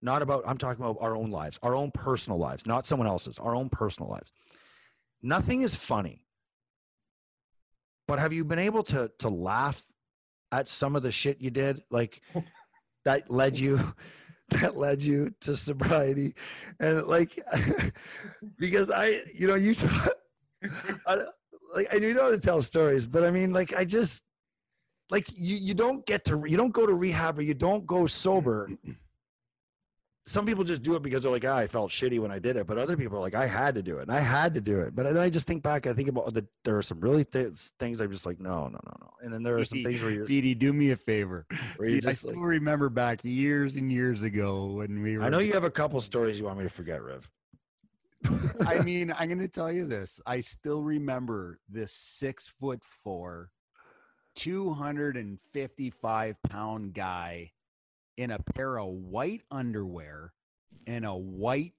Not 0.02 0.22
about 0.22 0.44
i'm 0.46 0.58
talking 0.58 0.84
about 0.84 0.98
our 1.00 1.16
own 1.16 1.32
lives 1.32 1.60
our 1.64 1.76
own 1.76 1.92
personal 1.92 2.38
lives 2.38 2.66
not 2.66 2.86
someone 2.86 3.08
else's 3.08 3.40
our 3.40 3.56
own 3.56 3.70
personal 3.70 4.12
lives. 4.12 4.32
Nothing 5.24 5.62
is 5.62 5.74
funny. 5.74 6.24
But 8.08 8.20
have 8.20 8.32
you 8.32 8.46
been 8.46 8.60
able 8.60 8.84
to 8.84 9.12
to 9.20 9.30
laugh 9.30 9.84
at 10.52 10.68
some 10.68 10.96
of 10.96 11.04
the 11.04 11.12
shit 11.12 11.42
you 11.42 11.50
did 11.50 11.82
like 11.90 12.22
that 13.06 13.30
led 13.30 13.58
you 13.58 13.94
that 14.50 14.78
led 14.78 15.04
you 15.04 15.34
to 15.42 15.58
sobriety. 15.58 16.34
And 16.80 17.06
like 17.08 17.40
because 18.58 18.92
i 18.92 19.22
you 19.34 19.48
know 19.48 19.56
you 19.56 19.76
t- 19.76 19.88
I, 21.06 21.24
like 21.74 21.88
i 21.94 21.98
know 21.98 22.32
to 22.32 22.40
tell 22.40 22.62
stories 22.62 23.06
but 23.06 23.24
i 23.24 23.32
mean 23.32 23.54
like 23.54 23.74
i 23.74 23.84
just 23.86 24.24
like 25.10 25.28
you 25.36 25.56
you 25.56 25.74
don't 25.74 26.06
get 26.06 26.24
to 26.26 26.44
you 26.48 26.58
don't 26.58 26.74
go 26.74 26.86
to 26.86 26.94
rehab 26.94 27.40
or 27.40 27.42
you 27.42 27.54
don't 27.54 27.86
go 27.86 28.08
sober 28.08 28.70
some 30.28 30.46
people 30.46 30.64
just 30.66 30.84
do 30.84 30.96
it 30.96 31.02
because 31.02 31.24
they're 31.24 31.32
like 31.32 31.46
ah, 31.46 31.56
i 31.56 31.66
felt 31.68 31.90
shitty 31.90 32.20
when 32.20 32.32
i 32.32 32.38
did 32.38 32.58
it 32.58 32.68
but 32.68 32.78
other 32.78 32.98
people 32.98 33.18
are 33.18 33.22
like 33.22 33.34
i 33.34 33.48
had 33.48 33.74
to 33.76 33.82
do 33.82 33.98
it 34.00 34.04
and 34.04 34.12
i 34.12 34.20
had 34.20 34.54
to 34.54 34.60
do 34.62 34.82
it 34.82 34.94
but 34.96 35.04
then 35.04 35.18
i 35.18 35.30
just 35.30 35.48
think 35.48 35.64
back 35.64 35.88
i 35.88 35.94
think 35.94 36.10
about 36.10 36.32
the 36.34 36.46
there 36.66 36.78
are 36.78 36.82
some 36.82 37.00
really 37.00 37.24
th- 37.24 37.54
things 37.80 38.02
i'm 38.02 38.12
just 38.12 38.26
like 38.26 38.38
no 38.40 38.68
no 38.68 38.80
no 38.86 38.94
no 39.00 39.10
and 39.22 39.34
then 39.34 39.42
there 39.42 39.58
are 39.58 39.64
some 39.64 39.82
things 39.84 40.02
where 40.02 40.12
you're 40.12 40.26
Dee, 40.26 40.54
do 40.54 40.74
me 40.74 40.92
a 40.92 40.98
favor. 40.98 41.46
See, 41.82 42.02
I 42.06 42.12
still 42.12 42.32
like- 42.32 42.40
remember 42.40 42.90
back 42.90 43.24
years 43.24 43.78
and 43.78 43.90
years 43.92 44.24
ago 44.24 44.66
when 44.66 45.02
we 45.02 45.18
were. 45.18 45.24
i 45.24 45.30
know 45.30 45.40
you 45.40 45.54
have 45.54 45.64
a 45.64 45.72
couple 45.72 46.00
stories 46.02 46.38
you 46.38 46.44
want 46.46 46.58
me 46.58 46.64
to 46.66 46.70
forget 46.70 47.02
riv 47.02 47.30
I 48.66 48.82
mean, 48.82 49.14
I'm 49.18 49.28
going 49.28 49.40
to 49.40 49.48
tell 49.48 49.72
you 49.72 49.86
this. 49.86 50.20
I 50.26 50.42
still 50.42 50.82
remember 50.82 51.60
this 51.70 51.94
six 51.94 52.48
foot 52.48 52.84
four, 52.84 53.52
255 54.36 56.42
pound 56.44 56.94
guy 56.94 57.52
in 58.18 58.32
a 58.32 58.40
pair 58.40 58.78
of 58.80 58.88
white 58.88 59.44
underwear 59.52 60.34
and 60.86 61.06
a 61.06 61.16
white 61.16 61.74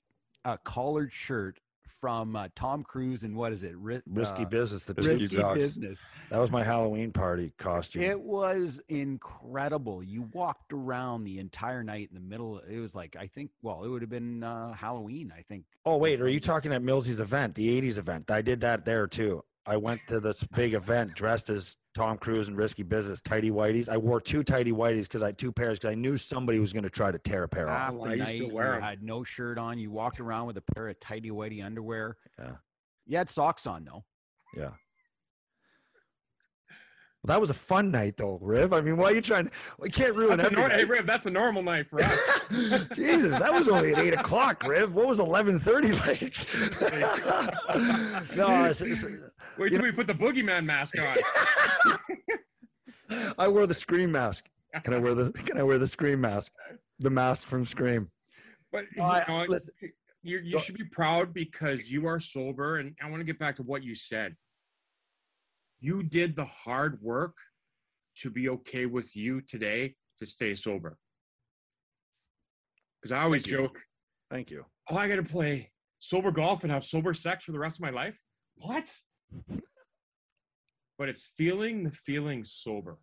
uh, 0.44 0.56
collared 0.64 1.12
shirt 1.12 1.60
from 2.00 2.36
uh, 2.36 2.48
Tom 2.54 2.84
Cruise 2.84 3.24
and 3.24 3.34
what 3.34 3.52
is 3.52 3.64
it? 3.64 3.74
Ri- 3.76 4.02
risky 4.06 4.44
uh, 4.44 4.48
business 4.48 4.84
the 4.84 4.94
Risky 4.94 5.36
Risky 5.36 5.54
business. 5.54 6.06
that 6.30 6.38
was 6.38 6.50
my 6.50 6.62
halloween 6.62 7.10
party 7.12 7.52
costume 7.58 8.02
It 8.02 8.20
was 8.20 8.80
incredible. 8.88 10.02
You 10.02 10.28
walked 10.32 10.72
around 10.72 11.24
the 11.24 11.38
entire 11.38 11.82
night 11.82 12.08
in 12.10 12.14
the 12.14 12.20
middle. 12.20 12.58
It 12.58 12.78
was 12.78 12.94
like 12.94 13.16
I 13.18 13.26
think. 13.26 13.50
Well, 13.62 13.84
it 13.84 13.88
would 13.88 14.02
have 14.02 14.10
been 14.10 14.44
uh, 14.44 14.72
Halloween. 14.74 15.32
I 15.36 15.42
think. 15.42 15.64
Oh 15.84 15.96
wait, 15.96 16.20
are 16.20 16.28
you 16.28 16.40
talking 16.40 16.72
at 16.72 16.82
Millsy's 16.82 17.20
event, 17.20 17.54
the 17.54 17.80
'80s 17.80 17.98
event? 17.98 18.30
I 18.30 18.42
did 18.42 18.60
that 18.60 18.84
there 18.84 19.06
too. 19.06 19.42
I 19.68 19.76
went 19.76 20.00
to 20.08 20.18
this 20.18 20.42
big 20.44 20.72
event 20.72 21.14
dressed 21.14 21.50
as 21.50 21.76
Tom 21.94 22.16
Cruise 22.16 22.48
and 22.48 22.56
Risky 22.56 22.82
Business, 22.82 23.20
tidy 23.20 23.50
whities. 23.50 23.90
I 23.90 23.98
wore 23.98 24.18
two 24.18 24.42
tidy 24.42 24.72
whities 24.72 25.02
because 25.02 25.22
I 25.22 25.26
had 25.26 25.38
two 25.38 25.52
pairs 25.52 25.78
because 25.78 25.92
I 25.92 25.94
knew 25.94 26.16
somebody 26.16 26.58
was 26.58 26.72
going 26.72 26.84
to 26.84 26.90
try 26.90 27.12
to 27.12 27.18
tear 27.18 27.42
a 27.42 27.48
pair 27.48 27.68
off. 27.68 27.78
half 27.78 27.92
the 27.94 28.00
I 28.00 28.14
used 28.14 28.26
night 28.26 28.38
to 28.38 28.46
you 28.46 28.54
wear 28.54 28.76
'em. 28.76 28.82
had 28.82 29.02
no 29.02 29.22
shirt 29.22 29.58
on. 29.58 29.78
You 29.78 29.90
walked 29.90 30.20
around 30.20 30.46
with 30.46 30.56
a 30.56 30.62
pair 30.74 30.88
of 30.88 30.98
tidy 31.00 31.30
whitey 31.30 31.62
underwear. 31.62 32.16
Yeah. 32.38 32.56
You 33.06 33.18
had 33.18 33.28
socks 33.28 33.66
on 33.66 33.84
though. 33.84 34.04
Yeah. 34.56 34.70
Well, 37.24 37.34
that 37.34 37.40
was 37.40 37.50
a 37.50 37.54
fun 37.54 37.90
night 37.90 38.16
though, 38.16 38.38
Riv. 38.40 38.72
I 38.72 38.80
mean, 38.80 38.96
why 38.96 39.06
are 39.06 39.14
you 39.14 39.20
trying 39.20 39.46
to? 39.46 39.50
We 39.80 39.90
can't 39.90 40.14
ruin 40.14 40.36
That's 40.36 40.52
a, 40.52 40.54
nor- 40.54 40.66
everything. 40.66 40.86
hey, 40.86 40.92
Riv, 40.92 41.06
that's 41.06 41.26
a 41.26 41.30
normal 41.30 41.64
night 41.64 41.88
for 41.90 42.00
us. 42.00 42.16
Jesus, 42.94 43.36
that 43.38 43.52
was 43.52 43.68
only 43.68 43.92
at 43.92 43.98
eight 43.98 44.14
o'clock, 44.14 44.62
Riv. 44.62 44.94
What 44.94 45.08
was 45.08 45.18
eleven 45.18 45.58
thirty 45.58 45.92
like? 45.92 46.34
no, 48.36 48.64
it's, 48.66 48.82
it's, 48.82 49.04
Wait 49.56 49.72
till 49.72 49.82
we 49.82 49.90
put 49.90 50.06
the 50.06 50.14
boogeyman 50.14 50.64
mask 50.64 50.94
on. 50.98 51.98
I 53.36 53.48
wore 53.48 53.66
the 53.66 53.74
Scream 53.74 54.12
mask. 54.12 54.48
Can 54.84 54.94
I 54.94 54.98
wear 54.98 55.14
the 55.14 55.32
Can 55.32 55.58
I 55.58 55.64
wear 55.64 55.78
the 55.78 55.88
Scream 55.88 56.20
mask? 56.20 56.52
The 57.00 57.10
mask 57.10 57.48
from 57.48 57.64
Scream. 57.64 58.10
But 58.70 58.84
you, 58.94 59.02
know, 59.02 59.44
listen. 59.48 59.74
you 60.22 60.38
you 60.38 60.58
should 60.60 60.78
be 60.78 60.84
proud 60.84 61.34
because 61.34 61.90
you 61.90 62.06
are 62.06 62.20
sober. 62.20 62.76
And 62.78 62.94
I 63.02 63.10
want 63.10 63.18
to 63.18 63.24
get 63.24 63.40
back 63.40 63.56
to 63.56 63.64
what 63.64 63.82
you 63.82 63.96
said. 63.96 64.36
You 65.80 66.02
did 66.02 66.34
the 66.34 66.44
hard 66.44 67.00
work 67.00 67.36
to 68.22 68.30
be 68.30 68.48
okay 68.48 68.86
with 68.86 69.14
you 69.14 69.40
today 69.40 69.94
to 70.18 70.26
stay 70.26 70.54
sober. 70.54 70.98
Because 73.00 73.12
I 73.12 73.22
always 73.22 73.44
Thank 73.44 73.56
joke, 73.56 73.80
Thank 74.30 74.50
you. 74.50 74.64
oh, 74.90 74.96
I 74.96 75.08
got 75.08 75.16
to 75.16 75.22
play 75.22 75.70
sober 76.00 76.32
golf 76.32 76.64
and 76.64 76.72
have 76.72 76.84
sober 76.84 77.14
sex 77.14 77.44
for 77.44 77.52
the 77.52 77.58
rest 77.58 77.76
of 77.76 77.82
my 77.82 77.90
life. 77.90 78.20
What? 78.56 78.88
but 80.98 81.08
it's 81.08 81.30
feeling 81.36 81.84
the 81.84 81.92
feeling 81.92 82.44
sober. 82.44 82.98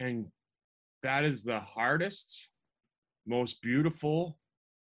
And 0.00 0.26
that 1.02 1.24
is 1.24 1.44
the 1.44 1.60
hardest, 1.60 2.48
most 3.26 3.62
beautiful, 3.62 4.38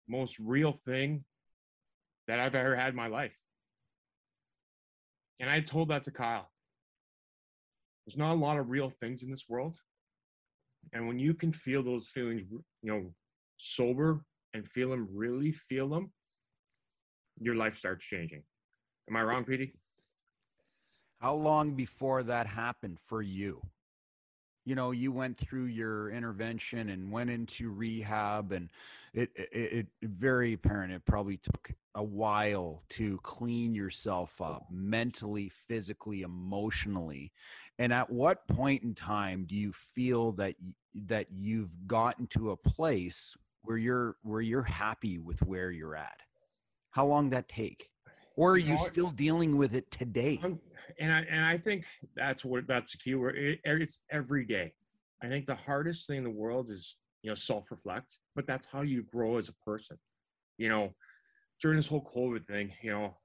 most 0.08 0.40
real 0.40 0.74
thing 0.74 1.24
that 2.28 2.40
I've 2.40 2.56
ever 2.56 2.76
had 2.76 2.90
in 2.90 2.96
my 2.96 3.08
life. 3.08 3.38
And 5.40 5.50
I 5.50 5.60
told 5.60 5.90
that 5.90 6.04
to 6.04 6.12
Kyle. 6.12 6.50
There's 8.06 8.18
not 8.18 8.34
a 8.34 8.40
lot 8.40 8.58
of 8.58 8.70
real 8.70 8.90
things 8.90 9.24
in 9.24 9.30
this 9.30 9.46
world. 9.48 9.78
And 10.92 11.08
when 11.08 11.20
you 11.20 11.34
can 11.34 11.52
feel 11.52 11.82
those 11.82 12.08
feelings, 12.08 12.42
you 12.52 12.64
know, 12.92 13.14
sober 13.58 14.26
and 14.54 14.68
feel 14.68 14.90
them, 14.90 15.08
really 15.12 15.52
feel 15.52 15.88
them, 15.90 16.12
your 17.40 17.56
life 17.56 17.78
starts 17.78 18.06
changing. 18.06 18.44
Am 19.10 19.16
I 19.16 19.24
wrong, 19.24 19.44
Petey? 19.44 19.74
How 21.20 21.34
long 21.34 21.76
before 21.76 22.24
that 22.24 22.48
happened 22.48 23.00
for 23.00 23.22
you? 23.22 23.62
You 24.66 24.76
know, 24.76 24.92
you 24.92 25.12
went 25.12 25.38
through 25.38 25.66
your 25.66 26.10
intervention 26.12 26.90
and 26.90 27.12
went 27.12 27.30
into 27.30 27.70
rehab, 27.70 28.52
and 28.54 28.70
it 29.14 29.30
it, 29.36 29.88
it 30.02 30.10
very 30.10 30.54
apparent. 30.54 30.94
It 30.94 31.06
probably 31.06 31.38
took 31.38 31.72
a 31.96 32.04
while 32.04 32.82
to 32.90 33.20
clean 33.24 33.76
yourself 33.76 34.42
up 34.42 34.66
mentally, 34.72 35.50
physically, 35.50 36.22
emotionally. 36.22 37.32
And 37.78 37.94
at 37.94 38.10
what 38.10 38.48
point 38.48 38.84
in 38.84 38.96
time 38.96 39.46
do 39.46 39.56
you 39.56 39.74
feel 39.74 40.32
that 40.34 40.56
that 40.96 41.28
you've 41.32 41.88
gotten 41.88 42.28
to 42.28 42.52
a 42.52 42.58
place 42.58 43.36
where 43.64 43.78
you're 43.78 44.16
where 44.24 44.42
you're 44.42 44.64
happy 44.64 45.20
with 45.20 45.42
where 45.44 45.72
you're 45.72 45.96
at? 45.96 46.22
How 46.92 47.06
long 47.06 47.32
that 47.32 47.50
take? 47.50 47.93
Or 48.36 48.52
are 48.52 48.58
You 48.58 48.66
you 48.66 48.72
know, 48.72 48.78
still 48.78 49.12
dealing 49.12 49.58
with 49.58 49.76
it 49.76 49.90
today? 49.92 50.40
And 51.00 51.14
I 51.14 51.26
and 51.30 51.46
I 51.46 51.58
think 51.58 51.86
that's 52.16 52.44
what 52.44 52.68
that's 52.68 52.92
the 52.92 52.98
key 52.98 53.16
word. 53.16 53.38
It, 53.38 53.60
er, 53.68 53.78
it's 53.78 54.00
every 54.12 54.46
day. 54.46 54.74
I 55.22 55.28
think 55.28 55.46
the 55.46 55.56
hardest 55.56 56.08
thing 56.08 56.18
in 56.18 56.24
the 56.24 56.30
world 56.30 56.70
is 56.70 56.96
you 57.22 57.30
know 57.30 57.36
self 57.36 57.72
reflect, 57.72 58.18
but 58.36 58.48
that's 58.48 58.66
how 58.66 58.82
you 58.82 59.04
grow 59.04 59.38
as 59.38 59.50
a 59.50 59.54
person. 59.66 59.98
You 60.58 60.70
know, 60.70 60.96
during 61.62 61.78
this 61.78 61.88
whole 61.88 62.04
COVID 62.04 62.46
thing, 62.48 62.74
you 62.82 62.92
know, 62.92 63.16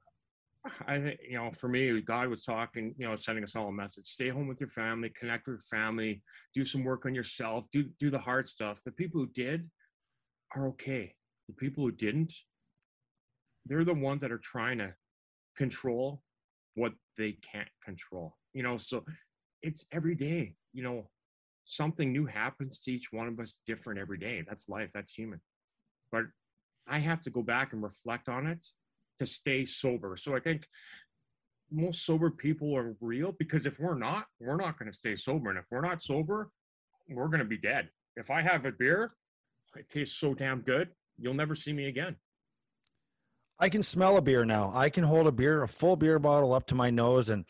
I 0.87 0.99
think 0.99 1.21
you 1.29 1.39
know 1.39 1.51
for 1.53 1.69
me, 1.69 2.01
God 2.01 2.29
was 2.29 2.45
talking, 2.45 2.95
you 2.99 3.09
know, 3.09 3.17
sending 3.17 3.45
us 3.45 3.57
all 3.57 3.69
a 3.69 3.73
message: 3.73 4.07
stay 4.07 4.29
home 4.29 4.47
with 4.47 4.61
your 4.61 4.69
family, 4.69 5.11
connect 5.11 5.47
with 5.47 5.63
family, 5.63 6.23
do 6.55 6.65
some 6.65 6.85
work 6.85 7.07
on 7.07 7.15
yourself, 7.15 7.67
do 7.73 7.85
do 7.99 8.11
the 8.11 8.19
hard 8.19 8.47
stuff. 8.47 8.81
The 8.85 8.93
people 8.93 9.21
who 9.21 9.29
did 9.29 9.69
are 10.55 10.69
okay. 10.69 11.15
The 11.49 11.55
people 11.55 11.83
who 11.83 11.93
didn't, 11.93 12.35
they're 13.69 13.85
the 13.85 13.95
ones 13.95 14.23
that 14.23 14.33
are 14.33 14.39
trying 14.39 14.79
to 14.79 14.95
control 15.57 16.23
what 16.75 16.93
they 17.17 17.33
can't 17.33 17.69
control. 17.85 18.37
You 18.55 18.63
know, 18.63 18.77
so 18.77 19.05
it's 19.63 19.87
every 19.93 20.15
day, 20.15 20.55
you 20.73 20.83
know, 20.83 21.09
something 21.65 22.13
new 22.13 22.25
happens 22.25 22.79
to 22.81 22.93
each 22.93 23.13
one 23.13 23.29
of 23.29 23.39
us 23.39 23.59
different 23.67 24.01
every 24.01 24.19
day. 24.19 24.43
That's 24.49 24.69
life, 24.69 24.91
that's 24.93 25.13
human. 25.13 25.41
But 26.11 26.25
I 26.87 26.99
have 26.99 27.21
to 27.23 27.31
go 27.31 27.43
back 27.43 27.73
and 27.73 27.83
reflect 27.83 28.29
on 28.29 28.47
it 28.47 28.65
to 29.19 29.27
stay 29.27 29.65
sober. 29.65 30.17
So 30.17 30.35
I 30.35 30.41
think 30.41 30.67
most 31.71 32.07
sober 32.07 32.31
people 32.31 32.75
are 32.75 32.97
real 33.01 33.33
because 33.39 33.67
if 33.67 33.79
we're 33.79 33.99
not, 33.99 34.27
we're 34.41 34.57
not 34.57 34.79
going 34.79 34.91
to 34.91 34.97
stay 34.97 35.17
sober. 35.17 35.51
And 35.51 35.59
if 35.59 35.67
we're 35.71 35.83
not 35.83 36.03
sober, 36.03 36.51
we're 37.11 37.29
going 37.29 37.41
to 37.41 37.45
be 37.45 37.59
dead. 37.59 37.91
If 38.17 38.31
I 38.31 38.41
have 38.41 38.65
a 38.65 38.73
beer, 38.73 39.13
it 39.77 39.89
tastes 39.89 40.19
so 40.19 40.33
damn 40.33 40.61
good. 40.63 40.89
You'll 41.19 41.35
never 41.35 41.55
see 41.55 41.73
me 41.73 41.89
again. 41.89 42.17
I 43.61 43.69
can 43.69 43.83
smell 43.83 44.17
a 44.17 44.23
beer 44.23 44.45
now. 44.45 44.73
I 44.75 44.89
can 44.89 45.05
hold 45.05 45.27
a 45.27 45.33
beer, 45.33 45.63
a 45.63 45.69
full 45.69 45.97
beer 45.97 46.19
bottle 46.19 46.53
up 46.53 46.67
to 46.67 46.75
my 46.75 46.91
nose 46.91 47.29
and 47.29 47.45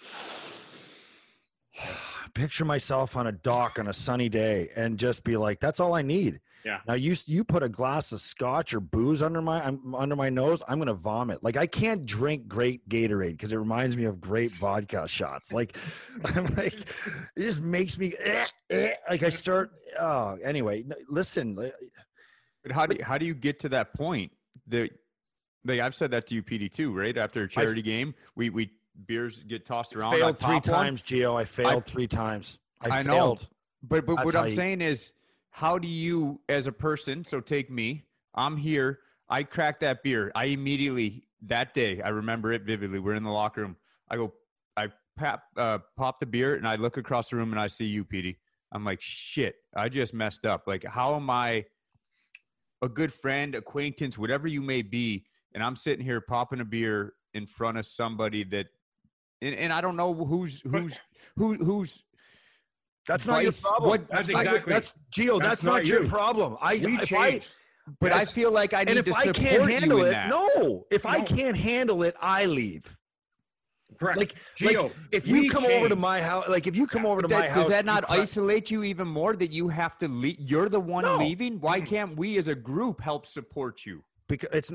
picture 2.34 2.64
myself 2.64 3.16
on 3.16 3.26
a 3.26 3.32
dock 3.32 3.78
on 3.78 3.88
a 3.88 3.92
sunny 3.92 4.28
day 4.28 4.70
and 4.74 4.98
just 4.98 5.24
be 5.24 5.36
like, 5.36 5.60
that's 5.60 5.80
all 5.80 5.94
I 5.94 6.02
need. 6.02 6.40
Yeah. 6.64 6.80
Now 6.86 6.94
you 6.94 7.14
you 7.26 7.44
put 7.44 7.62
a 7.62 7.68
glass 7.68 8.12
of 8.12 8.20
scotch 8.20 8.74
or 8.74 8.80
booze 8.80 9.22
under 9.22 9.40
my 9.40 9.64
I'm 9.64 9.94
under 9.94 10.16
my 10.16 10.28
nose, 10.28 10.62
I'm 10.66 10.78
gonna 10.78 10.92
vomit. 10.92 11.42
Like 11.42 11.56
I 11.56 11.66
can't 11.66 12.04
drink 12.04 12.48
great 12.48 12.86
Gatorade 12.88 13.32
because 13.32 13.52
it 13.52 13.58
reminds 13.58 13.96
me 13.96 14.04
of 14.04 14.20
great 14.20 14.50
vodka 14.50 15.06
shots. 15.06 15.52
Like 15.52 15.76
I'm 16.24 16.46
like 16.56 16.74
it 16.74 17.42
just 17.42 17.62
makes 17.62 17.96
me 17.96 18.12
eh, 18.22 18.46
eh, 18.70 18.92
like 19.08 19.22
I 19.22 19.28
start. 19.28 19.70
Oh, 19.98 20.36
anyway, 20.44 20.84
listen. 21.08 21.54
But 21.54 21.74
how 22.72 22.86
do 22.86 22.96
you, 22.96 23.04
how 23.04 23.18
do 23.18 23.24
you 23.24 23.34
get 23.34 23.60
to 23.60 23.68
that 23.70 23.94
point? 23.94 24.32
The 24.66 24.90
like 25.68 25.80
I've 25.80 25.94
said 25.94 26.10
that 26.12 26.26
to 26.28 26.34
you, 26.34 26.42
PD 26.42 26.72
too, 26.72 26.92
right? 26.92 27.16
After 27.16 27.42
a 27.42 27.48
charity 27.48 27.82
game, 27.82 28.14
we 28.34 28.50
we 28.50 28.70
beers 29.06 29.42
get 29.46 29.64
tossed 29.64 29.94
around. 29.94 30.14
I 30.14 30.18
failed 30.18 30.38
three 30.38 30.54
one. 30.54 30.62
times, 30.62 31.02
Gio. 31.02 31.38
I 31.38 31.44
failed 31.44 31.84
three 31.84 32.08
times. 32.08 32.58
I, 32.80 33.00
I 33.00 33.02
know. 33.02 33.12
failed. 33.12 33.48
But 33.82 34.06
but 34.06 34.16
That's 34.16 34.26
what 34.26 34.36
I'm 34.36 34.48
you- 34.48 34.56
saying 34.56 34.80
is, 34.80 35.12
how 35.50 35.78
do 35.78 35.86
you, 35.86 36.40
as 36.48 36.66
a 36.66 36.72
person, 36.72 37.24
so 37.24 37.40
take 37.40 37.70
me, 37.70 38.04
I'm 38.34 38.56
here. 38.56 39.00
I 39.28 39.42
crack 39.42 39.80
that 39.80 40.02
beer. 40.02 40.32
I 40.34 40.46
immediately 40.46 41.24
that 41.42 41.74
day, 41.74 42.00
I 42.00 42.08
remember 42.08 42.52
it 42.52 42.62
vividly. 42.62 42.98
We're 42.98 43.14
in 43.14 43.22
the 43.22 43.30
locker 43.30 43.60
room. 43.60 43.76
I 44.10 44.16
go, 44.16 44.32
I 44.76 44.88
pop 45.16 45.42
uh, 45.56 45.78
pop 45.96 46.18
the 46.18 46.26
beer, 46.26 46.54
and 46.54 46.66
I 46.66 46.76
look 46.76 46.96
across 46.96 47.28
the 47.28 47.36
room, 47.36 47.52
and 47.52 47.60
I 47.60 47.66
see 47.66 47.84
you, 47.84 48.04
PD. 48.04 48.36
I'm 48.72 48.84
like, 48.84 49.00
shit, 49.00 49.56
I 49.76 49.88
just 49.88 50.12
messed 50.12 50.44
up. 50.44 50.64
Like, 50.66 50.84
how 50.84 51.14
am 51.14 51.30
I 51.30 51.64
a 52.82 52.88
good 52.88 53.12
friend, 53.12 53.54
acquaintance, 53.54 54.16
whatever 54.18 54.46
you 54.46 54.60
may 54.60 54.82
be, 54.82 55.24
and 55.54 55.62
I'm 55.62 55.76
sitting 55.76 56.04
here 56.04 56.20
popping 56.20 56.60
a 56.60 56.64
beer 56.64 57.14
in 57.34 57.46
front 57.46 57.78
of 57.78 57.86
somebody 57.86 58.44
that, 58.44 58.66
and, 59.42 59.54
and 59.54 59.72
I 59.72 59.80
don't 59.80 59.96
know 59.96 60.12
who's 60.14 60.60
who's 60.62 60.98
who 61.36 61.54
who's 61.54 62.02
That's 63.06 63.26
not 63.26 63.42
your 63.42 63.52
problem. 63.52 63.88
what- 63.90 64.08
That's 64.10 64.28
not 64.28 64.44
your- 64.44 64.56
exactly- 64.56 64.72
that's 64.72 64.96
Gio. 65.12 65.38
That's, 65.38 65.48
that's 65.48 65.64
not, 65.64 65.72
not 65.74 65.86
your 65.86 66.02
you. 66.02 66.08
problem. 66.08 66.56
I 66.60 66.76
We 66.76 66.94
if 66.96 67.12
I 67.12 67.30
changed. 67.30 67.56
But 68.00 68.12
I 68.12 68.26
feel 68.26 68.52
like 68.52 68.74
I 68.74 68.80
need 68.84 68.90
and 68.90 68.98
if 68.98 69.06
to 69.06 69.12
I 69.14 69.22
support 69.24 69.36
can't 69.36 69.70
handle 69.70 69.98
you 70.00 70.04
in 70.04 70.10
it, 70.10 70.12
that. 70.12 70.28
no. 70.28 70.86
If 70.90 71.06
I 71.06 71.22
can't 71.22 71.56
handle 71.56 72.02
it, 72.02 72.14
I 72.20 72.44
leave. 72.44 72.94
Correct. 73.98 74.18
Like, 74.18 74.34
Gio, 74.58 74.82
like 74.82 74.92
if 75.10 75.26
you 75.26 75.40
we 75.40 75.48
come 75.48 75.64
over 75.64 75.88
to 75.88 75.96
my 75.96 76.20
house, 76.20 76.46
like 76.50 76.66
if 76.66 76.76
you 76.76 76.86
come 76.86 77.06
over 77.06 77.22
to 77.22 77.28
that- 77.28 77.40
my 77.40 77.46
house, 77.48 77.56
does 77.64 77.68
that 77.68 77.86
not 77.86 78.04
isolate 78.10 78.70
you 78.70 78.84
even 78.84 79.08
more 79.08 79.34
that 79.36 79.50
you 79.50 79.68
have 79.68 79.96
to 80.00 80.08
leave? 80.08 80.36
You're 80.38 80.68
the 80.68 80.78
one 80.78 81.04
No. 81.04 81.16
leaving. 81.16 81.58
Why 81.60 81.80
Mm. 81.80 81.86
can't 81.86 82.16
we 82.16 82.36
as 82.36 82.48
a 82.48 82.54
group 82.54 83.00
help 83.00 83.24
support 83.26 83.86
you? 83.86 84.04
because 84.28 84.50
it's 84.52 84.70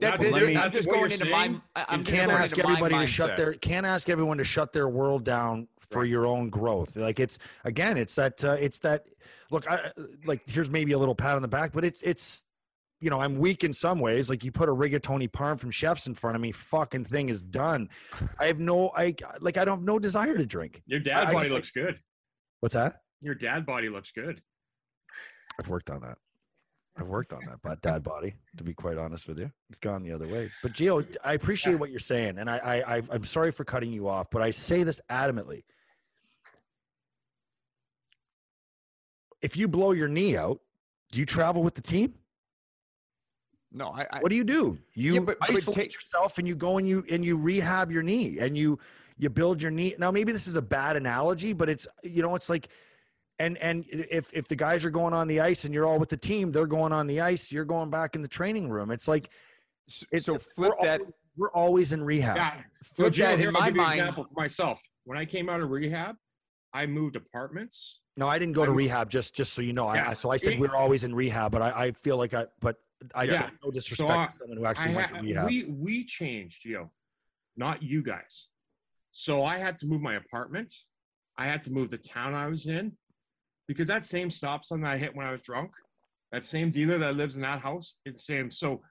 That, 0.00 0.18
That's 0.18 0.24
that- 0.24 0.32
what 0.32 0.56
I'm 0.56 0.70
just 0.72 0.88
going 0.88 1.10
into 1.10 1.24
my. 1.26 1.46
saying. 1.46 1.62
I- 1.76 1.84
I'm 1.88 2.02
can't 2.04 2.30
ask 2.32 2.56
into 2.58 2.68
my 2.68 2.74
everybody 2.78 3.06
to 3.06 3.12
shut 3.12 3.36
their 3.36 3.52
can't 3.54 3.86
ask 3.86 4.08
everyone 4.08 4.38
to 4.38 4.44
shut 4.44 4.72
their 4.72 4.88
world 4.88 5.24
down 5.24 5.68
for 5.78 6.00
Right. 6.00 6.08
your 6.10 6.26
own 6.26 6.50
growth 6.50 6.96
like 6.96 7.20
it's 7.20 7.38
again 7.64 7.96
it's 7.96 8.14
that 8.16 8.44
uh, 8.44 8.56
it's 8.58 8.78
that 8.80 9.04
look 9.50 9.70
i 9.70 9.92
like 10.24 10.40
here's 10.48 10.70
maybe 10.70 10.92
a 10.92 10.98
little 10.98 11.14
pat 11.14 11.36
on 11.36 11.42
the 11.42 11.46
back 11.48 11.72
but 11.72 11.84
it's 11.84 12.02
it's 12.02 12.44
you 13.00 13.10
know 13.10 13.20
i'm 13.20 13.36
weak 13.38 13.62
in 13.64 13.72
some 13.72 14.00
ways 14.00 14.28
like 14.30 14.42
you 14.42 14.50
put 14.50 14.68
a 14.68 14.72
rigatoni 14.72 15.30
parm 15.30 15.60
from 15.60 15.70
chefs 15.70 16.06
in 16.08 16.14
front 16.14 16.34
of 16.34 16.40
me 16.42 16.50
fucking 16.50 17.04
thing 17.04 17.28
is 17.28 17.42
done 17.42 17.88
i 18.40 18.46
have 18.46 18.58
no 18.58 18.90
i 18.96 19.14
like 19.40 19.58
i 19.58 19.64
don't 19.64 19.78
have 19.78 19.84
no 19.84 19.98
desire 19.98 20.36
to 20.38 20.46
drink 20.46 20.82
Your 20.86 21.00
dad 21.00 21.24
I 21.28 21.32
body 21.32 21.38
just 21.44 21.50
looks 21.50 21.70
good. 21.70 22.00
what's 22.60 22.74
that 22.74 23.02
Your 23.20 23.34
dad 23.34 23.64
body 23.66 23.90
looks 23.90 24.10
good. 24.10 24.40
i've 25.60 25.68
worked 25.68 25.90
on 25.90 26.00
that 26.00 26.16
i've 26.96 27.06
worked 27.08 27.32
on 27.32 27.40
that 27.46 27.58
but 27.62 27.80
dad 27.88 28.02
body 28.02 28.34
to 28.56 28.62
be 28.64 28.72
quite 28.74 28.98
honest 28.98 29.26
with 29.28 29.38
you 29.38 29.50
it's 29.68 29.78
gone 29.78 30.02
the 30.02 30.12
other 30.12 30.28
way 30.28 30.50
but 30.62 30.72
gio 30.72 31.04
i 31.24 31.32
appreciate 31.34 31.74
what 31.74 31.90
you're 31.90 31.98
saying 31.98 32.38
and 32.38 32.48
i 32.48 32.58
i 32.58 32.96
I- 32.96 33.02
i'm 33.10 33.24
sorry 33.24 33.50
for 33.50 33.64
cutting 33.64 33.92
you 33.92 34.08
off 34.08 34.30
but 34.30 34.42
i 34.42 34.50
say 34.50 34.82
this 34.82 35.00
adamantly 35.10 35.62
if 39.42 39.56
you 39.58 39.68
blow 39.68 39.92
your 39.92 40.08
knee 40.08 40.36
out, 40.38 40.58
do 41.12 41.20
you 41.20 41.26
travel 41.26 41.62
with 41.62 41.74
the 41.74 41.82
team? 41.82 42.14
No, 43.70 43.88
I. 43.88 44.06
I 44.10 44.20
What 44.20 44.30
do 44.30 44.36
you 44.36 44.44
do? 44.44 44.78
You 44.94 45.20
but- 45.20 45.38
but 45.38 45.50
isolate 45.50 45.76
take- 45.76 45.92
yourself 45.92 46.38
and 46.38 46.48
you 46.48 46.54
go 46.54 46.78
and 46.78 46.88
you 46.88 47.04
and 47.10 47.22
you 47.22 47.36
rehab 47.36 47.90
your 47.92 48.02
knee 48.02 48.38
and 48.38 48.56
you 48.56 48.78
you 49.18 49.28
build 49.28 49.60
your 49.60 49.70
knee. 49.70 49.94
Now 49.98 50.10
maybe 50.10 50.32
this 50.32 50.46
is 50.46 50.56
a 50.56 50.62
bad 50.62 50.96
analogy, 50.96 51.52
but 51.52 51.68
it's 51.68 51.86
you 52.02 52.22
know 52.22 52.34
it's 52.36 52.48
like 52.48 52.68
and 53.38 53.58
and 53.58 53.84
if 53.88 54.32
if 54.32 54.46
the 54.48 54.56
guys 54.56 54.84
are 54.84 54.90
going 54.90 55.12
on 55.14 55.26
the 55.26 55.40
ice 55.40 55.64
and 55.64 55.74
you're 55.74 55.86
all 55.86 55.98
with 55.98 56.08
the 56.08 56.16
team, 56.16 56.52
they're 56.52 56.66
going 56.66 56.92
on 56.92 57.06
the 57.06 57.20
ice, 57.20 57.50
you're 57.50 57.64
going 57.64 57.90
back 57.90 58.14
in 58.14 58.22
the 58.22 58.28
training 58.28 58.68
room. 58.68 58.90
It's 58.90 59.08
like 59.08 59.30
so, 59.88 60.06
it's, 60.12 60.26
so 60.26 60.34
it's- 60.34 60.46
flip 60.54 60.72
we're 60.78 60.86
that. 60.86 61.00
always, 61.00 61.14
we're 61.36 61.50
always 61.52 61.92
in 61.92 62.02
rehab. 62.04 62.36
Yeah. 62.36 62.54
So, 62.84 62.94
Flip 62.96 63.12
Joe, 63.12 63.36
that 63.36 63.40
in 63.40 63.52
my 63.52 63.70
mind. 63.70 63.98
example 63.98 64.24
for 64.24 64.34
myself. 64.40 64.80
When 65.04 65.18
I 65.18 65.24
came 65.24 65.48
out 65.48 65.60
of 65.60 65.70
rehab, 65.70 66.16
I 66.72 66.86
moved 66.86 67.16
apartments. 67.16 68.00
No, 68.16 68.28
I 68.28 68.38
didn't 68.38 68.54
go 68.54 68.64
to 68.64 68.70
I'm- 68.70 68.76
rehab. 68.78 69.10
Just 69.10 69.34
just 69.34 69.52
so 69.52 69.62
you 69.62 69.72
know, 69.72 69.88
I, 69.88 69.96
Yeah. 69.96 70.10
I 70.10 70.14
so 70.14 70.30
I 70.30 70.36
said 70.36 70.58
we're 70.60 70.76
always 70.76 71.02
in 71.04 71.14
rehab, 71.14 71.50
but 71.50 71.60
I, 71.62 71.86
I 71.86 71.92
feel 71.92 72.16
like 72.16 72.34
I 72.34 72.46
but 72.60 72.76
I 73.14 73.24
Yeah. 73.24 73.50
no 73.64 73.70
disrespect 73.72 74.10
I- 74.10 74.24
to 74.26 74.32
someone 74.32 74.58
who 74.58 74.64
I 74.64 74.70
actually 74.70 74.94
went 74.94 75.10
had, 75.10 75.16
to 75.16 75.22
rehab. 75.26 75.46
we 75.46 75.64
we 75.64 76.04
changed, 76.04 76.64
Gio, 76.64 76.88
not 77.56 77.82
you 77.82 78.02
guys. 78.02 78.48
So 79.10 79.44
I 79.44 79.58
had 79.58 79.76
to 79.78 79.86
move 79.86 80.00
my 80.00 80.14
apartment. 80.14 80.72
I 81.36 81.46
had 81.46 81.62
to 81.64 81.70
move 81.72 81.90
the 81.90 81.98
town 81.98 82.32
I 82.34 82.46
was 82.46 82.66
in 82.66 82.92
because 83.68 83.88
that 83.88 84.04
same 84.04 84.30
stop 84.30 84.64
sign 84.64 84.82
that 84.82 84.92
I 84.92 84.98
hit 84.98 85.14
when 85.14 85.26
I 85.26 85.32
was 85.32 85.42
drunk, 85.42 85.72
that 86.32 86.44
same 86.44 86.70
dealer 86.70 86.98
that 86.98 87.16
lives 87.16 87.36
in 87.36 87.42
that 87.42 87.60
house, 87.60 87.96
it's 88.04 88.18
the 88.18 88.34
same. 88.34 88.50
So 88.50 88.82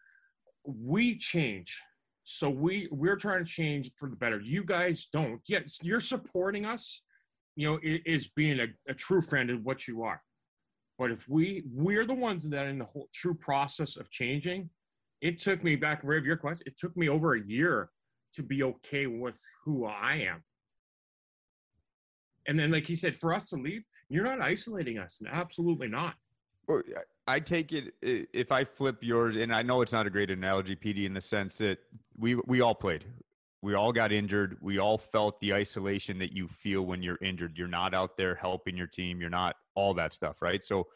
we 0.66 1.18
change. 1.18 1.78
So 2.24 2.50
we 2.50 2.88
we're 2.90 3.18
trying 3.18 3.44
to 3.44 3.50
change 3.50 3.92
for 3.98 4.10
the 4.10 4.16
better. 4.16 4.40
You 4.40 4.64
guys 4.64 5.08
don't. 5.12 5.42
Yes, 5.48 5.78
you're 5.82 6.00
supporting 6.00 6.66
us. 6.66 7.02
You 7.56 7.70
know, 7.70 7.80
is 7.84 8.30
being 8.30 8.62
a, 8.62 8.68
a 8.88 8.94
true 8.94 9.22
friend 9.22 9.52
of 9.52 9.64
what 9.64 9.88
you 9.88 10.04
are. 10.04 10.22
But 10.98 11.12
if 11.12 11.28
we 11.28 11.64
we're 11.72 12.06
the 12.06 12.14
ones 12.14 12.48
that 12.50 12.68
in 12.68 12.80
the 12.80 12.86
whole 12.86 13.10
true 13.14 13.36
process 13.36 13.98
of 13.98 14.10
changing, 14.10 14.70
it 15.22 15.38
took 15.38 15.64
me 15.64 15.76
back 15.76 16.04
of 16.04 16.26
your 16.26 16.38
question. 16.38 16.64
It 16.66 16.78
took 16.80 16.96
me 16.96 17.10
over 17.10 17.36
a 17.36 17.42
year 17.46 17.90
to 18.36 18.44
be 18.44 18.64
okay 18.64 19.08
with 19.08 19.40
who 19.64 19.86
I 19.86 20.28
am. 20.30 20.44
And 22.48 22.58
then, 22.58 22.72
like 22.72 22.86
he 22.86 22.96
said, 22.96 23.16
for 23.16 23.34
us 23.34 23.46
to 23.48 23.56
leave, 23.56 23.84
you're 24.14 24.24
not 24.24 24.42
isolating 24.42 25.00
us. 25.00 25.20
Absolutely 25.28 25.88
not. 25.88 26.16
Well, 26.68 26.82
uh, 26.96 27.00
I 27.28 27.40
take 27.40 27.72
it 27.74 27.94
if 28.02 28.52
I 28.52 28.64
flip 28.64 28.98
yours, 29.02 29.36
and 29.38 29.54
I 29.54 29.64
know 29.64 29.82
it's 29.82 29.92
not 29.92 30.06
a 30.06 30.10
great 30.10 30.30
analogy, 30.30 30.76
PD, 30.76 31.06
in 31.06 31.14
the 31.14 31.22
sense 31.22 31.58
that 31.58 31.80
we 32.18 32.36
we 32.36 32.62
all 32.62 32.76
played, 32.76 33.06
we 33.62 33.74
all 33.74 33.92
got 33.92 34.12
injured, 34.12 34.58
we 34.62 34.78
all 34.78 34.98
felt 34.98 35.40
the 35.40 35.54
isolation 35.54 36.20
that 36.20 36.32
you 36.32 36.48
feel 36.48 36.84
when 36.84 37.02
you're 37.02 37.18
injured. 37.22 37.58
You're 37.58 37.68
not 37.68 37.94
out 37.94 38.18
there 38.18 38.36
helping 38.36 38.78
your 38.78 38.88
team. 38.88 39.20
You're 39.20 39.30
not 39.30 39.56
all 39.74 39.94
that 39.96 40.14
stuff, 40.14 40.42
right? 40.42 40.64
So, 40.64 40.88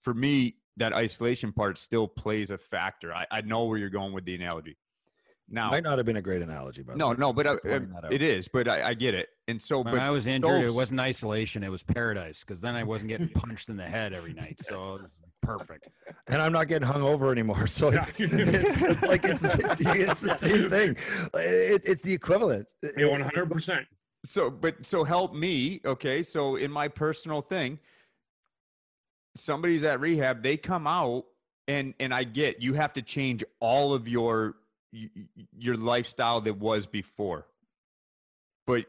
for 0.00 0.14
me, 0.14 0.56
that 0.76 0.92
isolation 0.92 1.52
part 1.52 1.78
still 1.78 2.08
plays 2.08 2.50
a 2.50 2.58
factor. 2.58 3.14
I, 3.14 3.26
I 3.30 3.40
know 3.42 3.64
where 3.64 3.78
you're 3.78 3.90
going 3.90 4.12
with 4.12 4.24
the 4.24 4.34
analogy. 4.34 4.76
Now, 5.48 5.70
Might 5.70 5.84
not 5.84 5.98
have 5.98 6.06
been 6.06 6.16
a 6.16 6.22
great 6.22 6.40
analogy, 6.40 6.82
but 6.82 6.96
no, 6.96 7.12
no, 7.12 7.32
but 7.32 7.46
uh, 7.46 7.56
pointing 7.62 7.90
that 7.90 8.06
out. 8.06 8.12
it 8.14 8.22
is. 8.22 8.48
But 8.48 8.66
I, 8.66 8.88
I 8.90 8.94
get 8.94 9.14
it, 9.14 9.28
and 9.46 9.60
so, 9.60 9.82
When 9.82 9.92
but 9.94 10.00
I 10.00 10.08
was 10.10 10.26
injured, 10.26 10.64
it 10.64 10.72
wasn't 10.72 11.00
isolation; 11.00 11.62
it 11.62 11.70
was 11.70 11.82
paradise. 11.82 12.42
Because 12.42 12.62
then 12.62 12.74
I 12.74 12.82
wasn't 12.82 13.10
getting 13.10 13.28
punched 13.28 13.68
in 13.68 13.76
the 13.76 13.86
head 13.86 14.14
every 14.14 14.32
night, 14.32 14.58
so 14.62 14.94
it 14.96 15.02
was 15.02 15.18
perfect. 15.42 15.88
and 16.28 16.40
I'm 16.40 16.52
not 16.52 16.68
getting 16.68 16.88
hung 16.88 17.02
over 17.02 17.30
anymore. 17.30 17.66
So 17.66 17.92
Yeah. 17.92 18.06
it's, 18.18 18.82
it's 18.82 19.02
like 19.02 19.24
it's, 19.26 19.44
it's, 19.44 19.74
the, 19.76 20.06
it's 20.08 20.20
the 20.22 20.34
same 20.34 20.70
thing. 20.76 20.96
It, 21.34 21.82
it's 21.84 22.00
the 22.00 22.14
equivalent. 22.14 22.66
Yeah, 22.82 23.08
100%. 23.08 23.84
so 24.24 24.50
but 24.50 24.86
so 24.86 25.04
help 25.04 25.34
me 25.34 25.82
okay 25.84 26.22
so 26.22 26.56
in 26.56 26.70
my 26.70 26.88
personal 26.88 27.42
thing 27.42 27.78
somebody's 29.36 29.84
at 29.84 30.00
rehab 30.00 30.42
they 30.42 30.56
come 30.56 30.86
out 30.86 31.24
and 31.68 31.92
and 32.00 32.14
i 32.14 32.24
get 32.24 32.62
you 32.62 32.72
have 32.72 32.92
to 32.94 33.02
change 33.02 33.44
all 33.60 33.92
of 33.92 34.08
your 34.08 34.46
y- 34.46 34.52
y- 34.54 34.63
your 35.56 35.76
lifestyle 35.76 36.40
that 36.42 36.58
was 36.58 36.86
before. 36.86 37.46
But 38.66 38.84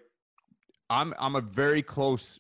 i'm 0.90 1.14
i'm 1.20 1.36
a 1.36 1.42
very 1.42 1.82
close 1.82 2.40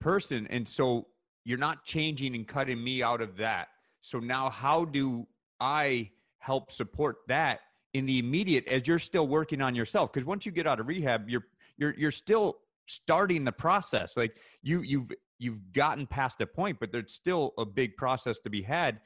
person 0.00 0.46
and 0.48 0.66
so 0.68 1.08
you're 1.44 1.58
not 1.58 1.84
changing 1.84 2.34
and 2.34 2.46
cutting 2.46 2.82
me 2.82 3.02
out 3.02 3.20
of 3.20 3.36
that. 3.36 3.68
So 4.00 4.18
now 4.18 4.50
how 4.50 4.84
do 4.84 5.26
i 5.60 6.10
help 6.38 6.70
support 6.70 7.16
that 7.28 7.60
in 7.94 8.06
the 8.06 8.18
immediate 8.18 8.66
as 8.68 8.86
you're 8.86 8.98
still 8.98 9.26
working 9.26 9.60
on 9.60 9.74
yourself? 9.74 10.12
Because 10.12 10.26
once 10.26 10.46
you 10.46 10.52
get 10.52 10.66
out 10.66 10.80
of 10.80 10.86
rehab 10.86 11.28
you're 11.28 11.46
you're 11.76 11.94
you're 11.96 12.10
still 12.12 12.58
starting 12.86 13.44
the 13.44 13.52
process. 13.52 14.16
Like 14.16 14.36
you 14.62 14.82
you've 14.82 15.10
you've 15.38 15.72
gotten 15.72 16.06
past 16.06 16.38
the 16.38 16.46
point 16.46 16.78
but 16.78 16.92
there's 16.92 17.12
still 17.12 17.52
a 17.58 17.64
big 17.64 17.96
process 17.96 18.38
to 18.40 18.50
be 18.50 18.62
had 18.62 19.00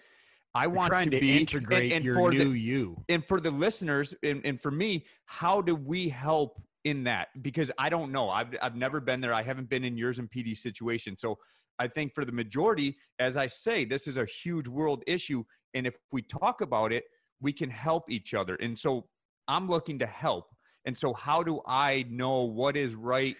i 0.54 0.64
You're 0.64 0.70
want 0.70 0.92
to, 0.92 1.04
to, 1.04 1.20
be 1.20 1.38
integrate 1.38 1.92
and, 1.92 1.98
and 1.98 2.04
your 2.04 2.14
for 2.14 2.30
new 2.30 2.52
the, 2.52 2.60
you. 2.60 3.04
and 3.08 3.24
for 3.24 3.40
the 3.40 3.50
listeners 3.50 4.14
and, 4.22 4.40
and 4.44 4.60
for 4.60 4.70
me 4.70 5.06
how 5.26 5.60
do 5.60 5.74
we 5.74 6.08
help 6.08 6.60
in 6.84 7.04
that 7.04 7.28
because 7.42 7.70
i 7.78 7.88
don't 7.88 8.10
know 8.10 8.30
I've, 8.30 8.54
I've 8.62 8.76
never 8.76 9.00
been 9.00 9.20
there 9.20 9.34
i 9.34 9.42
haven't 9.42 9.68
been 9.68 9.84
in 9.84 9.96
yours 9.96 10.18
and 10.18 10.30
pd 10.30 10.56
situation 10.56 11.16
so 11.16 11.38
I 11.80 11.88
think 11.88 12.14
for 12.14 12.26
the 12.26 12.32
majority, 12.32 12.98
as 13.18 13.38
I 13.38 13.46
say, 13.46 13.86
this 13.86 14.06
is 14.06 14.18
a 14.18 14.26
huge 14.26 14.68
world 14.68 15.02
issue. 15.06 15.42
And 15.72 15.86
if 15.86 15.96
we 16.12 16.20
talk 16.20 16.60
about 16.60 16.92
it, 16.92 17.04
we 17.40 17.54
can 17.54 17.70
help 17.70 18.10
each 18.10 18.34
other. 18.34 18.56
And 18.56 18.78
so 18.78 19.06
I'm 19.48 19.66
looking 19.66 19.98
to 20.00 20.06
help. 20.06 20.54
And 20.84 20.96
so, 20.96 21.14
how 21.14 21.42
do 21.42 21.60
I 21.66 22.04
know 22.08 22.42
what 22.42 22.76
is 22.76 22.94
right 22.94 23.36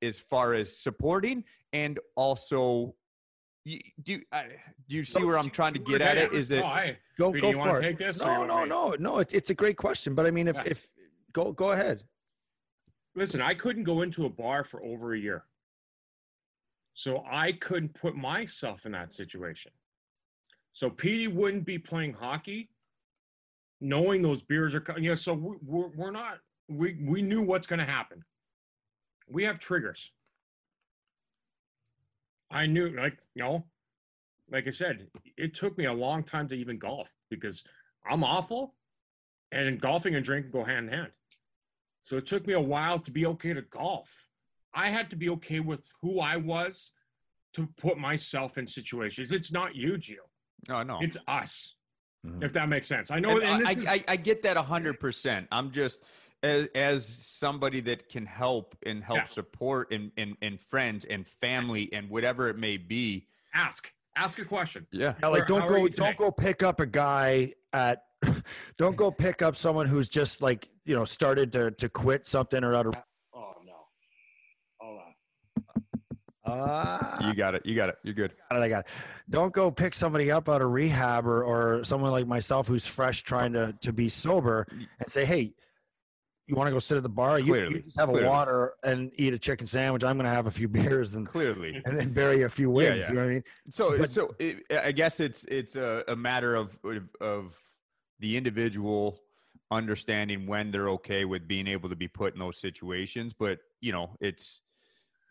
as 0.00 0.18
far 0.18 0.54
as 0.54 0.76
supporting 0.78 1.44
and 1.72 1.98
also 2.16 2.94
you, 3.64 3.80
do 4.02 4.12
you, 4.12 4.22
uh, 4.32 4.42
do 4.88 4.96
you 4.96 5.04
see 5.04 5.22
where 5.24 5.38
I'm 5.38 5.50
trying 5.50 5.72
to 5.74 5.78
get 5.78 6.00
at 6.00 6.18
it? 6.18 6.32
Is 6.32 6.50
it 6.50 6.60
No, 6.60 6.66
I, 6.66 6.98
Go 7.18 7.32
go 7.32 7.50
you 7.50 7.54
for 7.54 7.78
it. 7.78 7.82
take 7.82 7.98
this 7.98 8.18
No, 8.18 8.44
no, 8.44 8.62
me? 8.62 8.68
no, 8.68 8.96
no. 8.98 9.18
It's 9.18 9.32
it's 9.34 9.50
a 9.50 9.54
great 9.54 9.76
question, 9.76 10.14
but 10.14 10.26
I 10.26 10.30
mean, 10.30 10.48
if 10.48 10.56
Yeah. 10.56 10.62
if 10.66 10.90
go 11.32 11.52
go 11.52 11.70
ahead. 11.70 12.02
listen, 13.14 13.40
I 13.40 13.54
couldn't 13.54 13.84
go 13.84 14.02
into 14.02 14.24
a 14.26 14.30
bar 14.30 14.64
for 14.64 14.82
over 14.82 15.14
a 15.14 15.18
year. 15.18 15.44
So 16.94 17.24
I 17.30 17.52
couldn't 17.52 17.94
put 17.94 18.16
myself 18.16 18.84
in 18.84 18.92
that 18.92 19.12
situation. 19.12 19.72
So 20.72 20.90
Petey 20.90 21.28
wouldn't 21.28 21.64
be 21.64 21.78
playing 21.78 22.14
hockey, 22.14 22.70
knowing 23.80 24.20
those 24.22 24.42
beers 24.42 24.74
are 24.74 24.80
coming. 24.80 25.04
Yeah, 25.04 25.14
so 25.14 25.34
we, 25.34 25.56
we're, 25.64 25.88
we're 25.88 26.10
not, 26.10 26.38
we, 26.68 26.98
we 27.02 27.22
knew 27.22 27.42
what's 27.42 27.66
going 27.66 27.78
to 27.78 27.86
happen. 27.86 28.22
We 29.28 29.42
have 29.44 29.58
triggers. 29.58 30.12
I 32.52 32.66
knew, 32.66 32.90
like, 32.90 33.18
you 33.34 33.42
know, 33.42 33.64
like 34.50 34.66
I 34.66 34.70
said, 34.70 35.08
it 35.36 35.54
took 35.54 35.78
me 35.78 35.86
a 35.86 35.92
long 35.92 36.22
time 36.22 36.46
to 36.48 36.54
even 36.54 36.78
golf 36.78 37.10
because 37.30 37.64
I'm 38.08 38.22
awful 38.22 38.74
and 39.50 39.80
golfing 39.80 40.14
and 40.14 40.24
drinking 40.24 40.52
go 40.52 40.62
hand 40.64 40.88
in 40.88 40.92
hand. 40.92 41.10
So 42.04 42.16
it 42.16 42.26
took 42.26 42.46
me 42.46 42.52
a 42.54 42.60
while 42.60 42.98
to 42.98 43.10
be 43.10 43.26
okay 43.26 43.54
to 43.54 43.62
golf. 43.62 44.10
I 44.74 44.88
had 44.90 45.08
to 45.10 45.16
be 45.16 45.28
okay 45.30 45.60
with 45.60 45.86
who 46.02 46.20
I 46.20 46.36
was 46.36 46.92
to 47.54 47.68
put 47.78 47.98
myself 47.98 48.58
in 48.58 48.66
situations. 48.66 49.30
It's 49.30 49.52
not 49.52 49.74
you, 49.74 49.92
Gio. 49.92 50.16
no, 50.68 50.82
no. 50.82 50.98
It's 51.00 51.16
us. 51.28 51.74
Mhm. 52.26 52.42
If 52.42 52.52
that 52.52 52.68
makes 52.68 52.86
sense. 52.86 53.10
I 53.10 53.18
know. 53.18 53.30
And 53.38 53.42
And 53.42 53.66
I, 53.66 53.72
is, 53.72 53.88
I, 53.88 54.04
I 54.06 54.16
get 54.16 54.42
that 54.42 54.56
hundred 54.56 55.00
percent. 55.00 55.48
I'm 55.50 55.72
just 55.72 56.02
as, 56.42 56.68
as 56.74 57.06
somebody 57.06 57.80
that 57.82 58.08
can 58.08 58.26
help 58.26 58.76
and 58.84 59.02
help 59.02 59.18
Yeah. 59.18 59.24
support 59.24 59.92
and, 59.92 60.10
and 60.16 60.36
and 60.42 60.60
friends 60.60 61.04
and 61.04 61.26
family 61.26 61.88
and 61.92 62.08
whatever 62.10 62.48
it 62.48 62.56
may 62.58 62.76
be. 62.76 63.26
ask. 63.54 63.92
Ask 64.14 64.38
a 64.38 64.44
question. 64.44 64.86
Yeah. 64.90 65.14
Yeah, 65.22 65.28
like 65.28 65.46
don't 65.46 65.62
how 65.62 65.68
go 65.68 65.88
don't 65.88 66.16
go 66.18 66.30
pick 66.30 66.62
up 66.62 66.80
a 66.80 66.86
guy 66.86 67.54
at 67.72 68.02
don't 68.76 68.94
go 68.96 69.10
pick 69.10 69.40
up 69.40 69.56
someone 69.56 69.86
who's 69.86 70.08
just 70.08 70.42
like 70.42 70.68
you 70.84 70.94
know 70.94 71.04
started 71.06 71.50
to 71.52 71.70
to 71.70 71.88
quit 71.88 72.26
something 72.26 72.62
or 72.62 72.74
other 72.76 72.90
Oh 73.34 73.54
no. 73.64 73.72
Hold 74.80 74.98
on. 74.98 75.14
Ah, 76.44 77.26
You 77.28 77.34
got 77.34 77.54
it. 77.54 77.62
You 77.64 77.74
got 77.74 77.88
it. 77.88 77.96
You're 78.02 78.14
good. 78.14 78.32
got 78.50 78.58
it, 78.60 78.62
I 78.64 78.68
got 78.68 78.80
it. 78.80 78.86
Don't 79.30 79.52
go 79.52 79.70
pick 79.70 79.94
somebody 79.94 80.30
up 80.30 80.48
out 80.48 80.60
of 80.60 80.70
rehab 80.70 81.26
or, 81.26 81.42
or 81.44 81.84
someone 81.84 82.10
like 82.10 82.26
myself 82.26 82.66
who's 82.68 82.86
fresh 82.86 83.22
trying 83.22 83.52
to, 83.54 83.74
to 83.80 83.92
be 83.92 84.08
sober 84.08 84.66
and 84.70 85.08
say, 85.08 85.24
hey, 85.24 85.54
you 86.46 86.54
want 86.56 86.66
to 86.66 86.72
go 86.72 86.78
sit 86.78 86.96
at 86.96 87.02
the 87.02 87.08
bar? 87.08 87.38
You, 87.38 87.54
you 87.54 87.80
just 87.80 87.98
have 87.98 88.08
clearly. 88.08 88.26
a 88.26 88.30
water 88.30 88.74
and 88.82 89.10
eat 89.16 89.32
a 89.32 89.38
chicken 89.38 89.66
sandwich. 89.66 90.02
I'm 90.04 90.16
going 90.16 90.24
to 90.24 90.30
have 90.30 90.46
a 90.46 90.50
few 90.50 90.68
beers 90.78 91.14
and, 91.14 91.26
Clearly. 91.26 91.80
and 91.84 91.98
then 91.98 92.10
bury 92.12 92.42
a 92.42 92.48
few 92.48 92.80
Yeah, 92.80 92.94
yeah. 92.94 93.08
You 93.08 93.14
know 93.14 93.20
what 93.20 93.26
I 93.26 93.32
mean? 93.34 93.44
So, 93.70 93.98
But- 93.98 94.10
so 94.10 94.34
it, 94.38 94.64
I 94.70 94.92
guess 94.92 95.20
it's 95.20 95.44
it's 95.44 95.76
a, 95.76 96.02
a 96.08 96.16
matter 96.16 96.54
of 96.54 96.76
of- 96.84 97.08
of 97.20 97.54
the 98.20 98.36
individual 98.36 99.18
understanding 99.70 100.46
when 100.46 100.70
they're 100.70 100.90
okay 100.90 101.24
with 101.24 101.48
being 101.48 101.66
able 101.66 101.88
to 101.88 101.96
be 101.96 102.06
put 102.08 102.34
in 102.34 102.38
those 102.40 102.58
situations. 102.58 103.32
But 103.32 103.58
you 103.80 103.92
know, 103.92 104.10
it's 104.20 104.60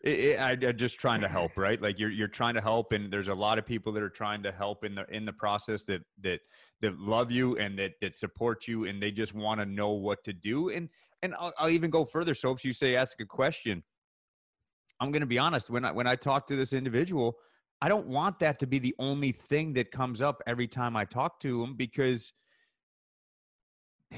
it, 0.02 0.18
it, 0.18 0.40
I, 0.40 0.52
I'm 0.52 0.76
just 0.76 0.98
trying 0.98 1.20
to 1.20 1.28
help, 1.28 1.56
right? 1.56 1.80
Like 1.80 1.98
you're 1.98 2.10
you're 2.10 2.28
trying 2.28 2.54
to 2.54 2.60
help, 2.60 2.92
and 2.92 3.12
there's 3.12 3.28
a 3.28 3.34
lot 3.34 3.58
of 3.58 3.66
people 3.66 3.92
that 3.92 4.02
are 4.02 4.10
trying 4.10 4.42
to 4.42 4.52
help 4.52 4.84
in 4.84 4.94
the 4.94 5.04
in 5.14 5.24
the 5.24 5.32
process 5.32 5.84
that 5.84 6.00
that 6.22 6.40
that 6.80 6.98
love 6.98 7.30
you 7.30 7.56
and 7.58 7.78
that 7.78 7.92
that 8.00 8.16
support 8.16 8.66
you, 8.66 8.86
and 8.86 9.02
they 9.02 9.10
just 9.10 9.34
want 9.34 9.60
to 9.60 9.66
know 9.66 9.90
what 9.90 10.24
to 10.24 10.32
do. 10.32 10.70
And 10.70 10.88
and 11.22 11.34
I'll, 11.38 11.52
I'll 11.58 11.68
even 11.68 11.90
go 11.90 12.04
further. 12.04 12.34
So 12.34 12.50
if 12.50 12.64
you 12.64 12.72
say 12.72 12.96
ask 12.96 13.20
a 13.20 13.26
question. 13.26 13.82
I'm 15.00 15.10
going 15.10 15.22
to 15.22 15.26
be 15.26 15.38
honest. 15.38 15.68
When 15.68 15.84
I 15.84 15.90
when 15.90 16.06
I 16.06 16.14
talk 16.14 16.46
to 16.48 16.56
this 16.56 16.72
individual, 16.72 17.36
I 17.80 17.88
don't 17.88 18.06
want 18.06 18.38
that 18.38 18.60
to 18.60 18.66
be 18.66 18.78
the 18.78 18.94
only 19.00 19.32
thing 19.32 19.72
that 19.72 19.90
comes 19.90 20.22
up 20.22 20.40
every 20.46 20.68
time 20.68 20.96
I 20.96 21.04
talk 21.04 21.40
to 21.40 21.62
him 21.62 21.74
because 21.76 22.32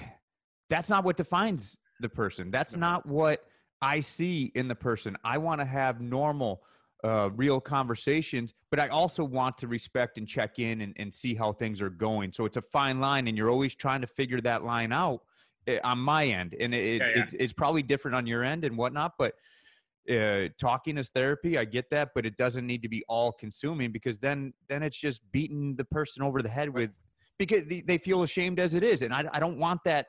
that's 0.68 0.91
not 0.91 1.05
what 1.05 1.16
defines 1.16 1.76
the 2.01 2.09
person. 2.09 2.51
That's 2.51 2.74
No. 2.74 2.80
not 2.80 3.07
what 3.07 3.41
I 3.85 4.01
see 4.01 4.51
in 4.55 4.66
the 4.66 4.74
person. 4.74 5.14
I 5.24 5.37
want 5.37 5.61
to 5.61 5.66
have 5.66 6.01
normal, 6.01 6.62
uh, 7.05 7.28
real 7.32 7.61
conversations, 7.61 8.55
but 8.70 8.80
I 8.80 8.89
also 8.89 9.22
want 9.22 9.59
to 9.59 9.68
respect 9.68 10.16
and 10.16 10.26
check 10.26 10.59
in 10.59 10.80
and, 10.80 10.95
and 10.97 11.12
see 11.12 11.35
how 11.35 11.53
things 11.53 11.82
are 11.82 11.91
going. 11.91 12.32
So 12.32 12.47
it's 12.47 12.57
a 12.57 12.62
fine 12.62 12.99
line, 12.99 13.28
and 13.28 13.37
you're 13.37 13.51
always 13.51 13.74
trying 13.74 14.01
to 14.01 14.07
figure 14.07 14.41
that 14.41 14.64
line 14.64 14.91
out 14.91 15.20
eh, 15.66 15.80
on 15.85 15.99
my 15.99 16.24
end. 16.24 16.57
And 16.59 16.74
it, 16.74 17.03
Yeah, 17.03 17.09
yeah. 17.09 17.22
It's, 17.22 17.35
it's 17.39 17.53
probably 17.53 17.82
different 17.82 18.14
on 18.14 18.26
your 18.26 18.43
end 18.43 18.64
and 18.64 18.74
whatnot, 18.78 19.12
but 19.18 19.35
uh, 20.11 20.49
talking 20.59 20.97
is 20.97 21.11
therapy. 21.11 21.59
I 21.59 21.66
get 21.66 21.91
that, 21.91 22.12
but 22.14 22.24
it 22.24 22.39
doesn't 22.39 22.66
need 22.66 22.80
to 22.82 22.89
be 22.89 23.05
all 23.07 23.32
consuming 23.32 23.93
because 23.93 24.18
then 24.18 24.55
then 24.70 24.82
it's 24.82 24.99
just 24.99 25.20
beating 25.30 25.76
the 25.76 25.85
person 25.85 26.22
over 26.22 26.41
the 26.41 26.49
head 26.49 26.70
with 26.70 26.91
because 27.39 27.66
they, 27.66 27.82
they 27.82 27.99
feel 27.99 28.22
ashamed 28.22 28.59
as 28.61 28.74
it 28.74 28.82
is, 28.82 29.03
and 29.03 29.12
I, 29.12 29.24
I 29.30 29.41
don't 29.41 29.59
want 29.59 29.80
that 29.85 30.07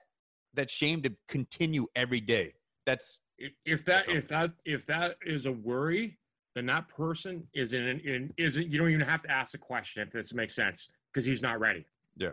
that 0.53 0.69
shame 0.69 1.01
to 1.03 1.09
continue 1.27 1.87
every 1.95 2.21
day. 2.21 2.53
That's 2.85 3.19
If, 3.37 3.51
if 3.65 3.85
that 3.85 4.09
if 4.09 4.27
that 4.29 4.51
if 4.65 4.85
that 4.85 5.17
is 5.25 5.45
a 5.45 5.51
worry, 5.51 6.17
then 6.53 6.65
that 6.67 6.87
person 6.87 7.45
is 7.53 7.73
in, 7.73 7.99
in 7.99 8.33
isn't 8.37 8.67
you 8.67 8.79
don't 8.79 8.89
even 8.89 9.05
have 9.05 9.21
to 9.23 9.31
ask 9.31 9.51
the 9.51 9.57
question 9.57 10.01
if 10.01 10.11
this 10.11 10.33
makes 10.33 10.55
sense 10.55 10.87
because 11.11 11.25
he's 11.25 11.41
not 11.41 11.59
ready. 11.59 11.85
Yeah. 12.17 12.29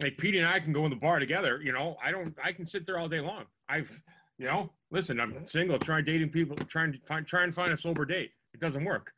Like 0.00 0.16
Pete 0.18 0.36
and 0.36 0.46
I 0.46 0.60
can 0.60 0.72
go 0.72 0.84
in 0.84 0.90
the 0.90 0.96
bar 0.96 1.18
together. 1.18 1.60
You 1.62 1.72
know, 1.72 1.96
I 2.02 2.10
don't. 2.10 2.34
I 2.42 2.52
can 2.52 2.66
sit 2.66 2.86
there 2.86 2.98
all 2.98 3.08
day 3.08 3.20
long. 3.20 3.44
I've 3.68 4.02
you 4.38 4.46
know, 4.46 4.70
listen, 4.90 5.20
I'm 5.20 5.46
single, 5.46 5.78
trying 5.78 6.04
dating 6.04 6.30
people, 6.30 6.56
trying 6.56 6.92
to 6.92 6.98
find 7.00 7.26
try 7.26 7.44
and 7.44 7.54
find 7.54 7.72
a 7.72 7.76
sober 7.76 8.06
date. 8.06 8.30
It 8.54 8.60
doesn't 8.60 8.84
work. 8.84 9.12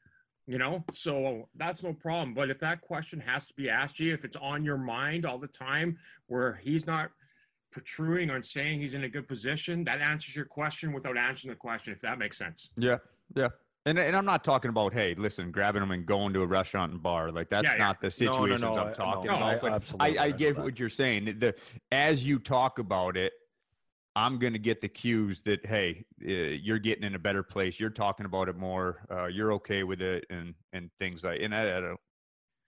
You 0.49 0.59
know, 0.59 0.85
so 0.93 1.49
that's 1.55 1.85
no 1.85 1.93
problem. 1.93 2.35
But 2.35 2.51
if 2.51 2.59
that 2.59 2.81
question 2.81 3.21
has 3.21 3.47
to 3.47 3.55
be 3.55 3.71
asked 3.71 4.01
you, 4.01 4.13
if 4.13 4.25
it's 4.25 4.37
on 4.37 4.65
your 4.65 4.77
mind 4.77 5.25
all 5.25 5.39
the 5.39 5.47
time, 5.47 5.97
where 6.27 6.55
he's 6.55 6.85
not 6.85 7.11
protruding 7.73 8.31
on 8.31 8.43
saying 8.43 8.81
he's 8.81 8.95
in 8.95 9.05
a 9.05 9.09
good 9.09 9.27
position, 9.27 9.83
that 9.85 10.01
answers 10.01 10.37
your 10.37 10.45
question 10.45 10.93
without 10.93 11.17
answering 11.17 11.51
the 11.51 11.57
question, 11.57 11.93
if 11.93 12.01
that 12.01 12.19
makes 12.19 12.39
sense. 12.39 12.71
yeah, 12.77 12.99
yeah. 13.35 13.49
And 13.85 13.99
and 13.99 14.15
I'm 14.15 14.25
not 14.25 14.45
talking 14.45 14.69
about 14.69 14.93
hey, 14.93 15.17
listen, 15.19 15.51
grabbing 15.51 15.81
them 15.81 15.91
and 15.91 16.07
going 16.07 16.33
to 16.35 16.43
a 16.43 16.47
restaurant 16.47 16.93
and 16.93 17.03
bar 17.03 17.33
like 17.33 17.49
that's 17.49 17.65
Yeah, 17.67 17.73
yeah. 17.73 17.79
not 17.79 18.01
the 18.01 18.15
No, 18.21 18.47
no, 18.47 18.57
no, 18.57 18.75
I- 18.75 18.85
I'm 18.85 18.95
talking 18.95 19.31
no, 19.31 19.37
about. 19.39 19.55
I 19.57 19.59
but 19.59 19.73
absolutely 19.73 20.19
I, 20.19 20.25
I 20.27 20.31
get 20.31 20.57
what 20.57 20.79
you're 20.79 20.89
saying. 20.89 21.25
The 21.41 21.53
as 21.91 22.25
you 22.25 22.39
talk 22.39 22.79
about 22.79 23.17
it, 23.17 23.33
I'm 24.15 24.39
going 24.39 24.53
to 24.53 24.61
get 24.61 24.81
the 24.83 24.89
cues 24.89 25.43
that 25.43 25.67
hey, 25.67 26.05
uh, 26.25 26.31
you're 26.31 26.79
getting 26.79 27.03
in 27.03 27.17
a 27.17 27.19
better 27.19 27.43
place. 27.43 27.81
You're 27.81 27.91
talking 27.91 28.25
about 28.25 28.49
it 28.49 28.57
more. 28.57 29.05
Uh, 29.11 29.27
you're 29.27 29.53
okay 29.55 29.83
with 29.83 30.01
it, 30.01 30.27
and 30.31 30.55
and 30.73 30.89
things 31.01 31.25
like. 31.25 31.41
And 31.43 31.53
I, 31.53 31.79
I 31.79 31.81
don't. 31.81 32.01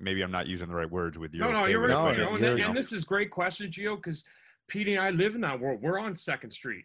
Maybe 0.01 0.23
I'm 0.23 0.33
not 0.33 0.49
using 0.49 0.67
the 0.69 0.75
right 0.75 0.91
words 0.91 1.17
with 1.17 1.33
you. 1.33 1.41
no, 1.41 1.53
no, 1.53 1.67
you're 1.67 1.81
right. 1.81 1.89
No, 1.91 2.11
you 2.11 2.45
and, 2.45 2.61
and 2.61 2.77
this 2.77 2.93
is 2.93 3.05
great 3.05 3.31
question, 3.31 3.71
Gio, 3.71 3.95
because 3.95 4.25
Pete 4.69 4.89
and 4.89 4.99
I 4.99 5.11
live 5.11 5.35
in 5.35 5.41
that 5.43 5.61
world. 5.61 5.81
We're 5.83 5.99
on 5.99 6.17
Second 6.17 6.51
Street. 6.51 6.85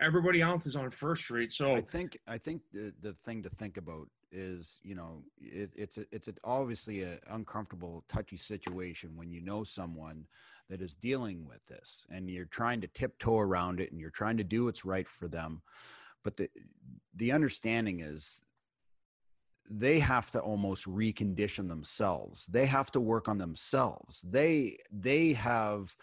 Everybody 0.00 0.42
else 0.42 0.66
is 0.66 0.76
on 0.76 0.90
First 0.90 1.22
Street. 1.22 1.52
So 1.52 1.74
I 1.74 1.80
think 1.80 2.18
I 2.26 2.38
think 2.38 2.62
the 2.72 2.92
the 3.00 3.14
thing 3.24 3.42
to 3.42 3.48
think 3.50 3.76
about 3.76 4.08
is 4.32 4.80
you 4.82 4.94
know 4.94 5.22
it, 5.40 5.70
it's 5.74 5.98
a, 5.98 6.04
it's 6.12 6.28
a, 6.28 6.34
obviously 6.44 7.02
an 7.02 7.18
uncomfortable, 7.30 8.04
touchy 8.08 8.36
situation 8.36 9.16
when 9.16 9.30
you 9.30 9.40
know 9.40 9.64
someone 9.64 10.26
that 10.68 10.82
is 10.82 10.94
dealing 10.94 11.46
with 11.46 11.64
this 11.66 12.06
and 12.10 12.28
you're 12.28 12.44
trying 12.44 12.80
to 12.80 12.88
tiptoe 12.88 13.38
around 13.38 13.80
it 13.80 13.90
and 13.92 14.00
you're 14.00 14.10
trying 14.10 14.36
to 14.36 14.44
do 14.44 14.64
what's 14.64 14.84
right 14.84 15.08
for 15.08 15.28
them, 15.28 15.62
but 16.22 16.36
the 16.36 16.48
the 17.14 17.32
understanding 17.32 18.00
is 18.00 18.42
they 19.68 19.98
have 19.98 20.30
to 20.30 20.40
almost 20.40 20.86
recondition 20.86 21.68
themselves. 21.68 22.46
They 22.46 22.66
have 22.66 22.90
to 22.92 23.00
work 23.00 23.28
on 23.28 23.38
themselves. 23.38 24.22
They 24.22 24.78
they 24.92 25.32
have 25.32 25.96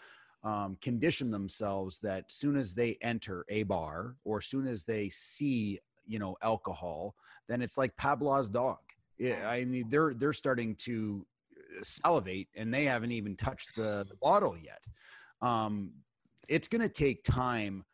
um, 0.44 0.76
condition 0.82 1.30
themselves 1.30 1.98
that 2.00 2.30
soon 2.30 2.56
as 2.56 2.74
they 2.74 2.98
enter 3.00 3.44
a 3.48 3.62
bar 3.64 4.16
or 4.24 4.40
soon 4.40 4.66
as 4.66 4.84
they 4.84 5.08
see 5.08 5.80
you 6.06 6.18
know 6.18 6.36
alcohol 6.42 7.14
then 7.48 7.62
it's 7.62 7.78
like 7.78 7.96
pavlov's 7.96 8.50
dog. 8.50 8.78
Yeah, 9.18 9.48
i 9.48 9.64
mean 9.64 9.88
they're 9.88 10.12
they're 10.14 10.32
starting 10.32 10.74
to 10.76 11.26
uh, 11.56 11.82
salivate 11.82 12.48
and 12.54 12.72
they 12.72 12.84
haven't 12.84 13.12
even 13.12 13.36
touched 13.36 13.74
the, 13.76 14.04
the 14.08 14.16
bottle 14.20 14.56
yet. 14.56 14.82
Um, 15.40 15.92
it's 16.48 16.68
going 16.68 16.82
to 16.82 16.88
take 16.88 17.24
time 17.24 17.84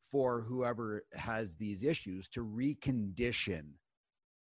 for 0.00 0.40
whoever 0.40 1.04
has 1.14 1.54
these 1.54 1.84
issues 1.84 2.28
to 2.30 2.44
recondition 2.44 3.62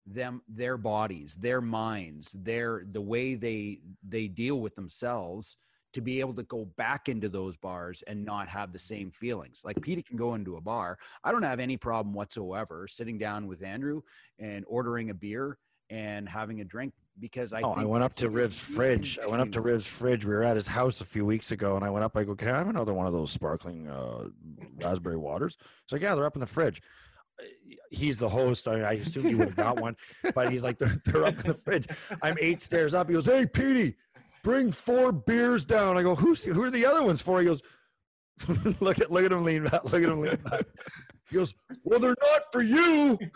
them 0.07 0.41
their 0.49 0.79
bodies 0.79 1.35
their 1.35 1.61
minds 1.61 2.33
their 2.33 2.85
the 2.93 3.01
way 3.01 3.35
they 3.35 3.79
they 4.03 4.27
deal 4.27 4.61
with 4.61 4.75
themselves 4.75 5.59
to 5.93 6.01
be 6.01 6.21
able 6.21 6.35
to 6.35 6.43
go 6.45 6.67
back 6.77 7.09
into 7.09 7.29
those 7.29 7.57
bars 7.57 8.03
and 8.07 8.25
not 8.25 8.49
have 8.49 8.73
the 8.73 8.79
same 8.79 9.11
feelings. 9.11 9.63
Like 9.65 9.81
Peter 9.81 10.03
can 10.03 10.17
go 10.17 10.35
into 10.35 10.57
a 10.57 10.61
bar. 10.61 10.99
I 11.25 11.33
don't 11.33 11.43
have 11.43 11.61
any 11.61 11.77
problem 11.77 12.15
whatsoever 12.15 12.87
sitting 12.89 13.19
down 13.19 13.47
with 13.47 13.63
Andrew 13.63 14.03
and 14.39 14.65
ordering 14.69 15.11
a 15.11 15.15
beer 15.15 15.59
and 15.91 16.29
having 16.29 16.61
a 16.61 16.65
drink 16.65 16.93
because 17.21 17.53
I 17.53 17.63
oh, 17.63 17.73
I 17.73 17.85
went 17.85 18.05
up 18.05 18.15
to 18.17 18.29
he 18.29 18.35
Riv's 18.35 18.59
fridge. 18.59 19.19
I 19.19 19.27
went 19.27 19.43
up 19.43 19.51
to 19.53 19.61
Riv's 19.61 19.87
fridge. 19.87 20.25
We 20.25 20.35
were 20.35 20.45
at 20.45 20.57
his 20.57 20.67
house 20.67 21.01
a 21.01 21.05
few 21.05 21.25
weeks 21.25 21.51
ago, 21.51 21.77
and 21.77 21.85
I 21.85 21.91
went 21.91 22.05
up. 22.05 22.17
I 22.17 22.25
go, 22.25 22.35
"Can 22.35 22.49
I 22.49 22.59
have 22.59 22.69
another 22.69 22.95
one 22.95 23.07
of 23.07 23.13
those 23.13 23.31
sparkling 23.31 23.89
uh, 23.89 24.29
raspberry 24.83 25.17
waters?" 25.17 25.57
He's 25.59 25.93
like, 25.93 26.03
"Yeah, 26.03 26.15
they're 26.15 26.27
up 26.27 26.37
in 26.37 26.41
the 26.41 26.47
fridge." 26.47 26.81
He's 27.91 28.19
the 28.19 28.29
host. 28.29 28.67
I, 28.69 28.75
mean, 28.75 28.85
I 28.85 28.93
assume 28.95 29.29
you 29.29 29.39
would 29.39 29.49
have 29.49 29.57
got 29.57 29.81
one, 29.81 29.97
but 30.35 30.53
he's 30.53 30.65
like, 30.65 30.79
"They're 30.79 30.97
they're 31.05 31.25
up 31.25 31.41
in 31.41 31.49
the 31.49 31.55
fridge." 31.55 31.87
I'm 32.23 32.37
eight 32.41 32.61
stairs 32.61 32.95
up. 32.95 33.09
He 33.09 33.15
goes, 33.15 33.27
"Hey, 33.27 33.47
Petey, 33.47 33.97
bring 34.49 34.73
four 34.73 35.13
beers 35.13 35.65
down." 35.65 35.97
I 35.97 36.03
go, 36.03 36.15
"Who's 36.15 36.45
who 36.45 36.63
are 36.63 36.71
the 36.71 36.87
other 36.87 37.03
ones 37.03 37.21
for?" 37.23 37.39
He 37.41 37.47
goes, 37.47 37.63
"Look 38.81 38.99
at 39.01 39.11
look 39.13 39.25
at 39.25 39.33
him 39.33 39.45
lean 39.45 39.65
back. 39.65 39.85
Look 39.85 40.03
at 40.03 40.09
him 40.09 40.21
lean 40.21 40.37
back." 40.37 40.65
He 41.31 41.37
goes, 41.37 41.55
"Well, 41.85 41.99
they're 42.01 42.17
not 42.33 42.43
for 42.53 42.63
you." 42.63 43.19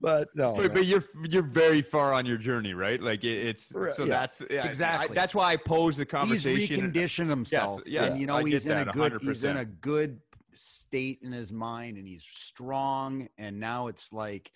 But 0.00 0.28
no, 0.34 0.54
But, 0.54 0.74
but 0.74 0.86
you're 0.86 1.02
you're 1.28 1.42
very 1.42 1.82
far 1.82 2.14
on 2.14 2.24
your 2.24 2.36
journey, 2.38 2.72
right? 2.72 3.02
Like 3.02 3.24
it, 3.24 3.46
it's 3.48 3.72
Right, 3.72 3.92
so 3.92 4.04
yeah, 4.04 4.20
that's 4.20 4.42
yeah, 4.48 4.62
I- 4.62 4.66
exactly. 4.68 5.14
that's 5.14 5.34
why 5.34 5.52
I 5.52 5.56
posed 5.56 5.98
the 5.98 6.06
conversation. 6.06 6.56
He's 6.60 6.68
conversation. 6.78 7.26
reconditioned 7.26 7.28
himself. 7.28 7.82
yes, 7.84 8.12
and 8.12 8.20
you 8.20 8.26
know 8.28 8.36
I 8.36 8.44
he's 8.44 8.66
in 8.66 8.78
a 8.78 8.84
that, 8.84 8.94
good 8.94 9.18
he's 9.20 9.42
in 9.42 9.56
a 9.56 9.64
good 9.64 10.20
state 10.54 11.18
in 11.22 11.32
his 11.32 11.52
mind 11.52 11.96
and 11.98 12.06
he's 12.06 12.22
strong 12.24 13.28
and 13.38 13.58
now 13.58 13.88
it's 13.88 14.12
like 14.12 14.50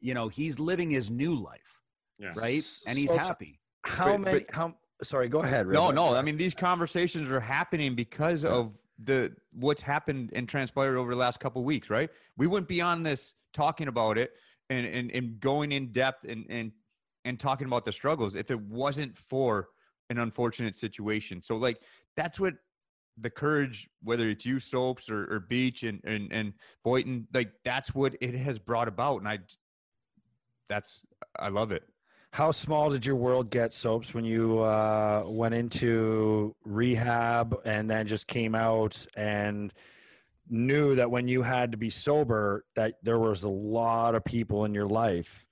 you 0.00 0.12
know 0.14 0.26
he's 0.28 0.58
living 0.58 0.90
his 0.90 1.08
new 1.10 1.34
life 1.36 1.80
yeah. 2.18 2.32
right 2.36 2.64
and 2.88 2.98
he's 2.98 3.10
So- 3.10 3.18
happy 3.18 3.60
how 3.84 4.12
But- 4.12 4.20
many? 4.20 4.38
but- 4.40 4.54
how? 4.54 4.76
Sorry, 5.02 5.28
go 5.28 5.40
ahead. 5.42 5.66
No, 5.66 5.90
no. 5.90 6.14
I 6.14 6.22
mean, 6.22 6.36
these 6.36 6.54
conversations 6.54 7.28
are 7.28 7.40
happening 7.40 7.94
because 7.94 8.44
of 8.44 8.78
the 9.02 9.34
what's 9.52 9.82
happened 9.82 10.30
and 10.34 10.48
transpired 10.48 10.96
over 10.96 11.10
the 11.10 11.18
last 11.18 11.40
couple 11.40 11.60
of 11.60 11.66
weeks, 11.66 11.90
right? 11.90 12.08
We 12.36 12.46
wouldn't 12.46 12.68
be 12.68 12.80
on 12.80 13.02
this 13.02 13.34
talking 13.52 13.88
about 13.88 14.18
it 14.18 14.32
and 14.70 14.86
and, 14.86 15.10
and 15.10 15.40
going 15.40 15.72
in 15.72 15.92
depth 15.92 16.24
and 16.28 16.46
and 16.48 16.72
and 17.24 17.40
talking 17.40 17.66
about 17.66 17.84
the 17.84 17.92
struggles 17.92 18.36
if 18.36 18.50
it 18.50 18.60
wasn't 18.60 19.18
for 19.18 19.70
an 20.10 20.18
unfortunate 20.18 20.76
situation. 20.76 21.42
So 21.42 21.56
like 21.56 21.80
that's 22.16 22.38
what 22.38 22.54
the 23.18 23.30
courage, 23.30 23.88
whether 24.02 24.28
it's 24.28 24.44
you 24.44 24.58
soaps 24.60 25.08
or, 25.10 25.32
or 25.32 25.40
Beach 25.40 25.82
and, 25.82 26.00
and 26.04 26.32
and 26.32 26.52
Boynton, 26.84 27.26
like 27.34 27.52
that's 27.64 27.94
what 27.94 28.14
it 28.20 28.34
has 28.34 28.58
brought 28.58 28.88
about. 28.88 29.18
And 29.18 29.28
I 29.28 29.38
that's 30.68 31.04
I 31.38 31.48
love 31.48 31.72
it. 31.72 31.82
How 32.34 32.50
small 32.50 32.90
did 32.90 33.06
your 33.06 33.14
world 33.14 33.48
get, 33.48 33.72
Soaps, 33.72 34.12
when 34.12 34.24
you 34.24 34.58
uh, 34.58 35.22
went 35.24 35.54
into 35.54 36.52
rehab 36.64 37.56
and 37.64 37.88
then 37.88 38.08
just 38.08 38.26
came 38.26 38.56
out 38.56 39.06
and 39.16 39.72
knew 40.48 40.96
that 40.96 41.12
when 41.12 41.28
you 41.28 41.42
had 41.42 41.70
to 41.70 41.78
be 41.78 41.90
sober, 41.90 42.64
that 42.74 42.94
there 43.04 43.20
was 43.20 43.44
a 43.44 43.48
lot 43.48 44.16
of 44.16 44.24
people 44.24 44.64
in 44.64 44.74
your 44.74 44.88
life 44.88 45.46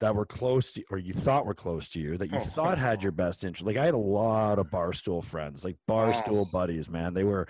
that 0.00 0.12
were 0.12 0.26
close 0.26 0.72
to, 0.72 0.82
or 0.90 0.98
you 0.98 1.12
thought 1.12 1.46
were 1.46 1.54
close 1.54 1.88
to 1.90 2.00
you, 2.00 2.16
that 2.16 2.32
you 2.32 2.38
Oh. 2.38 2.40
thought 2.40 2.78
had 2.78 3.00
your 3.04 3.12
best 3.12 3.44
interest. 3.44 3.64
Like 3.64 3.76
I 3.76 3.84
had 3.84 3.94
a 3.94 3.96
lot 3.96 4.58
of 4.58 4.66
barstool 4.70 5.22
friends, 5.22 5.64
like 5.64 5.76
barstool 5.88 6.50
buddies, 6.50 6.90
man. 6.90 7.14
They 7.14 7.22
were, 7.22 7.46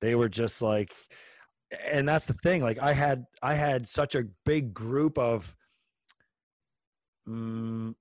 they 0.00 0.14
were 0.14 0.30
just 0.30 0.62
like, 0.62 0.94
and 1.86 2.08
that's 2.08 2.24
the 2.24 2.32
thing. 2.32 2.62
Like 2.62 2.78
I 2.78 2.94
had, 2.94 3.26
I 3.42 3.56
had 3.56 3.86
such 3.86 4.14
a 4.14 4.24
big 4.46 4.72
group 4.72 5.18
of. 5.18 5.54
Mm, 7.28 7.94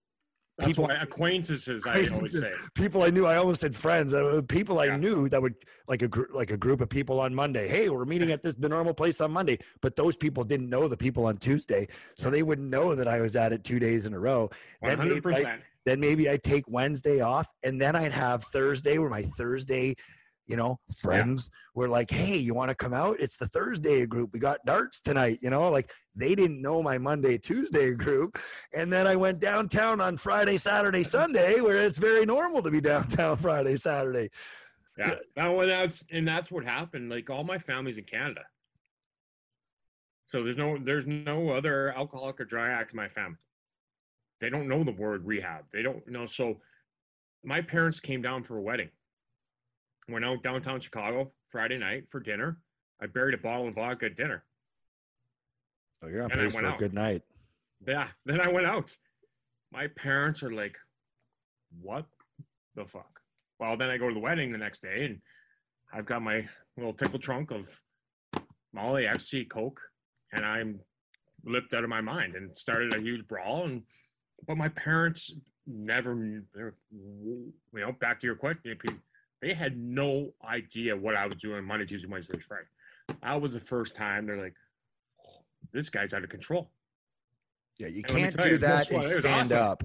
That's 0.58 0.68
people- 0.70 0.86
why 0.88 0.96
acquaintances, 0.96 1.86
I 1.88 2.08
always 2.08 2.32
say. 2.34 2.52
people 2.76 3.04
I 3.04 3.10
knew. 3.10 3.26
I 3.26 3.38
almost 3.38 3.62
said 3.62 3.74
friends. 3.76 4.14
uh, 4.14 4.42
People 4.48 4.80
I 4.80 4.86
Yeah. 4.86 4.98
knew 4.98 5.30
that 5.30 5.42
would 5.42 5.56
like 5.88 6.02
a 6.02 6.08
gr- 6.08 6.32
like 6.34 6.52
a 6.52 6.58
group 6.58 6.82
of 6.82 6.90
people 6.90 7.20
on 7.20 7.34
Monday. 7.34 7.68
Hey, 7.68 7.90
we're 7.90 8.06
meeting 8.06 8.32
at 8.32 8.44
this 8.44 8.56
the 8.56 8.68
normal 8.70 8.94
place 8.94 9.22
on 9.22 9.32
Monday. 9.32 9.60
But 9.82 9.96
those 9.96 10.16
people 10.18 10.44
didn't 10.44 10.70
know 10.70 10.88
the 10.88 10.98
people 10.98 11.26
on 11.26 11.38
Tuesday, 11.38 11.88
so 12.18 12.30
they 12.30 12.44
wouldn't 12.44 12.70
know 12.70 12.94
that 12.96 13.08
I 13.08 13.22
was 13.22 13.36
at 13.36 13.54
it 13.54 13.64
two 13.64 13.80
days 13.80 14.06
in 14.06 14.14
a 14.14 14.20
row. 14.20 14.50
One 14.80 14.90
Then 14.90 14.98
maybe, 15.00 15.10
hundred 15.10 15.28
I, 15.36 15.40
percent. 15.44 15.62
then 15.86 16.00
maybe 16.00 16.30
I'd 16.30 16.44
take 16.44 16.66
Wednesday 16.70 17.22
off, 17.22 17.48
and 17.64 17.80
then 17.80 17.96
I'd 17.96 18.12
have 18.14 18.44
Thursday 18.46 18.98
where 18.98 19.10
my 19.10 19.22
Thursday, 19.24 19.96
you 20.50 20.56
know, 20.56 20.80
friends 20.98 21.52
were 21.76 21.88
like, 21.88 22.10
"Hey, 22.10 22.36
you 22.36 22.56
want 22.56 22.70
to 22.70 22.76
come 22.76 22.94
out? 22.94 23.18
It's 23.20 23.38
the 23.38 23.48
Thursday 23.50 24.06
group. 24.08 24.32
We 24.34 24.40
got 24.40 24.58
darts 24.66 25.00
tonight." 25.00 25.38
You 25.44 25.52
know, 25.52 25.70
like 25.70 25.94
they 26.16 26.34
didn't 26.34 26.60
know 26.60 26.82
my 26.82 26.98
Monday 26.98 27.38
Tuesday 27.38 27.94
group, 28.06 28.40
and 28.74 28.92
then 28.92 29.06
I 29.06 29.16
went 29.16 29.40
downtown 29.40 30.02
on 30.02 30.18
Friday, 30.18 30.58
Saturday, 30.58 31.04
Sunday, 31.18 31.62
where 31.62 31.78
it's 31.78 32.00
very 32.00 32.26
normal 32.26 32.64
to 32.64 32.72
be 32.72 32.82
downtown 32.82 33.38
Friday, 33.42 33.76
Saturday. 33.76 34.32
Yeah. 34.98 35.16
Now, 35.38 35.60
and 35.60 35.70
that's 35.70 36.04
and 36.12 36.28
that's 36.28 36.50
what 36.50 36.66
happened. 36.66 37.12
Like 37.12 37.30
all 37.30 37.44
my 37.44 37.60
family's 37.60 38.00
in 38.00 38.06
Canada, 38.06 38.42
so 40.26 40.44
there's 40.44 40.58
no 40.58 40.80
there's 40.80 41.06
no 41.06 41.52
other 41.52 41.94
alcoholic 41.96 42.42
or 42.42 42.46
dry 42.46 42.72
act 42.72 42.94
in 42.94 42.98
my 42.98 43.08
family. 43.08 43.38
They 44.42 44.50
don't 44.50 44.68
know 44.68 44.84
the 44.84 44.94
word 44.94 45.28
rehab. 45.28 45.66
They 45.72 45.84
don't 45.84 46.06
know. 46.08 46.26
So, 46.26 46.58
my 47.44 47.62
parents 47.62 48.00
came 48.00 48.24
down 48.24 48.44
for 48.44 48.58
a 48.58 48.62
wedding. 48.62 48.90
Went 50.10 50.26
out 50.26 50.42
downtown 50.42 50.80
Chicago 50.80 51.32
Friday 51.50 51.78
night 51.78 52.06
for 52.10 52.20
dinner. 52.20 52.58
I 53.02 53.06
buried 53.08 53.36
a 53.36 53.38
bottle 53.38 53.68
of 53.68 53.76
vodka 53.76 54.08
at 54.08 54.16
dinner. 54.16 54.44
So 56.02 56.08
you're 56.10 56.24
on 56.24 56.30
pace 56.30 56.54
for 56.54 56.66
a 56.66 56.76
good 56.78 56.94
night. 56.94 57.22
Yeah. 57.88 58.08
Then 58.26 58.42
I 58.42 58.50
went 58.50 58.66
out. 58.66 58.96
My 59.72 59.88
parents 59.88 60.42
are 60.44 60.52
like, 60.52 60.78
what 61.82 62.06
the 62.76 62.86
fuck? 62.86 63.20
Well, 63.60 63.78
then 63.78 63.90
I 63.90 63.98
go 63.98 64.08
to 64.08 64.14
the 64.14 64.20
wedding 64.20 64.52
the 64.52 64.58
next 64.58 64.82
day 64.82 65.06
and 65.06 65.22
I've 65.94 66.06
got 66.06 66.22
my 66.22 66.48
little 66.78 66.94
tickle 66.94 67.20
trunk 67.20 67.52
of 67.52 67.80
Molly, 68.74 69.04
XG, 69.04 69.50
Coke, 69.50 69.82
and 70.34 70.46
I'm 70.46 70.80
lipped 71.44 71.74
out 71.74 71.84
of 71.84 71.90
my 71.90 72.02
mind 72.02 72.36
and 72.36 72.56
started 72.58 72.94
a 72.96 73.00
huge 73.00 73.28
brawl. 73.28 73.66
And 73.66 73.84
but 74.48 74.58
my 74.58 74.70
parents 74.70 75.34
never, 75.68 76.14
you 76.16 77.54
know, 77.74 77.92
back 77.94 78.20
to 78.22 78.28
your 78.28 78.36
question, 78.36 78.78
they 79.42 79.54
had 79.54 79.78
no 79.78 80.32
idea 80.44 80.96
what 80.96 81.16
I 81.16 81.26
was 81.28 81.38
doing 81.38 81.64
Monday, 81.64 81.86
Tuesday, 81.86 82.08
Wednesday, 82.08 82.34
Thursday, 82.34 82.48
Friday. 82.48 83.20
That 83.24 83.42
was 83.42 83.54
the 83.54 83.60
first 83.60 83.96
time 83.96 84.26
they're 84.28 84.42
like, 84.42 84.56
"Oh, 85.26 85.42
this 85.74 85.90
guy's 85.90 86.14
out 86.14 86.24
of 86.24 86.30
control. 86.30 86.72
Yeah, 87.80 87.88
you 87.88 88.04
And 88.08 88.08
can't 88.08 88.38
do 88.42 88.50
you, 88.50 88.58
that 88.58 88.90
and 88.90 88.98
why 88.98 89.04
it 89.04 89.08
was 89.08 89.16
stand 89.18 89.54
awesome. 89.54 89.58
up. 89.58 89.84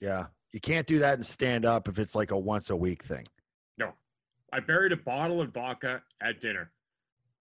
Yeah, 0.00 0.26
you 0.52 0.60
can't 0.60 0.86
do 0.86 0.98
that 1.00 1.14
and 1.14 1.26
stand 1.26 1.64
up 1.66 1.88
if 1.88 1.98
it's 1.98 2.14
like 2.14 2.30
a 2.30 2.38
once 2.38 2.70
a 2.70 2.76
week 2.76 3.02
thing. 3.02 3.24
No, 3.78 3.92
I 4.52 4.60
buried 4.60 4.92
a 4.92 4.96
bottle 4.96 5.40
of 5.40 5.50
vodka 5.52 6.02
at 6.22 6.40
dinner. 6.40 6.70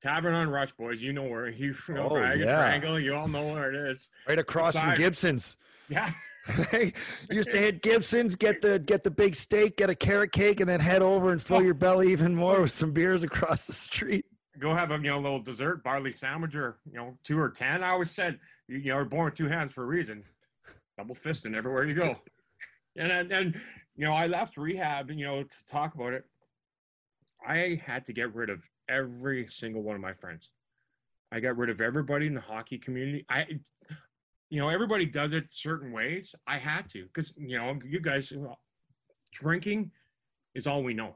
Tavern 0.01 0.34
on 0.34 0.49
Rush, 0.49 0.74
boys. 0.74 1.01
You 1.01 1.14
know 1.14 1.24
where 1.24 1.49
you 1.49 1.74
know, 1.88 2.09
Oh, 2.11 2.18
yeah. 2.18 2.36
Triangle. 2.57 2.99
You 2.99 3.16
all 3.16 3.30
know 3.30 3.53
where 3.53 3.74
it 3.74 3.89
is. 3.89 4.09
Right 4.28 4.38
across 4.38 4.78
from 4.78 4.95
Gibson's. 4.95 5.55
Yeah. 5.88 6.11
used 7.29 7.51
to 7.51 7.57
hit 7.59 7.81
Gibson's, 7.81 8.35
get 8.35 8.61
the 8.61 8.79
get 8.79 9.01
the 9.03 9.11
big 9.11 9.35
steak, 9.35 9.77
get 9.77 9.89
a 9.89 9.95
carrot 9.95 10.31
cake, 10.31 10.59
and 10.59 10.69
then 10.69 10.79
head 10.79 11.01
over 11.01 11.31
and 11.31 11.41
fill 11.41 11.57
Oh. 11.57 11.61
your 11.61 11.73
belly 11.73 12.11
even 12.11 12.35
more 12.35 12.61
with 12.61 12.71
some 12.71 12.91
beers 12.91 13.23
across 13.23 13.65
the 13.65 13.73
street. 13.73 14.25
Go 14.59 14.73
have 14.73 14.91
a 14.91 14.95
you 14.95 15.03
know 15.03 15.19
little 15.19 15.39
dessert, 15.39 15.83
barley 15.83 16.11
sandwich, 16.11 16.55
or 16.55 16.77
you 16.85 16.97
know 16.97 17.17
two 17.23 17.39
or 17.39 17.49
ten. 17.49 17.83
I 17.83 17.89
always 17.89 18.11
said 18.11 18.39
you, 18.67 18.77
you 18.77 18.89
know 18.91 18.97
are 18.97 19.05
born 19.05 19.25
with 19.25 19.35
two 19.35 19.47
hands 19.47 19.71
for 19.73 19.83
a 19.83 19.87
reason. 19.87 20.23
Double 20.97 21.15
fisting 21.15 21.55
everywhere 21.55 21.85
you 21.85 21.95
go. 21.95 22.15
And 22.95 23.11
and, 23.11 23.31
and 23.31 23.61
you 23.95 24.05
know 24.05 24.13
I 24.13 24.27
left 24.27 24.55
rehab. 24.55 25.09
You 25.09 25.25
know 25.25 25.41
to 25.41 25.65
talk 25.65 25.95
about 25.95 26.13
it. 26.13 26.25
I 27.47 27.81
had 27.83 28.05
to 28.05 28.13
get 28.13 28.35
rid 28.35 28.51
of 28.51 28.63
every 28.87 29.47
single 29.47 29.81
one 29.81 29.95
of 29.95 30.01
my 30.01 30.13
friends. 30.13 30.49
I 31.31 31.39
got 31.39 31.57
rid 31.57 31.71
of 31.71 31.81
everybody 31.81 32.27
in 32.27 32.35
the 32.35 32.41
hockey 32.41 32.77
community. 32.77 33.25
I, 33.29 33.47
you 34.53 34.59
know, 34.59 34.69
everybody 34.69 35.07
does 35.07 35.33
it 35.33 35.51
certain 35.51 35.91
ways. 35.91 36.35
I 36.45 36.59
had 36.59 36.87
to 36.89 37.05
because 37.05 37.33
you 37.35 37.57
know 37.57 37.79
you 37.83 37.99
guys, 37.99 38.31
drinking 39.31 39.89
is 40.53 40.67
all 40.67 40.83
we 40.83 40.93
know, 40.93 41.15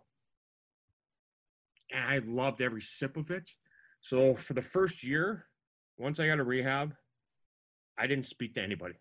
and 1.94 2.04
I 2.04 2.18
loved 2.26 2.64
every 2.64 2.82
sip 2.82 3.16
of 3.16 3.30
it. 3.30 3.48
So 4.02 4.34
for 4.34 4.56
the 4.56 4.64
first 4.64 5.04
year, 5.04 5.46
once 6.00 6.20
I 6.20 6.26
got 6.26 6.40
a 6.40 6.44
rehab, 6.44 6.96
I 7.96 8.08
didn't 8.08 8.26
speak 8.26 8.56
to 8.56 8.62
anybody. 8.64 8.96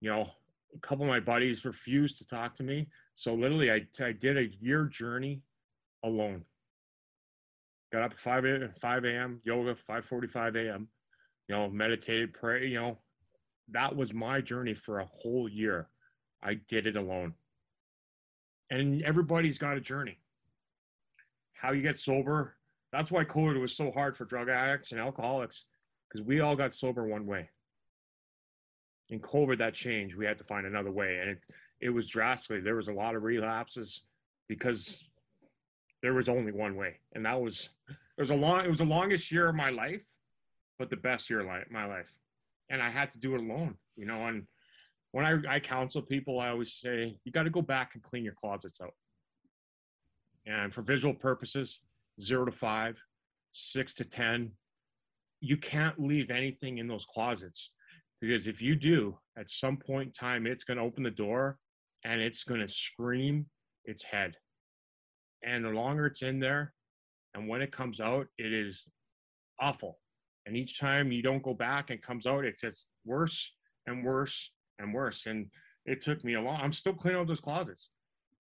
You 0.00 0.10
know, 0.10 0.28
a 0.74 0.78
couple 0.80 1.04
of 1.04 1.08
my 1.08 1.20
buddies 1.20 1.64
refused 1.64 2.18
to 2.18 2.26
talk 2.26 2.56
to 2.56 2.64
me. 2.64 2.88
So 3.14 3.34
literally, 3.34 3.70
I, 3.70 3.86
I 4.04 4.10
did 4.10 4.36
a 4.36 4.48
year 4.60 4.86
journey 4.86 5.42
alone. 6.02 6.44
Got 7.92 8.02
up 8.02 8.12
at 8.14 8.18
5 8.18 8.44
a, 8.46 8.68
5 8.80 9.04
a.m., 9.04 9.40
yoga, 9.44 9.76
5.45 9.76 10.56
a.m., 10.66 10.88
you 11.48 11.54
know, 11.54 11.68
meditated, 11.68 12.34
pray, 12.34 12.66
you 12.66 12.80
know. 12.80 12.98
That 13.70 13.96
was 13.96 14.14
my 14.14 14.40
journey 14.40 14.74
for 14.74 15.00
a 15.00 15.06
whole 15.06 15.48
year. 15.48 15.88
I 16.42 16.54
did 16.68 16.86
it 16.86 16.96
alone. 16.96 17.34
And 18.70 19.02
everybody's 19.02 19.58
got 19.58 19.76
a 19.76 19.80
journey. 19.80 20.18
How 21.52 21.72
you 21.72 21.82
get 21.82 21.98
sober. 21.98 22.54
That's 22.92 23.10
why 23.10 23.24
COVID 23.24 23.60
was 23.60 23.76
so 23.76 23.90
hard 23.90 24.16
for 24.16 24.24
drug 24.24 24.48
addicts 24.48 24.92
and 24.92 25.00
alcoholics, 25.00 25.64
because 26.08 26.24
we 26.24 26.40
all 26.40 26.54
got 26.54 26.74
sober 26.74 27.04
one 27.04 27.26
way. 27.26 27.50
In 29.08 29.20
COVID, 29.20 29.58
that 29.58 29.74
changed. 29.74 30.16
We 30.16 30.26
had 30.26 30.38
to 30.38 30.44
find 30.44 30.66
another 30.66 30.90
way. 30.90 31.18
And 31.20 31.30
it, 31.30 31.38
it 31.80 31.90
was 31.90 32.06
drastically. 32.06 32.60
There 32.60 32.76
was 32.76 32.88
a 32.88 32.92
lot 32.92 33.14
of 33.14 33.22
relapses 33.22 34.02
because 34.48 35.04
there 36.02 36.14
was 36.14 36.28
only 36.28 36.52
one 36.52 36.76
way, 36.76 36.98
and 37.14 37.24
that 37.24 37.40
was 37.40 37.70
it 37.88 38.20
was 38.20 38.30
a 38.30 38.34
long 38.34 38.64
it 38.64 38.68
was 38.68 38.78
the 38.78 38.84
longest 38.84 39.32
year 39.32 39.48
of 39.48 39.54
my 39.54 39.70
life, 39.70 40.02
but 40.78 40.90
the 40.90 40.96
best 40.96 41.30
year 41.30 41.40
of 41.40 41.46
li- 41.46 41.64
my 41.70 41.86
life, 41.86 42.12
and 42.70 42.82
I 42.82 42.90
had 42.90 43.10
to 43.12 43.18
do 43.18 43.34
it 43.34 43.40
alone, 43.40 43.76
you 43.96 44.06
know. 44.06 44.26
And 44.26 44.46
when 45.12 45.24
I, 45.24 45.56
I 45.56 45.60
counsel 45.60 46.02
people, 46.02 46.40
I 46.40 46.50
always 46.50 46.72
say 46.74 47.18
you 47.24 47.32
got 47.32 47.44
to 47.44 47.50
go 47.50 47.62
back 47.62 47.92
and 47.94 48.02
clean 48.02 48.24
your 48.24 48.34
closets 48.34 48.80
out. 48.80 48.94
And 50.46 50.72
for 50.72 50.82
visual 50.82 51.14
purposes, 51.14 51.80
zero 52.20 52.44
to 52.44 52.52
five, 52.52 53.02
six 53.52 53.94
to 53.94 54.04
10, 54.04 54.52
you 55.40 55.56
can't 55.56 55.98
leave 55.98 56.30
anything 56.30 56.78
in 56.78 56.86
those 56.86 57.04
closets 57.04 57.72
because 58.20 58.46
if 58.46 58.62
you 58.62 58.74
do, 58.74 59.18
at 59.38 59.50
some 59.50 59.76
point 59.76 60.08
in 60.08 60.12
time, 60.12 60.46
it's 60.46 60.64
going 60.64 60.78
to 60.78 60.84
open 60.84 61.02
the 61.02 61.10
door 61.10 61.58
and 62.04 62.20
it's 62.20 62.44
going 62.44 62.60
to 62.60 62.68
scream 62.68 63.46
its 63.84 64.02
head. 64.02 64.36
And 65.42 65.64
the 65.64 65.70
longer 65.70 66.06
it's 66.06 66.22
in 66.22 66.40
there, 66.40 66.72
and 67.34 67.48
when 67.48 67.60
it 67.60 67.72
comes 67.72 68.00
out, 68.00 68.26
it 68.38 68.52
is 68.52 68.88
awful. 69.60 69.98
And 70.46 70.56
each 70.56 70.78
time 70.78 71.10
you 71.10 71.22
don't 71.22 71.42
go 71.42 71.54
back 71.54 71.90
and 71.90 72.00
comes 72.00 72.24
out, 72.24 72.44
it 72.44 72.60
gets 72.60 72.86
worse 73.04 73.52
and 73.86 74.04
worse 74.04 74.52
and 74.78 74.94
worse. 74.94 75.26
And 75.26 75.46
it 75.84 76.00
took 76.00 76.24
me 76.24 76.34
a 76.34 76.40
long. 76.40 76.60
I'm 76.60 76.72
still 76.72 76.94
cleaning 76.94 77.20
out 77.20 77.26
those 77.26 77.40
closets, 77.40 77.90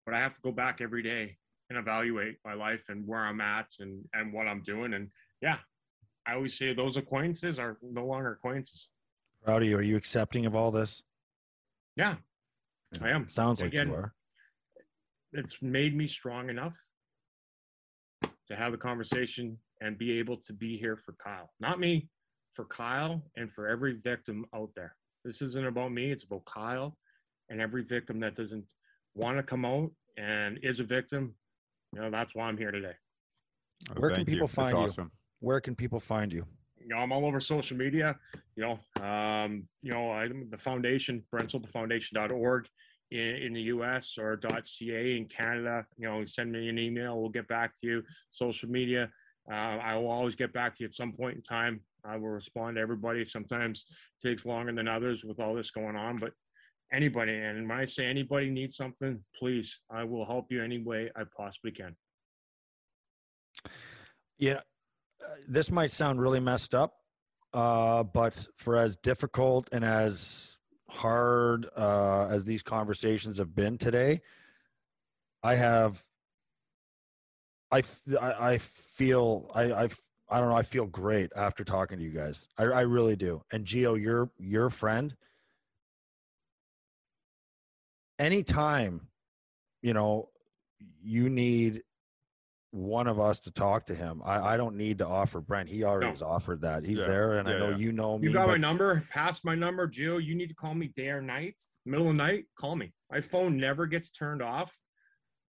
but 0.04 0.14
I 0.14 0.18
have 0.18 0.32
to 0.34 0.40
go 0.40 0.50
back 0.50 0.80
every 0.80 1.02
day 1.02 1.36
and 1.70 1.78
evaluate 1.78 2.36
my 2.44 2.54
life 2.54 2.84
and 2.88 3.06
where 3.06 3.20
I'm 3.20 3.40
at 3.40 3.66
and 3.80 4.04
and 4.14 4.32
what 4.32 4.48
I'm 4.48 4.62
doing. 4.62 4.94
And 4.94 5.08
yeah, 5.40 5.58
I 6.26 6.34
always 6.34 6.56
say 6.58 6.74
those 6.74 6.96
acquaintances 6.96 7.58
are 7.58 7.78
no 7.82 8.04
longer 8.04 8.32
acquaintances. 8.32 8.88
Proud 9.44 9.62
of 9.62 9.68
you. 9.68 9.76
Are 9.76 9.82
you 9.82 9.96
accepting 9.96 10.46
of 10.46 10.54
all 10.54 10.70
this? 10.70 11.02
Yeah, 11.96 12.16
I 13.00 13.10
am. 13.10 13.28
Sounds 13.28 13.60
like 13.60 13.68
Again, 13.68 13.88
you 13.88 13.94
are. 13.94 14.14
It's 15.32 15.62
made 15.62 15.96
me 15.96 16.06
strong 16.06 16.50
enough 16.50 16.76
to 18.48 18.56
have 18.56 18.72
the 18.72 18.78
conversation 18.78 19.58
and 19.82 19.98
be 19.98 20.18
able 20.18 20.36
to 20.36 20.52
be 20.52 20.76
here 20.76 20.96
for 20.96 21.14
Kyle. 21.22 21.50
Not 21.60 21.80
me, 21.80 22.08
for 22.52 22.64
Kyle 22.66 23.22
and 23.36 23.50
for 23.50 23.68
every 23.68 23.94
victim 23.94 24.46
out 24.54 24.70
there. 24.76 24.94
This 25.24 25.42
isn't 25.42 25.66
about 25.66 25.92
me, 25.92 26.10
it's 26.10 26.24
about 26.24 26.44
Kyle 26.44 26.96
and 27.50 27.60
every 27.60 27.82
victim 27.82 28.20
that 28.20 28.34
doesn't 28.34 28.72
want 29.14 29.36
to 29.36 29.42
come 29.42 29.64
out 29.64 29.90
and 30.16 30.58
is 30.62 30.80
a 30.80 30.84
victim. 30.84 31.34
You 31.94 32.02
know, 32.02 32.10
that's 32.10 32.34
why 32.34 32.46
I'm 32.46 32.56
here 32.56 32.70
today. 32.70 32.94
Oh, 33.90 33.94
Where 34.00 34.10
can 34.10 34.18
thank 34.18 34.28
you. 34.28 34.34
people 34.34 34.46
That's 34.46 34.54
find 34.54 34.70
you? 34.70 34.84
awesome. 34.84 35.10
Where 35.40 35.60
can 35.60 35.74
people 35.74 36.00
find 36.00 36.32
you? 36.32 36.46
you 36.82 36.88
know, 36.88 36.96
I'm 36.96 37.12
all 37.12 37.26
over 37.26 37.40
social 37.40 37.76
media. 37.76 38.16
You 38.56 38.64
know, 38.64 39.04
um, 39.04 39.64
you 39.82 39.92
know, 39.92 40.10
I, 40.10 40.28
the 40.50 40.56
foundation, 40.56 41.22
BrentSopelFoundation.org 41.32 42.66
in, 43.10 43.20
in 43.20 43.52
the 43.52 43.62
U.S. 43.62 44.16
or 44.18 44.38
.ca 44.40 45.16
in 45.16 45.26
Canada. 45.26 45.86
You 45.96 46.08
know, 46.08 46.24
send 46.24 46.52
me 46.52 46.68
an 46.68 46.78
email. 46.78 47.20
We'll 47.20 47.30
get 47.30 47.48
back 47.48 47.78
to 47.80 47.86
you. 47.86 48.02
Social 48.30 48.68
media. 48.68 49.10
Uh, 49.50 49.54
I 49.54 49.96
will 49.96 50.10
always 50.10 50.34
get 50.34 50.52
back 50.52 50.74
to 50.76 50.82
you 50.82 50.86
at 50.86 50.94
some 50.94 51.12
point 51.12 51.36
in 51.36 51.42
time. 51.42 51.80
I 52.04 52.16
will 52.16 52.28
respond 52.28 52.76
to 52.76 52.80
everybody. 52.80 53.24
Sometimes 53.24 53.86
takes 54.24 54.46
longer 54.46 54.72
than 54.72 54.88
others 54.88 55.24
with 55.24 55.40
all 55.40 55.54
this 55.54 55.70
going 55.70 55.96
on, 55.96 56.18
but 56.18 56.32
anybody, 56.92 57.32
and 57.32 57.68
when 57.68 57.78
I 57.78 57.84
say 57.84 58.06
anybody 58.06 58.50
needs 58.50 58.76
something, 58.76 59.22
please, 59.38 59.80
I 59.90 60.04
will 60.04 60.24
help 60.24 60.46
you 60.50 60.62
any 60.62 60.78
way 60.78 61.10
I 61.16 61.22
possibly 61.36 61.72
can. 61.72 61.96
Yeah, 64.38 64.60
uh, 65.24 65.34
this 65.48 65.70
might 65.70 65.90
sound 65.90 66.20
really 66.20 66.40
messed 66.40 66.74
up, 66.74 66.94
uh, 67.54 68.02
but 68.02 68.46
for 68.56 68.76
as 68.76 68.96
difficult 68.96 69.68
and 69.72 69.84
as 69.84 70.58
hard 70.88 71.68
uh, 71.76 72.28
as 72.30 72.44
these 72.44 72.62
conversations 72.62 73.38
have 73.38 73.54
been 73.54 73.78
today, 73.78 74.20
I 75.42 75.54
have, 75.54 76.04
I, 77.72 77.82
I, 78.20 78.52
I 78.52 78.58
feel, 78.58 79.50
I, 79.54 79.72
I 79.84 79.88
I 80.30 80.40
don't 80.40 80.48
know, 80.48 80.56
I 80.56 80.62
feel 80.62 80.86
great 80.86 81.30
after 81.36 81.62
talking 81.62 81.98
to 81.98 82.04
you 82.04 82.10
guys. 82.10 82.48
I, 82.56 82.62
I 82.64 82.80
really 82.82 83.16
do. 83.16 83.42
And 83.52 83.66
Gio, 83.66 84.00
your 84.00 84.30
your 84.38 84.70
friend. 84.70 85.14
Anytime, 88.18 89.08
you 89.82 89.92
know, 89.94 90.28
you 91.02 91.28
need 91.28 91.82
one 92.70 93.06
of 93.08 93.20
us 93.20 93.40
to 93.40 93.50
talk 93.50 93.84
to 93.86 93.94
him. 93.94 94.22
I, 94.24 94.54
I 94.54 94.56
don't 94.56 94.76
need 94.76 94.98
to 94.98 95.06
offer 95.06 95.40
Brent. 95.40 95.68
He 95.68 95.84
already 95.84 96.06
No. 96.06 96.12
has 96.12 96.22
offered 96.22 96.62
that. 96.62 96.84
He's 96.84 97.00
Yeah. 97.00 97.06
there, 97.08 97.38
and 97.38 97.48
I 97.48 97.58
know 97.58 97.70
yeah. 97.70 97.76
you 97.76 97.92
know 97.92 98.16
me. 98.18 98.28
You 98.28 98.32
got 98.32 98.48
my 98.48 98.56
number. 98.56 99.04
Pass 99.10 99.44
my 99.44 99.54
number, 99.54 99.86
Gio. 99.86 100.22
You 100.24 100.34
need 100.34 100.48
to 100.48 100.54
call 100.54 100.74
me 100.74 100.88
day 100.88 101.08
or 101.08 101.20
night, 101.20 101.56
middle 101.84 102.08
of 102.08 102.16
the 102.16 102.22
night. 102.22 102.44
Call 102.56 102.76
me. 102.76 102.94
My 103.10 103.20
phone 103.20 103.58
never 103.58 103.86
gets 103.86 104.10
turned 104.10 104.40
off 104.40 104.74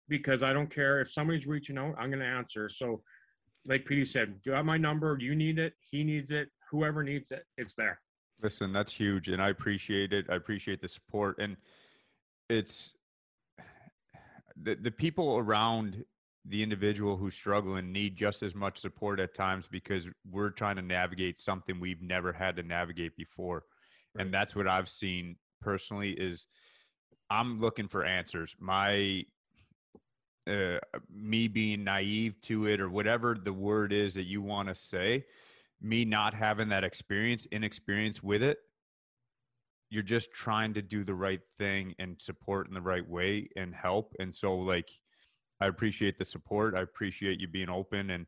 because 0.10 0.44
I 0.44 0.54
don't 0.54 0.74
care 0.74 1.00
if 1.00 1.12
somebody's 1.12 1.48
reaching 1.48 1.78
out. 1.78 1.96
I'm 1.98 2.10
going 2.10 2.20
to 2.20 2.26
answer. 2.26 2.70
So, 2.70 3.02
like 3.66 3.86
Petey 3.86 4.06
said, 4.06 4.36
you 4.44 4.54
got 4.54 4.66
my 4.66 4.78
number. 4.78 5.18
You 5.20 5.36
need 5.36 5.60
it. 5.60 5.74
He 5.80 6.04
needs 6.04 6.32
it. 6.32 6.50
Whoever 6.72 7.04
needs 7.04 7.32
it, 7.32 7.44
it's 7.58 7.76
there. 7.76 8.00
Listen, 8.42 8.72
that's 8.72 8.94
huge, 8.94 9.30
and 9.30 9.42
I 9.42 9.50
appreciate 9.50 10.14
it. 10.14 10.26
I 10.30 10.36
appreciate 10.36 10.82
the 10.82 10.88
support, 10.88 11.38
and 11.40 11.58
it's 12.50 12.96
the 14.62 14.76
the 14.76 14.92
people 14.92 15.38
around 15.38 16.04
the 16.46 16.62
individual 16.62 17.18
who's 17.18 17.34
struggling 17.34 17.92
need 17.92 18.16
just 18.16 18.44
as 18.44 18.54
much 18.54 18.80
support 18.80 19.20
at 19.20 19.34
times 19.34 19.66
because 19.70 20.08
we're 20.30 20.52
trying 20.52 20.76
to 20.76 20.82
navigate 20.82 21.38
something 21.38 21.80
we've 21.80 22.02
never 22.02 22.32
had 22.32 22.56
to 22.58 22.64
navigate 22.64 23.16
before, 23.16 23.64
and 24.20 24.32
that's 24.32 24.56
what 24.56 24.68
I've 24.68 24.90
seen 24.90 25.36
personally. 25.60 26.12
Is 26.12 26.46
I'm 27.32 27.60
looking 27.60 27.88
for 27.88 28.06
answers. 28.06 28.56
My 28.60 29.24
uh, 30.48 30.80
me 31.14 31.48
being 31.48 31.84
naive 31.84 32.40
to 32.42 32.68
it 32.68 32.80
or 32.80 32.90
whatever 32.90 33.36
the 33.42 33.54
word 33.54 33.92
is 33.92 34.14
that 34.14 34.26
you 34.26 34.42
want 34.42 34.68
to 34.68 34.76
say 34.76 35.26
me 35.82 36.06
not 36.06 36.34
having 36.34 36.70
that 36.70 36.84
experience, 36.84 37.48
inexperience 37.52 38.24
with 38.24 38.42
it, 38.42 38.58
you're 39.90 40.04
just 40.04 40.32
trying 40.32 40.74
to 40.74 40.82
do 40.82 41.04
the 41.04 41.14
right 41.14 41.46
thing 41.58 41.94
and 42.00 42.20
support 42.20 42.68
in 42.68 42.74
the 42.74 42.82
right 42.82 43.08
way 43.08 43.48
and 43.56 43.74
help. 43.74 44.14
And 44.20 44.34
so, 44.34 44.56
like, 44.58 44.90
I 45.62 45.68
appreciate 45.68 46.18
the 46.18 46.26
support. 46.26 46.76
I 46.76 46.82
appreciate 46.82 47.40
you 47.40 47.48
being 47.48 47.70
open 47.70 48.12
and 48.12 48.26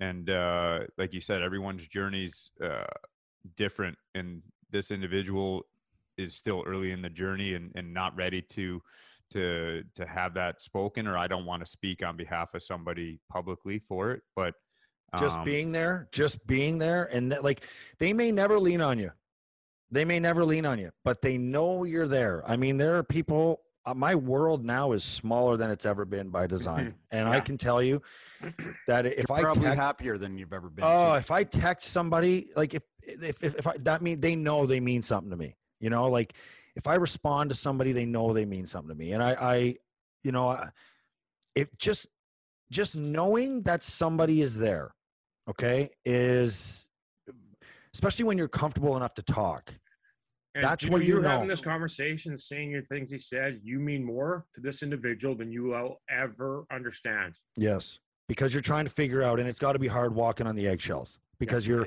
and 0.00 0.30
uh, 0.30 0.80
like 0.96 1.12
you 1.12 1.20
said, 1.20 1.42
everyone's 1.42 1.86
journey's 1.88 2.52
uh, 2.64 2.84
different, 3.56 3.98
and 4.14 4.42
this 4.70 4.92
individual 4.92 5.66
is 6.16 6.36
still 6.36 6.62
early 6.66 6.92
in 6.92 7.02
the 7.02 7.08
journey 7.08 7.54
and, 7.54 7.72
and 7.74 7.92
not 7.92 8.14
ready 8.16 8.40
to 8.42 8.80
to 9.32 9.82
to 9.94 10.06
have 10.06 10.34
that 10.34 10.60
spoken 10.60 11.06
or 11.06 11.16
I 11.16 11.26
don't 11.26 11.44
want 11.44 11.64
to 11.64 11.70
speak 11.70 12.02
on 12.04 12.16
behalf 12.16 12.54
of 12.54 12.62
somebody 12.62 13.20
publicly 13.30 13.80
for 13.88 14.12
it 14.12 14.22
but 14.34 14.54
just 15.18 15.38
um, 15.38 15.44
being 15.44 15.72
there, 15.72 16.08
just 16.12 16.46
being 16.46 16.78
there, 16.78 17.04
and 17.04 17.32
that, 17.32 17.42
like 17.42 17.62
they 17.98 18.12
may 18.12 18.30
never 18.30 18.58
lean 18.58 18.80
on 18.80 18.98
you. 18.98 19.10
They 19.90 20.04
may 20.04 20.20
never 20.20 20.44
lean 20.44 20.66
on 20.66 20.78
you, 20.78 20.90
but 21.02 21.22
they 21.22 21.38
know 21.38 21.84
you're 21.84 22.08
there. 22.08 22.42
I 22.46 22.56
mean, 22.56 22.76
there 22.76 22.96
are 22.96 23.02
people. 23.02 23.62
Uh, 23.86 23.94
my 23.94 24.14
world 24.14 24.66
now 24.66 24.92
is 24.92 25.02
smaller 25.02 25.56
than 25.56 25.70
it's 25.70 25.86
ever 25.86 26.04
been 26.04 26.28
by 26.28 26.46
design, 26.46 26.94
and 27.10 27.26
I 27.26 27.40
can 27.40 27.56
tell 27.56 27.82
you 27.82 28.02
that 28.86 29.06
if 29.06 29.30
I 29.30 29.40
Probably 29.40 29.62
text, 29.62 29.80
happier 29.80 30.18
than 30.18 30.36
you've 30.36 30.52
ever 30.52 30.68
been. 30.68 30.84
oh, 30.84 31.12
too. 31.12 31.18
if 31.18 31.30
I 31.30 31.44
text 31.44 31.88
somebody, 31.88 32.50
like 32.54 32.74
if 32.74 32.82
if 33.02 33.42
if, 33.42 33.54
if 33.54 33.66
I, 33.66 33.78
that 33.78 34.02
mean 34.02 34.20
they 34.20 34.36
know 34.36 34.66
they 34.66 34.80
mean 34.80 35.00
something 35.00 35.30
to 35.30 35.36
me. 35.36 35.56
You 35.80 35.88
know, 35.88 36.08
like 36.08 36.34
if 36.78 36.86
I 36.86 36.94
respond 36.94 37.50
to 37.50 37.56
somebody, 37.56 37.92
they 37.92 38.06
know 38.06 38.32
they 38.32 38.44
mean 38.46 38.64
something 38.64 38.88
to 38.88 38.94
me, 38.94 39.12
and 39.12 39.22
I, 39.22 39.32
I, 39.32 39.74
you 40.22 40.32
know, 40.32 40.58
if 41.54 41.68
just 41.76 42.06
just 42.70 42.96
knowing 42.96 43.62
that 43.62 43.82
somebody 43.82 44.42
is 44.42 44.56
there, 44.56 44.94
okay, 45.50 45.90
is 46.04 46.88
especially 47.92 48.24
when 48.24 48.38
you're 48.38 48.48
comfortable 48.48 48.96
enough 48.96 49.12
to 49.14 49.22
talk. 49.22 49.74
And 50.54 50.62
That's 50.62 50.84
Gio, 50.84 50.90
when 50.90 51.02
you 51.02 51.08
you're 51.08 51.22
having 51.22 51.48
this 51.48 51.60
conversation, 51.60 52.36
saying 52.36 52.70
your 52.70 52.82
things 52.82 53.10
he 53.10 53.18
said. 53.18 53.60
You 53.62 53.80
mean 53.80 54.04
more 54.04 54.46
to 54.54 54.60
this 54.60 54.82
individual 54.82 55.34
than 55.34 55.50
you 55.50 55.64
will 55.64 55.96
ever 56.08 56.64
understand. 56.72 57.40
Yes, 57.56 57.98
because 58.28 58.54
you're 58.54 58.62
trying 58.62 58.84
to 58.84 58.90
figure 58.90 59.22
out, 59.22 59.40
and 59.40 59.48
it's 59.48 59.58
got 59.58 59.72
to 59.72 59.78
be 59.80 59.88
hard 59.88 60.14
walking 60.14 60.46
on 60.46 60.54
the 60.54 60.68
eggshells 60.68 61.18
because 61.40 61.66
you're 61.66 61.86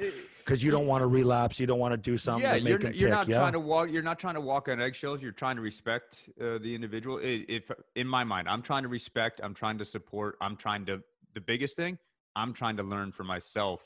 because 0.51 0.61
you 0.61 0.69
don't 0.69 0.85
want 0.85 1.01
to 1.01 1.07
relapse, 1.07 1.61
you 1.61 1.65
don't 1.65 1.79
want 1.79 1.93
to 1.93 1.97
do 1.97 2.17
something 2.17 2.43
yeah, 2.43 2.55
you're, 2.55 2.77
you're 2.77 2.91
tick. 2.91 3.09
not 3.09 3.25
yeah, 3.25 3.37
trying 3.37 3.53
to 3.53 3.59
walk. 3.61 3.89
You're 3.89 4.01
not 4.01 4.19
trying 4.19 4.33
to 4.33 4.41
walk 4.41 4.67
on 4.67 4.81
eggshells. 4.81 5.21
You're 5.21 5.31
trying 5.31 5.55
to 5.55 5.61
respect 5.61 6.29
uh, 6.41 6.57
the 6.57 6.75
individual. 6.75 7.19
I- 7.19 7.45
If 7.47 7.71
in 7.95 8.05
my 8.05 8.25
mind, 8.25 8.49
I'm 8.49 8.61
trying 8.61 8.83
to 8.83 8.89
respect. 8.89 9.39
I'm 9.41 9.53
trying 9.53 9.77
to 9.77 9.85
support. 9.85 10.35
I'm 10.41 10.57
trying 10.57 10.85
to. 10.87 11.01
The 11.35 11.39
biggest 11.39 11.77
thing, 11.77 11.97
I'm 12.35 12.51
trying 12.51 12.75
to 12.77 12.83
learn 12.83 13.13
for 13.13 13.23
myself 13.23 13.81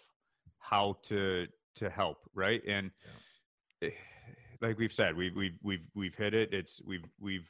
how 0.58 0.98
to 1.04 1.46
to 1.76 1.90
help. 1.92 2.18
Right, 2.34 2.64
and 2.68 2.90
eh, 3.84 3.92
like 4.60 4.80
we've 4.80 4.94
said, 4.94 5.16
we've 5.16 5.36
we've 5.36 5.60
we've 5.62 5.86
we've 5.94 6.16
hit 6.16 6.34
it. 6.34 6.52
It's 6.52 6.82
we've 6.84 7.06
we've 7.20 7.48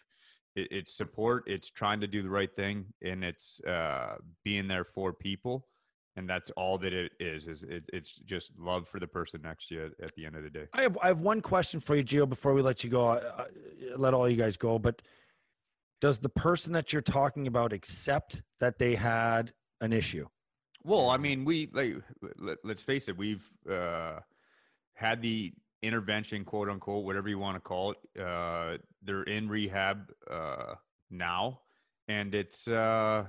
it's 0.58 0.94
support. 0.94 1.46
It's 1.48 1.70
trying 1.70 2.02
to 2.02 2.08
do 2.08 2.22
the 2.22 2.30
right 2.30 2.54
thing, 2.54 2.86
and 3.02 3.24
it's 3.24 3.62
uh, 3.62 4.16
being 4.44 4.68
there 4.68 4.84
for 4.84 5.14
people. 5.14 5.68
And 6.18 6.30
that's 6.30 6.50
all 6.52 6.78
that 6.78 6.94
it 6.94 7.12
is. 7.20 7.48
Is 7.48 7.64
it, 7.64 7.84
it's 7.92 8.14
just 8.20 8.52
love 8.58 8.88
for 8.88 9.00
the 9.00 9.08
person 9.08 9.42
next 9.44 9.68
to 9.68 9.76
you 9.76 9.92
at, 10.02 10.16
the 10.16 10.26
end 10.26 10.36
of 10.36 10.44
the 10.44 10.50
day. 10.50 10.66
I 10.74 10.82
have 10.84 10.98
I 11.02 11.08
have 11.08 11.20
one 11.20 11.42
question 11.42 11.80
for 11.80 11.96
you, 11.96 12.04
Gio, 12.04 12.28
before 12.28 12.54
we 12.54 12.62
let 12.62 12.84
you 12.84 12.90
go. 12.90 13.08
I, 13.08 13.18
I, 13.18 13.46
let 13.98 14.14
all 14.14 14.30
you 14.30 14.38
guys 14.38 14.56
go, 14.56 14.80
but 14.80 15.02
does 16.00 16.20
the 16.20 16.30
person 16.30 16.72
that 16.74 16.94
you're 16.94 17.02
talking 17.02 17.48
about 17.48 17.74
accept 17.74 18.42
that 18.60 18.80
they 18.80 18.96
had 18.96 19.54
an 19.82 19.92
issue? 19.92 20.28
Well, 20.84 21.10
I 21.10 21.18
mean, 21.18 21.46
we 21.46 21.70
like 21.74 21.96
let, 22.40 22.60
let's 22.64 22.82
face 22.82 23.10
it, 23.10 23.18
we've 23.18 23.44
uh, 23.70 24.20
had 24.94 25.22
the 25.22 25.52
intervention, 25.82 26.46
quote 26.46 26.70
unquote, 26.70 27.06
whatever 27.06 27.28
you 27.28 27.40
want 27.40 27.56
to 27.56 27.60
call 27.60 27.94
it. 27.94 28.22
Uh, 28.22 28.78
they're 29.04 29.24
in 29.24 29.50
rehab 29.50 30.12
uh, 30.30 30.76
now, 31.10 31.62
and 32.08 32.36
it's 32.36 32.68
uh, 32.68 33.26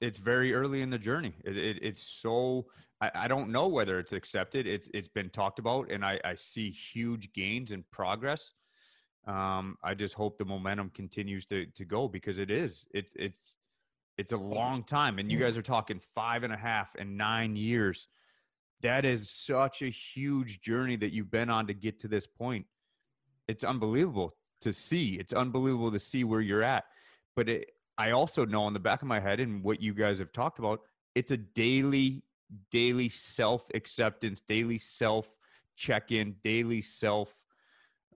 it's 0.00 0.18
very 0.18 0.54
early 0.54 0.82
in 0.82 0.90
the 0.90 0.98
journey. 0.98 1.34
It, 1.44 1.56
it, 1.56 1.78
it's 1.82 2.02
so 2.02 2.66
I, 3.00 3.10
I, 3.14 3.28
don't 3.28 3.50
know 3.50 3.68
whether 3.68 3.98
it's 3.98 4.12
accepted. 4.12 4.66
It's 4.66 4.88
it's 4.94 5.08
been 5.08 5.30
talked 5.30 5.58
about, 5.58 5.90
and 5.90 6.04
I, 6.04 6.18
I 6.24 6.34
see 6.34 6.70
huge 6.70 7.32
gains 7.32 7.70
and 7.70 7.88
progress. 7.90 8.52
Um, 9.26 9.76
I 9.82 9.94
just 9.94 10.14
hope 10.14 10.38
the 10.38 10.44
momentum 10.44 10.90
continues 10.90 11.46
to 11.46 11.66
to 11.66 11.84
go 11.84 12.08
because 12.08 12.38
it 12.38 12.50
is. 12.50 12.86
It's 12.92 13.12
it's 13.16 13.56
it's 14.18 14.32
a 14.32 14.36
long 14.36 14.84
time, 14.84 15.18
and 15.18 15.30
you 15.30 15.38
guys 15.38 15.56
are 15.56 15.62
talking 15.62 16.00
five 16.14 16.42
and 16.42 16.52
a 16.52 16.56
half 16.56 16.88
and 16.98 17.16
nine 17.18 17.56
years. 17.56 18.08
That 18.82 19.04
is 19.04 19.30
such 19.30 19.82
a 19.82 19.90
huge 19.90 20.60
journey 20.60 20.96
that 20.96 21.12
you've 21.12 21.30
been 21.30 21.50
on 21.50 21.66
to 21.68 21.74
get 21.74 22.00
to 22.00 22.08
this 22.08 22.26
point. 22.26 22.66
It's 23.48 23.64
unbelievable 23.64 24.34
to 24.62 24.72
see. 24.72 25.14
It's 25.14 25.32
unbelievable 25.32 25.92
to 25.92 25.98
see 25.98 26.24
where 26.24 26.40
you're 26.40 26.62
at. 26.62 26.84
But 27.34 27.48
it, 27.48 27.70
I 27.98 28.10
also 28.10 28.44
know 28.44 28.66
in 28.68 28.74
the 28.74 28.80
back 28.80 29.02
of 29.02 29.08
my 29.08 29.20
head, 29.20 29.40
and 29.40 29.62
what 29.62 29.80
you 29.80 29.94
guys 29.94 30.18
have 30.18 30.32
talked 30.32 30.58
about, 30.58 30.80
it's 31.14 31.30
a 31.30 31.36
daily, 31.36 32.22
daily 32.70 33.08
self 33.08 33.64
acceptance, 33.74 34.40
daily 34.46 34.78
self 34.78 35.28
check 35.76 36.12
in, 36.12 36.34
daily 36.44 36.80
self. 36.80 37.34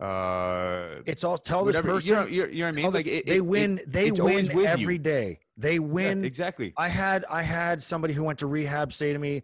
Uh, 0.01 1.03
it's 1.07 1.25
all 1.25 1.39
tell 1.39 1.65
this 1.65 1.79
person. 1.79 2.09
You 2.11 2.15
know, 2.15 2.27
you 2.47 2.61
know, 2.61 2.67
what 2.67 2.69
I 2.69 2.73
mean? 2.73 2.93
This, 2.93 3.05
like 3.05 3.07
it, 3.07 3.27
they 3.27 3.37
it, 3.37 3.47
win. 3.47 3.79
It, 3.79 3.93
they 3.93 4.11
win 4.11 4.51
every 4.67 4.95
you. 4.95 4.99
day. 4.99 5.41
They 5.57 5.79
win 5.79 6.23
yeah, 6.23 6.27
exactly. 6.27 6.73
I 6.77 6.89
had 6.89 7.25
I 7.31 7.43
had 7.43 7.83
somebody 7.83 8.15
who 8.15 8.25
went 8.25 8.39
to 8.41 8.47
rehab 8.47 8.93
say 8.93 9.13
to 9.13 9.19
me, 9.19 9.43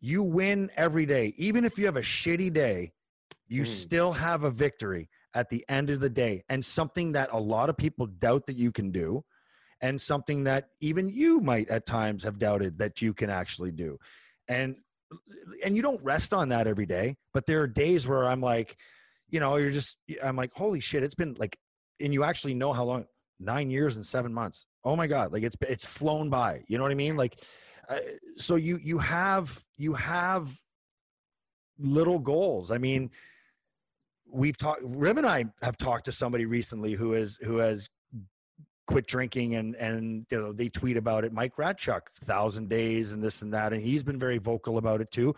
"You 0.00 0.22
win 0.22 0.70
every 0.76 1.06
day, 1.06 1.34
even 1.36 1.64
if 1.64 1.78
you 1.78 1.86
have 1.86 1.96
a 1.96 2.02
shitty 2.02 2.52
day, 2.52 2.92
you 3.48 3.62
mm. 3.62 3.66
still 3.66 4.12
have 4.12 4.44
a 4.44 4.50
victory 4.50 5.08
at 5.34 5.48
the 5.48 5.64
end 5.68 5.88
of 5.90 6.00
the 6.00 6.10
day, 6.10 6.44
and 6.48 6.62
something 6.62 7.12
that 7.12 7.30
a 7.32 7.38
lot 7.38 7.70
of 7.70 7.76
people 7.76 8.06
doubt 8.06 8.46
that 8.46 8.56
you 8.56 8.72
can 8.72 8.90
do." 8.90 9.24
And 9.80 10.00
something 10.00 10.44
that 10.44 10.68
even 10.80 11.08
you 11.08 11.40
might 11.40 11.68
at 11.68 11.86
times 11.86 12.22
have 12.22 12.38
doubted 12.38 12.78
that 12.78 13.02
you 13.02 13.12
can 13.12 13.30
actually 13.30 13.72
do. 13.72 13.98
And 14.48 14.76
and 15.64 15.76
you 15.76 15.82
don't 15.82 16.02
rest 16.02 16.34
on 16.34 16.48
that 16.48 16.66
every 16.66 16.86
day, 16.86 17.16
but 17.32 17.46
there 17.46 17.60
are 17.60 17.66
days 17.66 18.08
where 18.08 18.26
I'm 18.26 18.40
like, 18.40 18.76
you 19.28 19.38
know, 19.38 19.56
you're 19.56 19.70
just 19.70 19.98
I'm 20.22 20.36
like, 20.36 20.52
holy 20.54 20.80
shit, 20.80 21.02
it's 21.02 21.14
been 21.14 21.36
like 21.38 21.56
and 22.00 22.12
you 22.12 22.24
actually 22.24 22.54
know 22.54 22.72
how 22.72 22.84
long 22.84 23.06
9 23.40 23.70
years 23.70 23.96
and 23.96 24.04
7 24.04 24.32
months. 24.32 24.66
Oh 24.84 24.96
my 24.96 25.06
god, 25.06 25.32
like 25.32 25.42
it's 25.42 25.56
it's 25.62 25.84
flown 25.84 26.30
by. 26.30 26.62
You 26.68 26.78
know 26.78 26.84
what 26.84 26.92
I 26.92 26.96
mean? 26.96 27.16
Like 27.16 27.40
uh, 27.88 27.98
so 28.36 28.56
you 28.56 28.78
you 28.82 28.98
have 28.98 29.60
you 29.76 29.94
have 29.94 30.56
little 31.78 32.18
goals. 32.18 32.70
I 32.70 32.78
mean, 32.78 33.10
we've 34.30 34.56
talked 34.56 34.80
Riv 34.82 35.18
and 35.18 35.26
I 35.26 35.46
have 35.62 35.76
talked 35.76 36.06
to 36.06 36.12
somebody 36.12 36.46
recently 36.46 36.94
who 36.94 37.14
is 37.14 37.38
who 37.42 37.58
has 37.58 37.88
quit 38.86 39.06
drinking 39.06 39.54
and 39.54 39.74
and 39.76 40.26
you 40.30 40.40
know, 40.40 40.52
they 40.52 40.68
tweet 40.68 40.96
about 40.96 41.24
it. 41.24 41.32
Mike 41.32 41.56
Ratchuk, 41.56 42.02
thousand 42.20 42.68
days 42.68 43.12
and 43.12 43.22
this 43.22 43.42
and 43.42 43.52
that, 43.54 43.72
and 43.72 43.82
he's 43.82 44.02
been 44.02 44.18
very 44.18 44.38
vocal 44.38 44.78
about 44.78 45.00
it 45.00 45.10
too. 45.10 45.34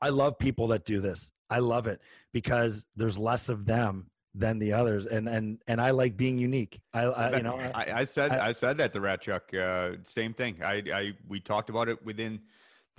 I 0.00 0.10
love 0.10 0.38
people 0.38 0.68
that 0.68 0.84
do 0.84 1.00
this. 1.00 1.30
I 1.50 1.60
love 1.60 1.86
it 1.86 2.00
because 2.32 2.86
there's 2.96 3.18
less 3.18 3.48
of 3.48 3.64
them 3.64 4.10
than 4.34 4.58
the 4.58 4.74
others, 4.74 5.06
and 5.06 5.28
and 5.28 5.62
and 5.66 5.80
I 5.80 5.90
like 5.90 6.16
being 6.16 6.38
unique. 6.38 6.80
I, 6.92 7.04
I 7.04 7.36
you 7.36 7.42
know 7.42 7.56
I, 7.56 8.00
I 8.00 8.04
said 8.04 8.32
I, 8.32 8.48
I, 8.48 8.52
said 8.52 8.76
that 8.78 8.92
to 8.92 9.00
Ratchuk. 9.00 9.54
Uh, 9.54 9.96
same 10.04 10.34
thing. 10.34 10.62
I 10.62 10.82
I 10.92 11.12
we 11.26 11.40
talked 11.40 11.70
about 11.70 11.88
it 11.88 12.04
within 12.04 12.40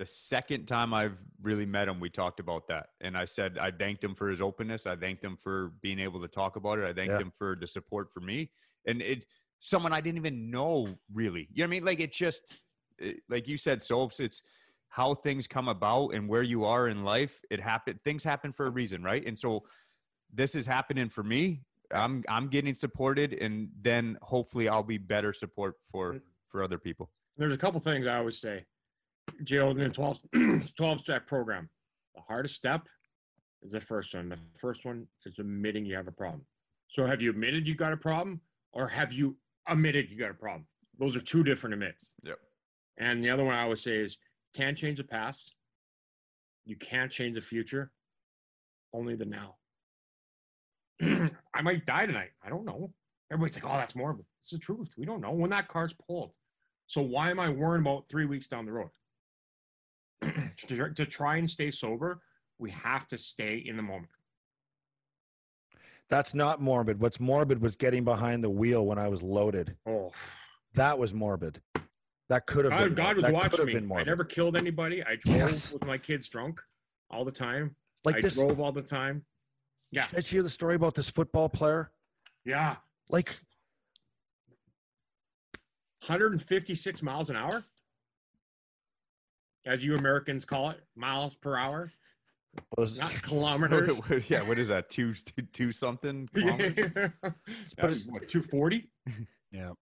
the 0.00 0.06
second 0.06 0.64
time 0.64 0.94
I've 0.94 1.18
really 1.42 1.66
met 1.66 1.86
him, 1.86 2.00
we 2.00 2.08
talked 2.08 2.40
about 2.40 2.66
that. 2.68 2.86
And 3.02 3.18
I 3.18 3.26
said, 3.26 3.58
I 3.58 3.70
thanked 3.70 4.02
him 4.02 4.14
for 4.14 4.30
his 4.30 4.40
openness. 4.40 4.86
I 4.86 4.96
thanked 4.96 5.22
him 5.22 5.36
for 5.42 5.72
being 5.82 5.98
able 5.98 6.22
to 6.22 6.26
talk 6.26 6.56
about 6.56 6.78
it. 6.78 6.86
I 6.86 6.94
thanked 6.94 7.12
yeah. 7.12 7.18
him 7.18 7.30
for 7.36 7.54
the 7.60 7.66
support 7.66 8.08
for 8.10 8.20
me. 8.20 8.50
And 8.86 9.02
it, 9.02 9.26
someone 9.60 9.92
I 9.92 10.00
didn't 10.00 10.18
even 10.18 10.50
know 10.50 10.88
really. 11.12 11.48
You 11.52 11.62
know 11.62 11.64
what 11.64 11.68
I 11.68 11.70
mean? 11.70 11.84
Like 11.84 12.00
it 12.00 12.12
just 12.12 12.56
it, 12.98 13.18
like 13.28 13.46
you 13.46 13.56
said, 13.56 13.82
soaps. 13.82 14.20
It's 14.20 14.42
how 14.88 15.14
things 15.14 15.46
come 15.46 15.68
about 15.68 16.08
and 16.08 16.28
where 16.28 16.42
you 16.42 16.64
are 16.64 16.88
in 16.88 17.04
life. 17.04 17.40
It 17.50 17.60
happen. 17.60 17.98
Things 18.04 18.24
happen 18.24 18.52
for 18.52 18.66
a 18.66 18.70
reason, 18.70 19.02
right? 19.02 19.24
And 19.24 19.38
so 19.38 19.62
this 20.32 20.54
is 20.54 20.66
happening 20.66 21.08
for 21.08 21.22
me. 21.22 21.62
I'm 21.92 22.24
I'm 22.28 22.48
getting 22.48 22.74
supported, 22.74 23.34
and 23.34 23.68
then 23.80 24.16
hopefully 24.22 24.68
I'll 24.68 24.82
be 24.82 24.98
better 24.98 25.32
support 25.32 25.74
for 25.90 26.20
for 26.48 26.62
other 26.62 26.78
people. 26.78 27.10
There's 27.36 27.54
a 27.54 27.58
couple 27.58 27.80
things 27.80 28.06
I 28.06 28.18
always 28.18 28.40
say. 28.40 28.64
Joe, 29.44 29.70
in 29.70 29.78
the 29.78 29.88
12, 29.88 30.20
12 30.76 31.00
step 31.00 31.26
program, 31.26 31.68
the 32.14 32.22
hardest 32.26 32.54
step 32.54 32.88
is 33.62 33.72
the 33.72 33.80
first 33.80 34.14
one. 34.14 34.28
The 34.28 34.38
first 34.58 34.84
one 34.84 35.06
is 35.24 35.38
admitting 35.38 35.84
you 35.84 35.94
have 35.94 36.08
a 36.08 36.12
problem. 36.12 36.44
So 36.88 37.06
have 37.06 37.22
you 37.22 37.30
admitted 37.30 37.68
you 37.68 37.74
got 37.74 37.92
a 37.92 37.96
problem, 37.96 38.40
or 38.72 38.88
have 38.88 39.12
you 39.12 39.36
admitted 39.66 40.10
you 40.10 40.18
got 40.18 40.30
a 40.30 40.34
problem. 40.34 40.66
Those 40.98 41.16
are 41.16 41.20
two 41.20 41.42
different 41.42 41.74
admits. 41.74 42.12
Yep. 42.22 42.38
And 42.98 43.24
the 43.24 43.30
other 43.30 43.44
one 43.44 43.54
I 43.54 43.66
would 43.66 43.78
say 43.78 43.96
is 43.96 44.18
can't 44.54 44.76
change 44.76 44.98
the 44.98 45.04
past. 45.04 45.54
You 46.64 46.76
can't 46.76 47.10
change 47.10 47.34
the 47.34 47.40
future. 47.40 47.92
Only 48.92 49.14
the 49.14 49.24
now. 49.24 49.56
I 51.54 51.62
might 51.62 51.86
die 51.86 52.06
tonight. 52.06 52.30
I 52.44 52.50
don't 52.50 52.64
know. 52.64 52.92
Everybody's 53.32 53.62
like, 53.62 53.72
oh, 53.72 53.78
that's 53.78 53.94
morbid. 53.94 54.26
It's 54.40 54.50
the 54.50 54.58
truth. 54.58 54.90
We 54.98 55.06
don't 55.06 55.20
know 55.20 55.32
when 55.32 55.50
that 55.50 55.68
car's 55.68 55.94
pulled. 55.94 56.32
So 56.86 57.00
why 57.00 57.30
am 57.30 57.38
I 57.38 57.48
worrying 57.48 57.82
about 57.82 58.08
three 58.08 58.26
weeks 58.26 58.48
down 58.48 58.66
the 58.66 58.72
road? 58.72 58.90
to, 60.66 60.90
to 60.92 61.06
try 61.06 61.36
and 61.36 61.48
stay 61.48 61.70
sober, 61.70 62.20
we 62.58 62.70
have 62.70 63.06
to 63.08 63.16
stay 63.16 63.62
in 63.64 63.76
the 63.76 63.82
moment. 63.82 64.10
That's 66.10 66.34
not 66.34 66.60
morbid. 66.60 67.00
What's 67.00 67.20
morbid 67.20 67.62
was 67.62 67.76
getting 67.76 68.04
behind 68.04 68.42
the 68.42 68.50
wheel 68.50 68.84
when 68.84 68.98
I 68.98 69.08
was 69.08 69.22
loaded. 69.22 69.76
Oh, 69.86 70.10
that 70.74 70.98
was 70.98 71.14
morbid. 71.14 71.62
That 72.28 72.46
could 72.46 72.64
have 72.64 72.72
God, 72.72 72.84
been. 72.84 72.94
God 72.94 73.16
was 73.16 73.24
that 73.24 73.32
watching 73.32 73.88
me. 73.88 73.96
I 73.96 74.02
never 74.02 74.24
killed 74.24 74.56
anybody. 74.56 75.02
I 75.02 75.16
drove 75.16 75.36
yes. 75.36 75.72
with 75.72 75.84
my 75.84 75.98
kids 75.98 76.28
drunk 76.28 76.60
all 77.10 77.24
the 77.24 77.32
time. 77.32 77.74
Like 78.04 78.16
I 78.16 78.20
this, 78.20 78.34
drove 78.34 78.60
all 78.60 78.72
the 78.72 78.82
time. 78.82 79.24
Yeah. 79.92 80.02
Did 80.02 80.10
you 80.10 80.16
guys 80.16 80.28
hear 80.28 80.42
the 80.42 80.50
story 80.50 80.74
about 80.74 80.94
this 80.94 81.08
football 81.08 81.48
player? 81.48 81.90
Yeah. 82.44 82.76
Like 83.08 83.36
156 86.06 87.02
miles 87.02 87.30
an 87.30 87.36
hour, 87.36 87.64
as 89.66 89.84
you 89.84 89.96
Americans 89.96 90.44
call 90.44 90.70
it, 90.70 90.80
miles 90.96 91.34
per 91.34 91.56
hour. 91.56 91.92
Was 92.76 92.98
not 92.98 93.10
kilometers. 93.22 93.98
What, 94.08 94.28
yeah, 94.30 94.42
what 94.42 94.58
is 94.58 94.68
that? 94.68 94.88
Two 94.88 95.14
two, 95.14 95.42
two 95.52 95.72
something. 95.72 96.28
but 96.32 97.90
it's 97.90 98.06
what 98.06 98.28
two 98.28 98.42
forty. 98.42 98.88
Yeah. 99.52 99.72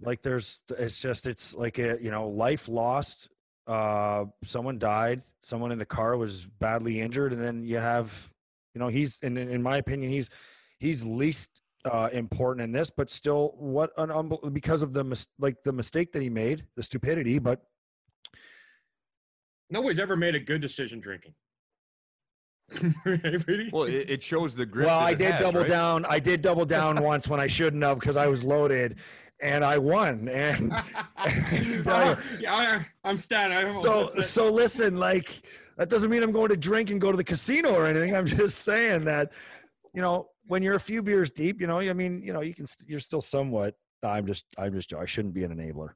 Like 0.00 0.22
there's, 0.22 0.62
it's 0.78 1.00
just, 1.00 1.26
it's 1.26 1.54
like 1.54 1.78
a, 1.78 1.96
you 2.00 2.10
know, 2.10 2.28
life 2.28 2.68
lost. 2.68 3.28
Uh, 3.68 4.24
someone 4.42 4.78
died. 4.78 5.22
Someone 5.44 5.70
in 5.70 5.78
the 5.78 5.86
car 5.86 6.16
was 6.16 6.44
badly 6.58 7.00
injured, 7.00 7.32
and 7.32 7.40
then 7.40 7.64
you 7.64 7.76
have, 7.76 8.32
you 8.74 8.80
know, 8.80 8.88
he's, 8.88 9.20
in 9.22 9.36
in 9.36 9.62
my 9.62 9.76
opinion, 9.76 10.10
he's, 10.10 10.28
he's 10.80 11.04
least 11.04 11.62
uh, 11.84 12.08
important 12.12 12.64
in 12.64 12.72
this, 12.72 12.90
but 12.90 13.10
still, 13.10 13.54
what 13.56 13.90
an 13.96 14.32
because 14.52 14.82
of 14.82 14.92
the 14.92 15.04
mis- 15.04 15.26
like 15.38 15.62
the 15.64 15.72
mistake 15.72 16.12
that 16.12 16.22
he 16.22 16.30
made, 16.30 16.66
the 16.76 16.82
stupidity, 16.82 17.38
but 17.38 17.62
nobody's 19.72 19.98
ever 19.98 20.16
made 20.16 20.34
a 20.34 20.40
good 20.40 20.60
decision 20.60 21.00
drinking. 21.00 21.34
well, 23.72 23.84
it, 23.84 24.08
it, 24.08 24.22
shows 24.22 24.54
the 24.54 24.64
grip. 24.64 24.86
Well, 24.86 24.98
I 24.98 25.12
did 25.12 25.32
has, 25.32 25.42
double 25.42 25.60
right? 25.60 25.68
down. 25.68 26.06
I 26.08 26.18
did 26.18 26.40
double 26.40 26.64
down 26.64 27.02
once 27.02 27.28
when 27.28 27.40
I 27.40 27.46
shouldn't 27.46 27.82
have 27.82 27.98
because 27.98 28.16
I 28.16 28.26
was 28.28 28.44
loaded, 28.44 28.96
and 29.40 29.64
I 29.64 29.78
won. 29.78 30.28
And, 30.28 30.72
and 31.16 31.86
uh, 31.86 32.16
yeah, 32.40 32.82
I'm 33.04 33.18
stat. 33.18 33.72
So, 33.72 34.08
so 34.20 34.50
listen, 34.50 34.96
like 34.96 35.42
that 35.76 35.88
doesn't 35.88 36.10
mean 36.10 36.22
I'm 36.22 36.32
going 36.32 36.48
to 36.48 36.56
drink 36.56 36.90
and 36.90 37.00
go 37.00 37.10
to 37.10 37.16
the 37.16 37.24
casino 37.24 37.74
or 37.74 37.86
anything. 37.86 38.14
I'm 38.14 38.26
just 38.26 38.60
saying 38.60 39.04
that, 39.04 39.32
you 39.94 40.00
know, 40.00 40.28
when 40.46 40.62
you're 40.62 40.76
a 40.76 40.80
few 40.80 41.02
beers 41.02 41.30
deep, 41.30 41.60
you 41.60 41.66
know, 41.66 41.80
I 41.80 41.92
mean, 41.92 42.22
you 42.22 42.32
know, 42.32 42.40
you 42.40 42.54
can, 42.54 42.66
you're 42.86 43.00
still 43.00 43.20
somewhat. 43.20 43.74
I'm 44.02 44.26
just, 44.26 44.44
I'm 44.58 44.72
just, 44.72 44.92
I 44.94 45.04
shouldn't 45.04 45.34
be 45.34 45.44
an 45.44 45.54
enabler. 45.54 45.90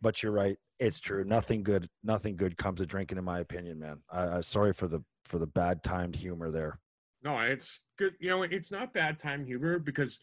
But 0.00 0.22
you're 0.22 0.32
right. 0.32 0.56
It's 0.82 0.98
true. 0.98 1.22
Nothing 1.22 1.62
good. 1.62 1.88
Nothing 2.02 2.34
good 2.34 2.56
comes 2.56 2.80
of 2.80 2.88
drinking, 2.88 3.16
in 3.16 3.22
my 3.22 3.38
opinion, 3.38 3.78
man. 3.78 3.98
I, 4.10 4.38
I 4.38 4.40
sorry 4.40 4.72
for 4.72 4.88
the 4.88 5.00
for 5.24 5.38
the 5.38 5.46
bad 5.46 5.84
timed 5.84 6.16
humor 6.16 6.50
there. 6.50 6.80
No, 7.22 7.38
it's 7.38 7.82
good. 7.96 8.14
You 8.18 8.30
know, 8.30 8.42
it's 8.42 8.72
not 8.72 8.92
bad 8.92 9.16
time 9.16 9.44
humor 9.46 9.78
because 9.78 10.18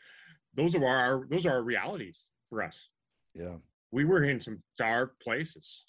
those 0.54 0.76
are 0.76 0.86
our 0.86 1.26
those 1.30 1.46
are 1.46 1.52
our 1.52 1.64
realities 1.64 2.28
for 2.50 2.62
us. 2.62 2.90
Yeah, 3.34 3.56
we 3.94 4.04
were 4.04 4.26
in 4.26 4.42
some 4.42 4.62
dark 4.78 5.18
places. 5.22 5.86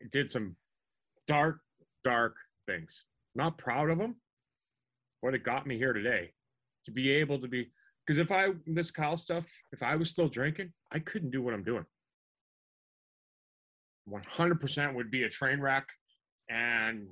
It 0.00 0.10
did 0.10 0.30
some 0.30 0.56
dark, 1.28 1.60
dark 2.02 2.36
things. 2.66 3.04
Not 3.34 3.58
proud 3.58 3.90
of 3.90 3.98
them, 3.98 4.16
but 5.22 5.34
it 5.34 5.44
got 5.44 5.66
me 5.66 5.76
here 5.76 5.92
today 5.92 6.32
to 6.86 6.90
be 6.90 7.10
able 7.10 7.38
to 7.40 7.46
be 7.46 7.70
because 8.06 8.16
if 8.16 8.32
I 8.32 8.52
this 8.66 8.90
Kyle 8.90 9.18
stuff, 9.18 9.44
if 9.70 9.82
I 9.82 9.96
was 9.96 10.08
still 10.08 10.28
drinking, 10.28 10.72
I 10.92 10.98
couldn't 10.98 11.30
do 11.30 11.42
what 11.42 11.52
I'm 11.52 11.62
doing. 11.62 11.84
100% 14.10 14.94
would 14.94 15.10
be 15.10 15.24
a 15.24 15.28
train 15.28 15.60
wreck 15.60 15.86
and 16.48 17.06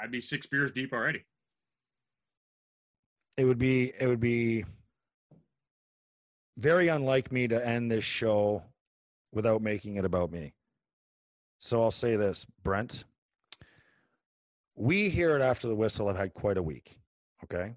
I'd 0.00 0.10
be 0.12 0.20
six 0.20 0.46
beers 0.46 0.70
deep 0.72 0.92
already. 0.92 1.24
It 3.36 3.44
would 3.44 3.58
be 3.58 3.92
it 3.98 4.06
would 4.06 4.20
be 4.20 4.64
very 6.56 6.88
unlike 6.88 7.30
me 7.30 7.46
to 7.48 7.66
end 7.66 7.90
this 7.90 8.04
show 8.04 8.62
without 9.32 9.60
making 9.60 9.96
it 9.96 10.04
about 10.04 10.30
me. 10.30 10.54
So 11.58 11.82
I'll 11.82 11.90
say 11.90 12.16
this, 12.16 12.46
Brent. 12.62 13.04
We 14.74 15.10
here 15.10 15.34
at 15.34 15.42
After 15.42 15.68
the 15.68 15.74
Whistle 15.74 16.08
have 16.08 16.16
had 16.16 16.34
quite 16.34 16.56
a 16.56 16.62
week. 16.62 16.98
Okay. 17.44 17.74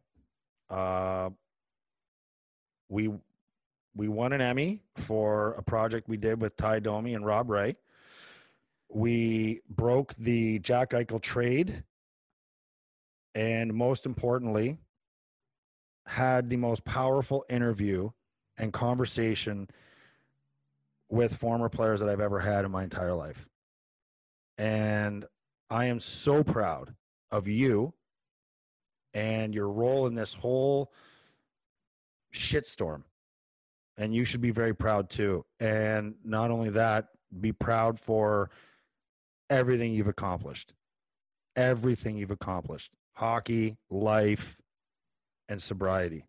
Uh, 0.69 1.30
we 2.88 3.09
we 3.95 4.07
won 4.07 4.34
an 4.34 4.41
Emmy 4.41 4.82
for 4.95 5.53
a 5.53 5.63
project 5.63 6.07
we 6.07 6.17
did 6.17 6.41
with 6.41 6.55
Ty 6.55 6.80
Domi 6.80 7.15
and 7.15 7.25
Rob 7.25 7.49
Ray. 7.49 7.75
We 8.90 9.62
broke 9.70 10.16
the 10.16 10.60
Jack 10.60 10.92
Eichel 10.92 11.22
trade. 11.22 11.84
And 13.36 13.74
most 13.74 14.06
importantly, 14.06 14.78
had 16.06 16.50
the 16.50 16.58
most 16.58 16.84
powerful 16.84 17.46
interview 17.50 18.10
and 18.58 18.74
conversation 18.74 19.70
with 21.10 21.36
former 21.36 21.70
players 21.70 22.00
that 22.00 22.10
I've 22.10 22.20
ever 22.20 22.40
had 22.40 22.66
in 22.66 22.72
my 22.72 22.84
entire 22.84 23.14
life. 23.14 23.48
And 24.58 25.26
I 25.70 25.86
am 25.86 26.00
so 26.00 26.44
proud 26.44 26.96
of 27.32 27.48
you 27.48 27.94
and 29.14 29.54
your 29.54 29.70
role 29.70 30.08
in 30.08 30.16
this 30.16 30.34
whole 30.34 30.92
shitstorm. 32.34 33.04
And 33.98 34.14
you 34.14 34.26
should 34.26 34.42
be 34.42 34.52
very 34.52 34.74
proud 34.74 35.10
too. 35.10 35.46
And 35.60 36.16
not 36.24 36.52
only 36.52 36.70
that, 36.72 37.10
be 37.40 37.52
proud 37.52 38.00
for 38.00 38.50
everything 39.50 39.93
you've 39.93 40.08
accomplished. 40.08 40.74
Everything 41.56 42.18
you've 42.18 42.32
accomplished 42.32 42.91
hockey, 43.20 43.78
life, 43.89 44.58
and 45.50 45.62
sobriety. 45.62 46.26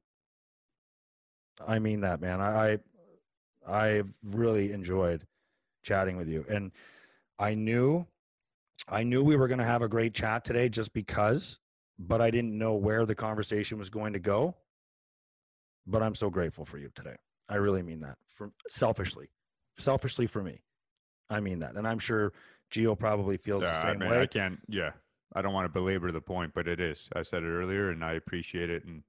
I 1.66 1.79
mean 1.79 2.01
that, 2.01 2.21
man. 2.21 2.41
I, 2.41 2.73
I 2.73 2.79
I've 3.66 4.12
really 4.25 4.73
enjoyed 4.73 5.25
chatting 5.85 6.16
with 6.16 6.29
you, 6.29 6.45
and 6.49 6.73
I 7.39 7.55
knew, 7.55 8.07
I 8.89 9.05
knew 9.05 9.23
we 9.23 9.37
were 9.37 9.47
going 9.47 9.59
to 9.61 9.64
have 9.64 9.83
a 9.83 9.89
great 9.89 10.14
chat 10.14 10.45
today, 10.45 10.68
just 10.68 10.93
because, 10.93 11.61
but 11.99 12.21
I 12.21 12.31
didn't 12.31 12.59
know 12.59 12.75
where 12.75 13.07
the 13.07 13.14
conversation 13.14 13.79
was 13.79 13.89
going 13.89 14.14
to 14.14 14.18
go. 14.18 14.57
But 15.87 16.03
I'm 16.03 16.14
so 16.14 16.29
grateful 16.29 16.64
for 16.64 16.79
you 16.79 16.91
today. 16.95 17.16
I 17.49 17.57
really 17.57 17.83
mean 17.83 18.01
that. 18.01 18.16
From 18.35 18.53
selfishly, 18.68 19.29
selfishly 19.79 20.27
for 20.27 20.43
me, 20.43 20.62
I 21.29 21.41
mean 21.41 21.61
that, 21.61 21.77
and 21.77 21.87
I'm 21.87 21.99
sure 21.99 22.33
Gio 22.71 22.99
probably 22.99 23.37
feels 23.37 23.62
Yeah, 23.62 23.71
the 23.71 23.77
I 23.77 23.91
same 23.93 23.99
mean, 24.01 24.11
way. 24.11 24.21
I 24.21 24.27
can't. 24.27 24.59
Yeah, 24.68 24.93
I 25.35 25.43
don't 25.43 25.53
want 25.53 25.64
to 25.64 25.73
belabor 25.73 26.12
the 26.12 26.21
point, 26.21 26.53
but 26.55 26.68
it 26.68 26.81
is. 26.81 27.09
I 27.14 27.23
said 27.23 27.43
it 27.43 27.47
earlier, 27.49 27.91
and 27.91 28.05
I 28.05 28.14
appreciate 28.14 28.71
it, 28.71 28.85
and 28.85 29.03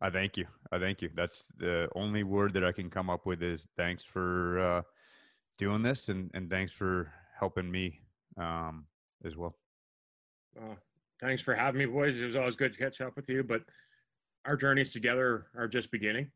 I 0.00 0.10
thank 0.10 0.36
you. 0.36 0.46
I 0.72 0.78
thank 0.78 1.00
you. 1.00 1.10
That's 1.14 1.46
the 1.58 1.88
only 1.94 2.24
word 2.24 2.52
that 2.54 2.64
I 2.64 2.72
can 2.72 2.90
come 2.90 3.10
up 3.10 3.26
with 3.26 3.42
is 3.42 3.66
thanks 3.76 4.02
for 4.02 4.58
uh, 4.60 4.82
doing 5.58 5.82
this, 5.82 6.08
and 6.08 6.30
and 6.34 6.50
thanks 6.50 6.72
for 6.72 7.12
helping 7.38 7.70
me 7.70 8.00
um, 8.36 8.86
as 9.24 9.36
well. 9.36 9.56
Uh, 10.58 10.74
thanks 11.20 11.42
for 11.42 11.54
having 11.54 11.78
me, 11.78 11.86
boys. 11.86 12.20
It 12.20 12.26
was 12.26 12.36
always 12.36 12.56
good 12.56 12.72
to 12.72 12.78
catch 12.78 13.00
up 13.00 13.16
with 13.16 13.28
you, 13.28 13.42
but 13.42 13.62
our 14.44 14.56
journeys 14.56 14.90
together 14.90 15.46
are 15.56 15.68
just 15.68 15.90
beginning. 15.90 16.30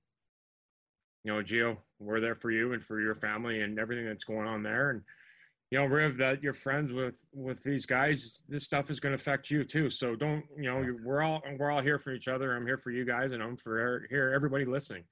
You 1.25 1.35
know, 1.35 1.43
Gio, 1.43 1.77
we're 1.99 2.21
there 2.21 2.35
for 2.35 2.51
you 2.51 2.73
and 2.73 2.83
for 2.83 3.01
your 3.01 3.15
family 3.15 3.61
and 3.61 3.79
everything 3.79 4.07
that's 4.07 4.25
going 4.25 4.47
on 4.47 4.63
there. 4.63 4.91
And 4.91 5.03
you 5.71 5.79
know, 5.79 5.85
Riv, 5.85 6.17
that 6.17 6.43
you're 6.43 6.55
friends 6.55 6.93
with 6.93 7.25
with 7.33 7.63
these 7.63 7.85
guys. 7.85 8.43
This 8.49 8.65
stuff 8.65 8.91
is 8.91 9.01
going 9.01 9.11
to 9.13 9.21
affect 9.21 9.51
you 9.51 9.65
too. 9.65 9.91
So 9.91 10.17
don't, 10.17 10.45
you 10.57 10.65
know, 10.65 10.81
you're, 10.81 10.97
we're 11.05 11.23
all 11.23 11.43
we're 11.59 11.71
all 11.71 11.83
here 11.83 11.99
for 11.99 12.13
each 12.13 12.29
other. 12.29 12.57
I'm 12.57 12.67
here 12.67 12.79
for 12.79 12.91
you 12.91 13.05
guys, 13.05 13.33
and 13.33 13.43
I'm 13.43 13.57
for 13.57 13.79
er, 13.79 14.07
here 14.09 14.33
everybody 14.35 14.65
listening. 14.65 15.05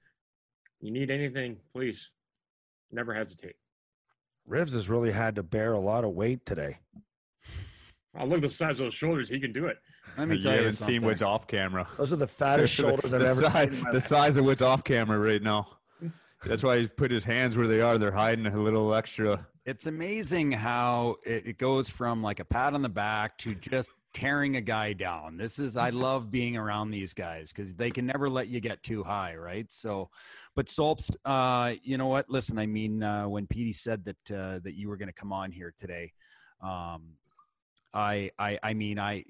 You 0.81 0.91
need 0.91 1.11
anything, 1.11 1.57
please, 1.71 2.11
never 2.91 3.13
hesitate. 3.13 3.55
Rivs 4.49 4.73
has 4.73 4.89
really 4.89 5.11
had 5.11 5.35
to 5.35 5.43
bear 5.43 5.73
a 5.73 5.79
lot 5.79 6.03
of 6.03 6.11
weight 6.11 6.45
today. 6.45 6.77
Oh, 8.17 8.25
look 8.25 8.37
at 8.37 8.41
the 8.43 8.49
size 8.49 8.71
of 8.71 8.77
those 8.85 8.93
shoulders. 8.93 9.29
He 9.29 9.39
can 9.39 9.51
do 9.51 9.65
it. 9.67 9.77
Let 10.17 10.27
me 10.27 10.35
you 10.35 10.41
tell 10.41 10.51
you 10.53 10.57
haven't 10.59 10.73
something. 10.73 11.01
seen 11.01 11.07
what's 11.07 11.21
off 11.21 11.45
camera. 11.47 11.87
Those 11.97 12.13
are 12.13 12.17
the 12.17 12.27
fattest 12.27 12.73
shoulders 12.75 13.13
I've 13.13 13.21
the 13.21 13.27
ever 13.27 13.41
size, 13.41 13.69
seen. 13.69 13.83
the 13.83 13.93
life. 13.93 14.07
size 14.07 14.37
of 14.37 14.45
what's 14.45 14.61
off 14.61 14.83
camera 14.83 15.19
right 15.19 15.41
now. 15.41 15.67
That's 16.45 16.63
why 16.63 16.79
he 16.79 16.87
put 16.87 17.11
his 17.11 17.23
hands 17.23 17.57
where 17.57 17.67
they 17.67 17.81
are. 17.81 17.97
They're 17.97 18.11
hiding 18.11 18.45
a 18.45 18.57
little 18.59 18.93
extra. 18.93 19.45
It's 19.67 19.85
amazing 19.85 20.53
how 20.53 21.17
it, 21.25 21.45
it 21.45 21.57
goes 21.57 21.89
from 21.89 22.23
like 22.23 22.39
a 22.39 22.45
pat 22.45 22.73
on 22.73 22.81
the 22.81 22.87
back 22.87 23.37
to 23.39 23.53
just 23.53 23.91
tearing 24.13 24.55
a 24.55 24.61
guy 24.61 24.93
down. 24.93 25.35
This 25.35 25.59
is 25.59 25.75
I 25.75 25.89
love 26.07 26.31
being 26.31 26.55
around 26.55 26.91
these 26.91 27.13
guys 27.13 27.51
because 27.51 27.73
they 27.73 27.91
can 27.91 28.05
never 28.05 28.29
let 28.29 28.47
you 28.47 28.61
get 28.61 28.81
too 28.81 29.03
high, 29.03 29.35
right? 29.35 29.69
So, 29.69 30.09
but 30.55 30.67
Solps, 30.67 31.13
uh, 31.25 31.73
you 31.83 31.97
know 31.97 32.07
what? 32.07 32.29
Listen, 32.29 32.57
I 32.57 32.65
mean, 32.65 33.03
uh, 33.03 33.27
when 33.27 33.45
Petey 33.45 33.73
said 33.73 34.05
that 34.05 34.31
uh, 34.31 34.59
that 34.59 34.75
you 34.75 34.87
were 34.87 34.95
going 34.95 35.09
to 35.09 35.13
come 35.13 35.33
on 35.33 35.51
here 35.51 35.73
today, 35.77 36.13
um, 36.61 37.01
I, 37.93 38.29
I, 38.37 38.59
I 38.61 38.73
mean, 38.73 38.99
I, 38.99 39.23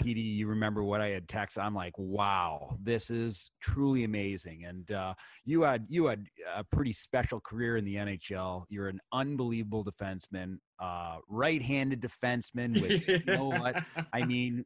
Petey, 0.00 0.20
you 0.20 0.46
remember 0.46 0.82
what 0.82 1.00
I 1.00 1.08
had 1.08 1.28
text? 1.28 1.58
I'm 1.58 1.74
like, 1.74 1.92
wow, 1.98 2.76
this 2.82 3.10
is 3.10 3.50
truly 3.60 4.04
amazing. 4.04 4.64
And 4.64 4.90
uh, 4.92 5.14
you 5.44 5.62
had 5.62 5.86
you 5.88 6.06
had 6.06 6.26
a 6.54 6.64
pretty 6.64 6.92
special 6.92 7.40
career 7.40 7.76
in 7.76 7.84
the 7.84 7.96
NHL. 7.96 8.64
You're 8.70 8.88
an 8.88 9.00
unbelievable 9.12 9.84
defenseman, 9.84 10.58
uh, 10.78 11.18
right-handed 11.28 12.00
defenseman. 12.00 12.80
Which 12.80 13.06
you 13.06 13.22
know 13.26 13.48
what 13.48 13.82
I 14.12 14.24
mean. 14.24 14.64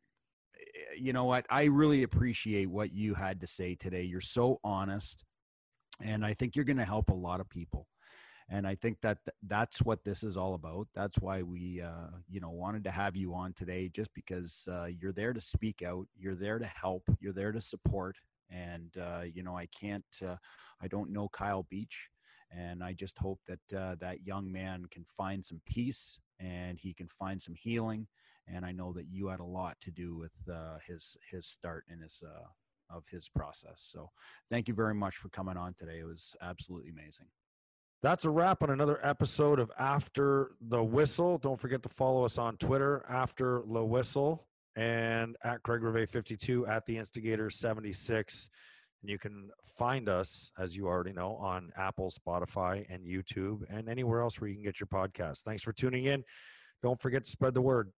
eh, 0.57 0.94
You 0.99 1.12
know 1.12 1.24
what? 1.24 1.44
I 1.51 1.64
really 1.64 2.03
appreciate 2.05 2.68
what 2.70 2.92
you 2.92 3.14
had 3.14 3.40
to 3.40 3.46
say 3.46 3.74
today. 3.74 4.03
You're 4.03 4.20
so 4.20 4.61
honest, 4.62 5.24
and 6.01 6.24
I 6.24 6.34
think 6.34 6.55
you're 6.55 6.64
going 6.66 6.76
to 6.78 6.84
help 6.84 7.09
a 7.11 7.14
lot 7.14 7.40
of 7.40 7.49
people. 7.49 7.86
And 8.51 8.66
I 8.66 8.74
think 8.74 9.01
that 9.03 9.18
th- 9.24 9.34
that's 9.42 9.82
what 9.82 10.05
this 10.05 10.22
is 10.22 10.36
all 10.36 10.55
about. 10.55 10.88
That's 10.94 11.18
why 11.18 11.42
we, 11.42 11.82
uh, 11.82 12.16
you 12.28 12.40
know, 12.40 12.51
wanted 12.51 12.84
to 12.84 12.90
have 12.90 13.14
you 13.14 13.34
on 13.34 13.53
today, 13.53 13.90
just 13.90 14.12
because 14.14 14.66
uh, 14.70 14.86
you're 14.86 15.12
there 15.12 15.34
to 15.34 15.40
speak 15.40 15.82
out, 15.82 16.07
you're 16.16 16.34
there 16.34 16.59
to 16.59 16.66
help, 16.66 17.03
you're 17.20 17.34
there 17.34 17.53
to 17.53 17.61
support, 17.61 18.16
and 18.51 18.90
uh, 18.99 19.22
you 19.22 19.42
know, 19.42 19.57
I 19.57 19.66
can't, 19.66 20.05
uh, 20.26 20.36
I 20.80 20.88
don't 20.88 21.12
know 21.12 21.28
Kyle 21.28 21.66
Beach, 21.68 22.09
and 22.51 22.82
I 22.82 22.94
just 22.94 23.18
hope 23.18 23.40
that 23.46 23.78
uh, 23.78 23.96
that 24.01 24.26
young 24.26 24.51
man 24.51 24.86
can 24.90 25.05
find 25.05 25.44
some 25.44 25.61
peace 25.66 26.18
and 26.40 26.78
he 26.78 26.94
can 26.94 27.09
find 27.09 27.42
some 27.42 27.55
healing. 27.55 28.07
And 28.46 28.64
I 28.64 28.72
know 28.72 28.94
that 28.94 29.09
you 29.11 29.28
had 29.28 29.40
a 29.40 29.44
lot 29.44 29.76
to 29.82 29.90
do 29.90 30.16
with 30.16 30.32
uh, 30.51 30.78
his 30.86 31.18
his 31.30 31.46
start 31.46 31.84
and 31.90 32.03
his 32.03 32.22
of 32.90 33.05
his 33.11 33.28
process. 33.28 33.80
So 33.82 34.11
thank 34.51 34.68
you 34.68 34.74
very 34.74 34.94
much 34.94 35.16
for 35.16 35.28
coming 35.28 35.57
on 35.57 35.74
today. 35.74 35.99
It 36.01 36.07
was 36.07 36.34
absolutely 36.40 36.91
amazing. 36.91 37.26
That's 38.00 38.25
a 38.25 38.30
wrap 38.30 38.62
on 38.62 38.70
another 38.70 39.04
episode 39.04 39.58
of 39.58 39.72
After 39.76 40.53
the 40.61 40.83
Whistle. 40.83 41.37
Don't 41.37 41.61
forget 41.61 41.83
to 41.83 41.88
follow 41.88 42.25
us 42.25 42.38
on 42.38 42.57
Twitter, 42.57 43.04
After 43.08 43.64
the 43.68 43.84
Whistle, 43.84 44.46
and 44.76 45.37
at 45.42 45.64
Craig 45.64 45.83
Rivet 45.83 46.08
52 46.08 46.64
at 46.68 46.87
the 46.87 46.96
Instigator 46.96 47.50
76. 47.50 48.49
And 49.03 49.11
you 49.11 49.18
can 49.18 49.50
find 49.66 50.08
us, 50.08 50.53
as 50.57 50.76
you 50.76 50.87
already 50.87 51.12
know, 51.12 51.34
on 51.37 51.72
Apple, 51.76 52.12
Spotify, 52.12 52.87
and 52.88 53.04
YouTube, 53.04 53.62
and 53.68 53.88
anywhere 53.88 54.20
else 54.20 54.41
where 54.41 54.49
you 54.49 54.54
can 54.54 54.64
get 54.64 54.79
your 54.79 54.87
podcast. 54.87 55.42
Thanks 55.42 55.64
for 55.64 55.72
tuning 55.72 56.04
in. 56.04 56.22
Don't 56.84 57.00
forget 57.00 57.25
to 57.25 57.30
spread 57.30 57.54
the 57.54 57.62
word. 57.62 57.91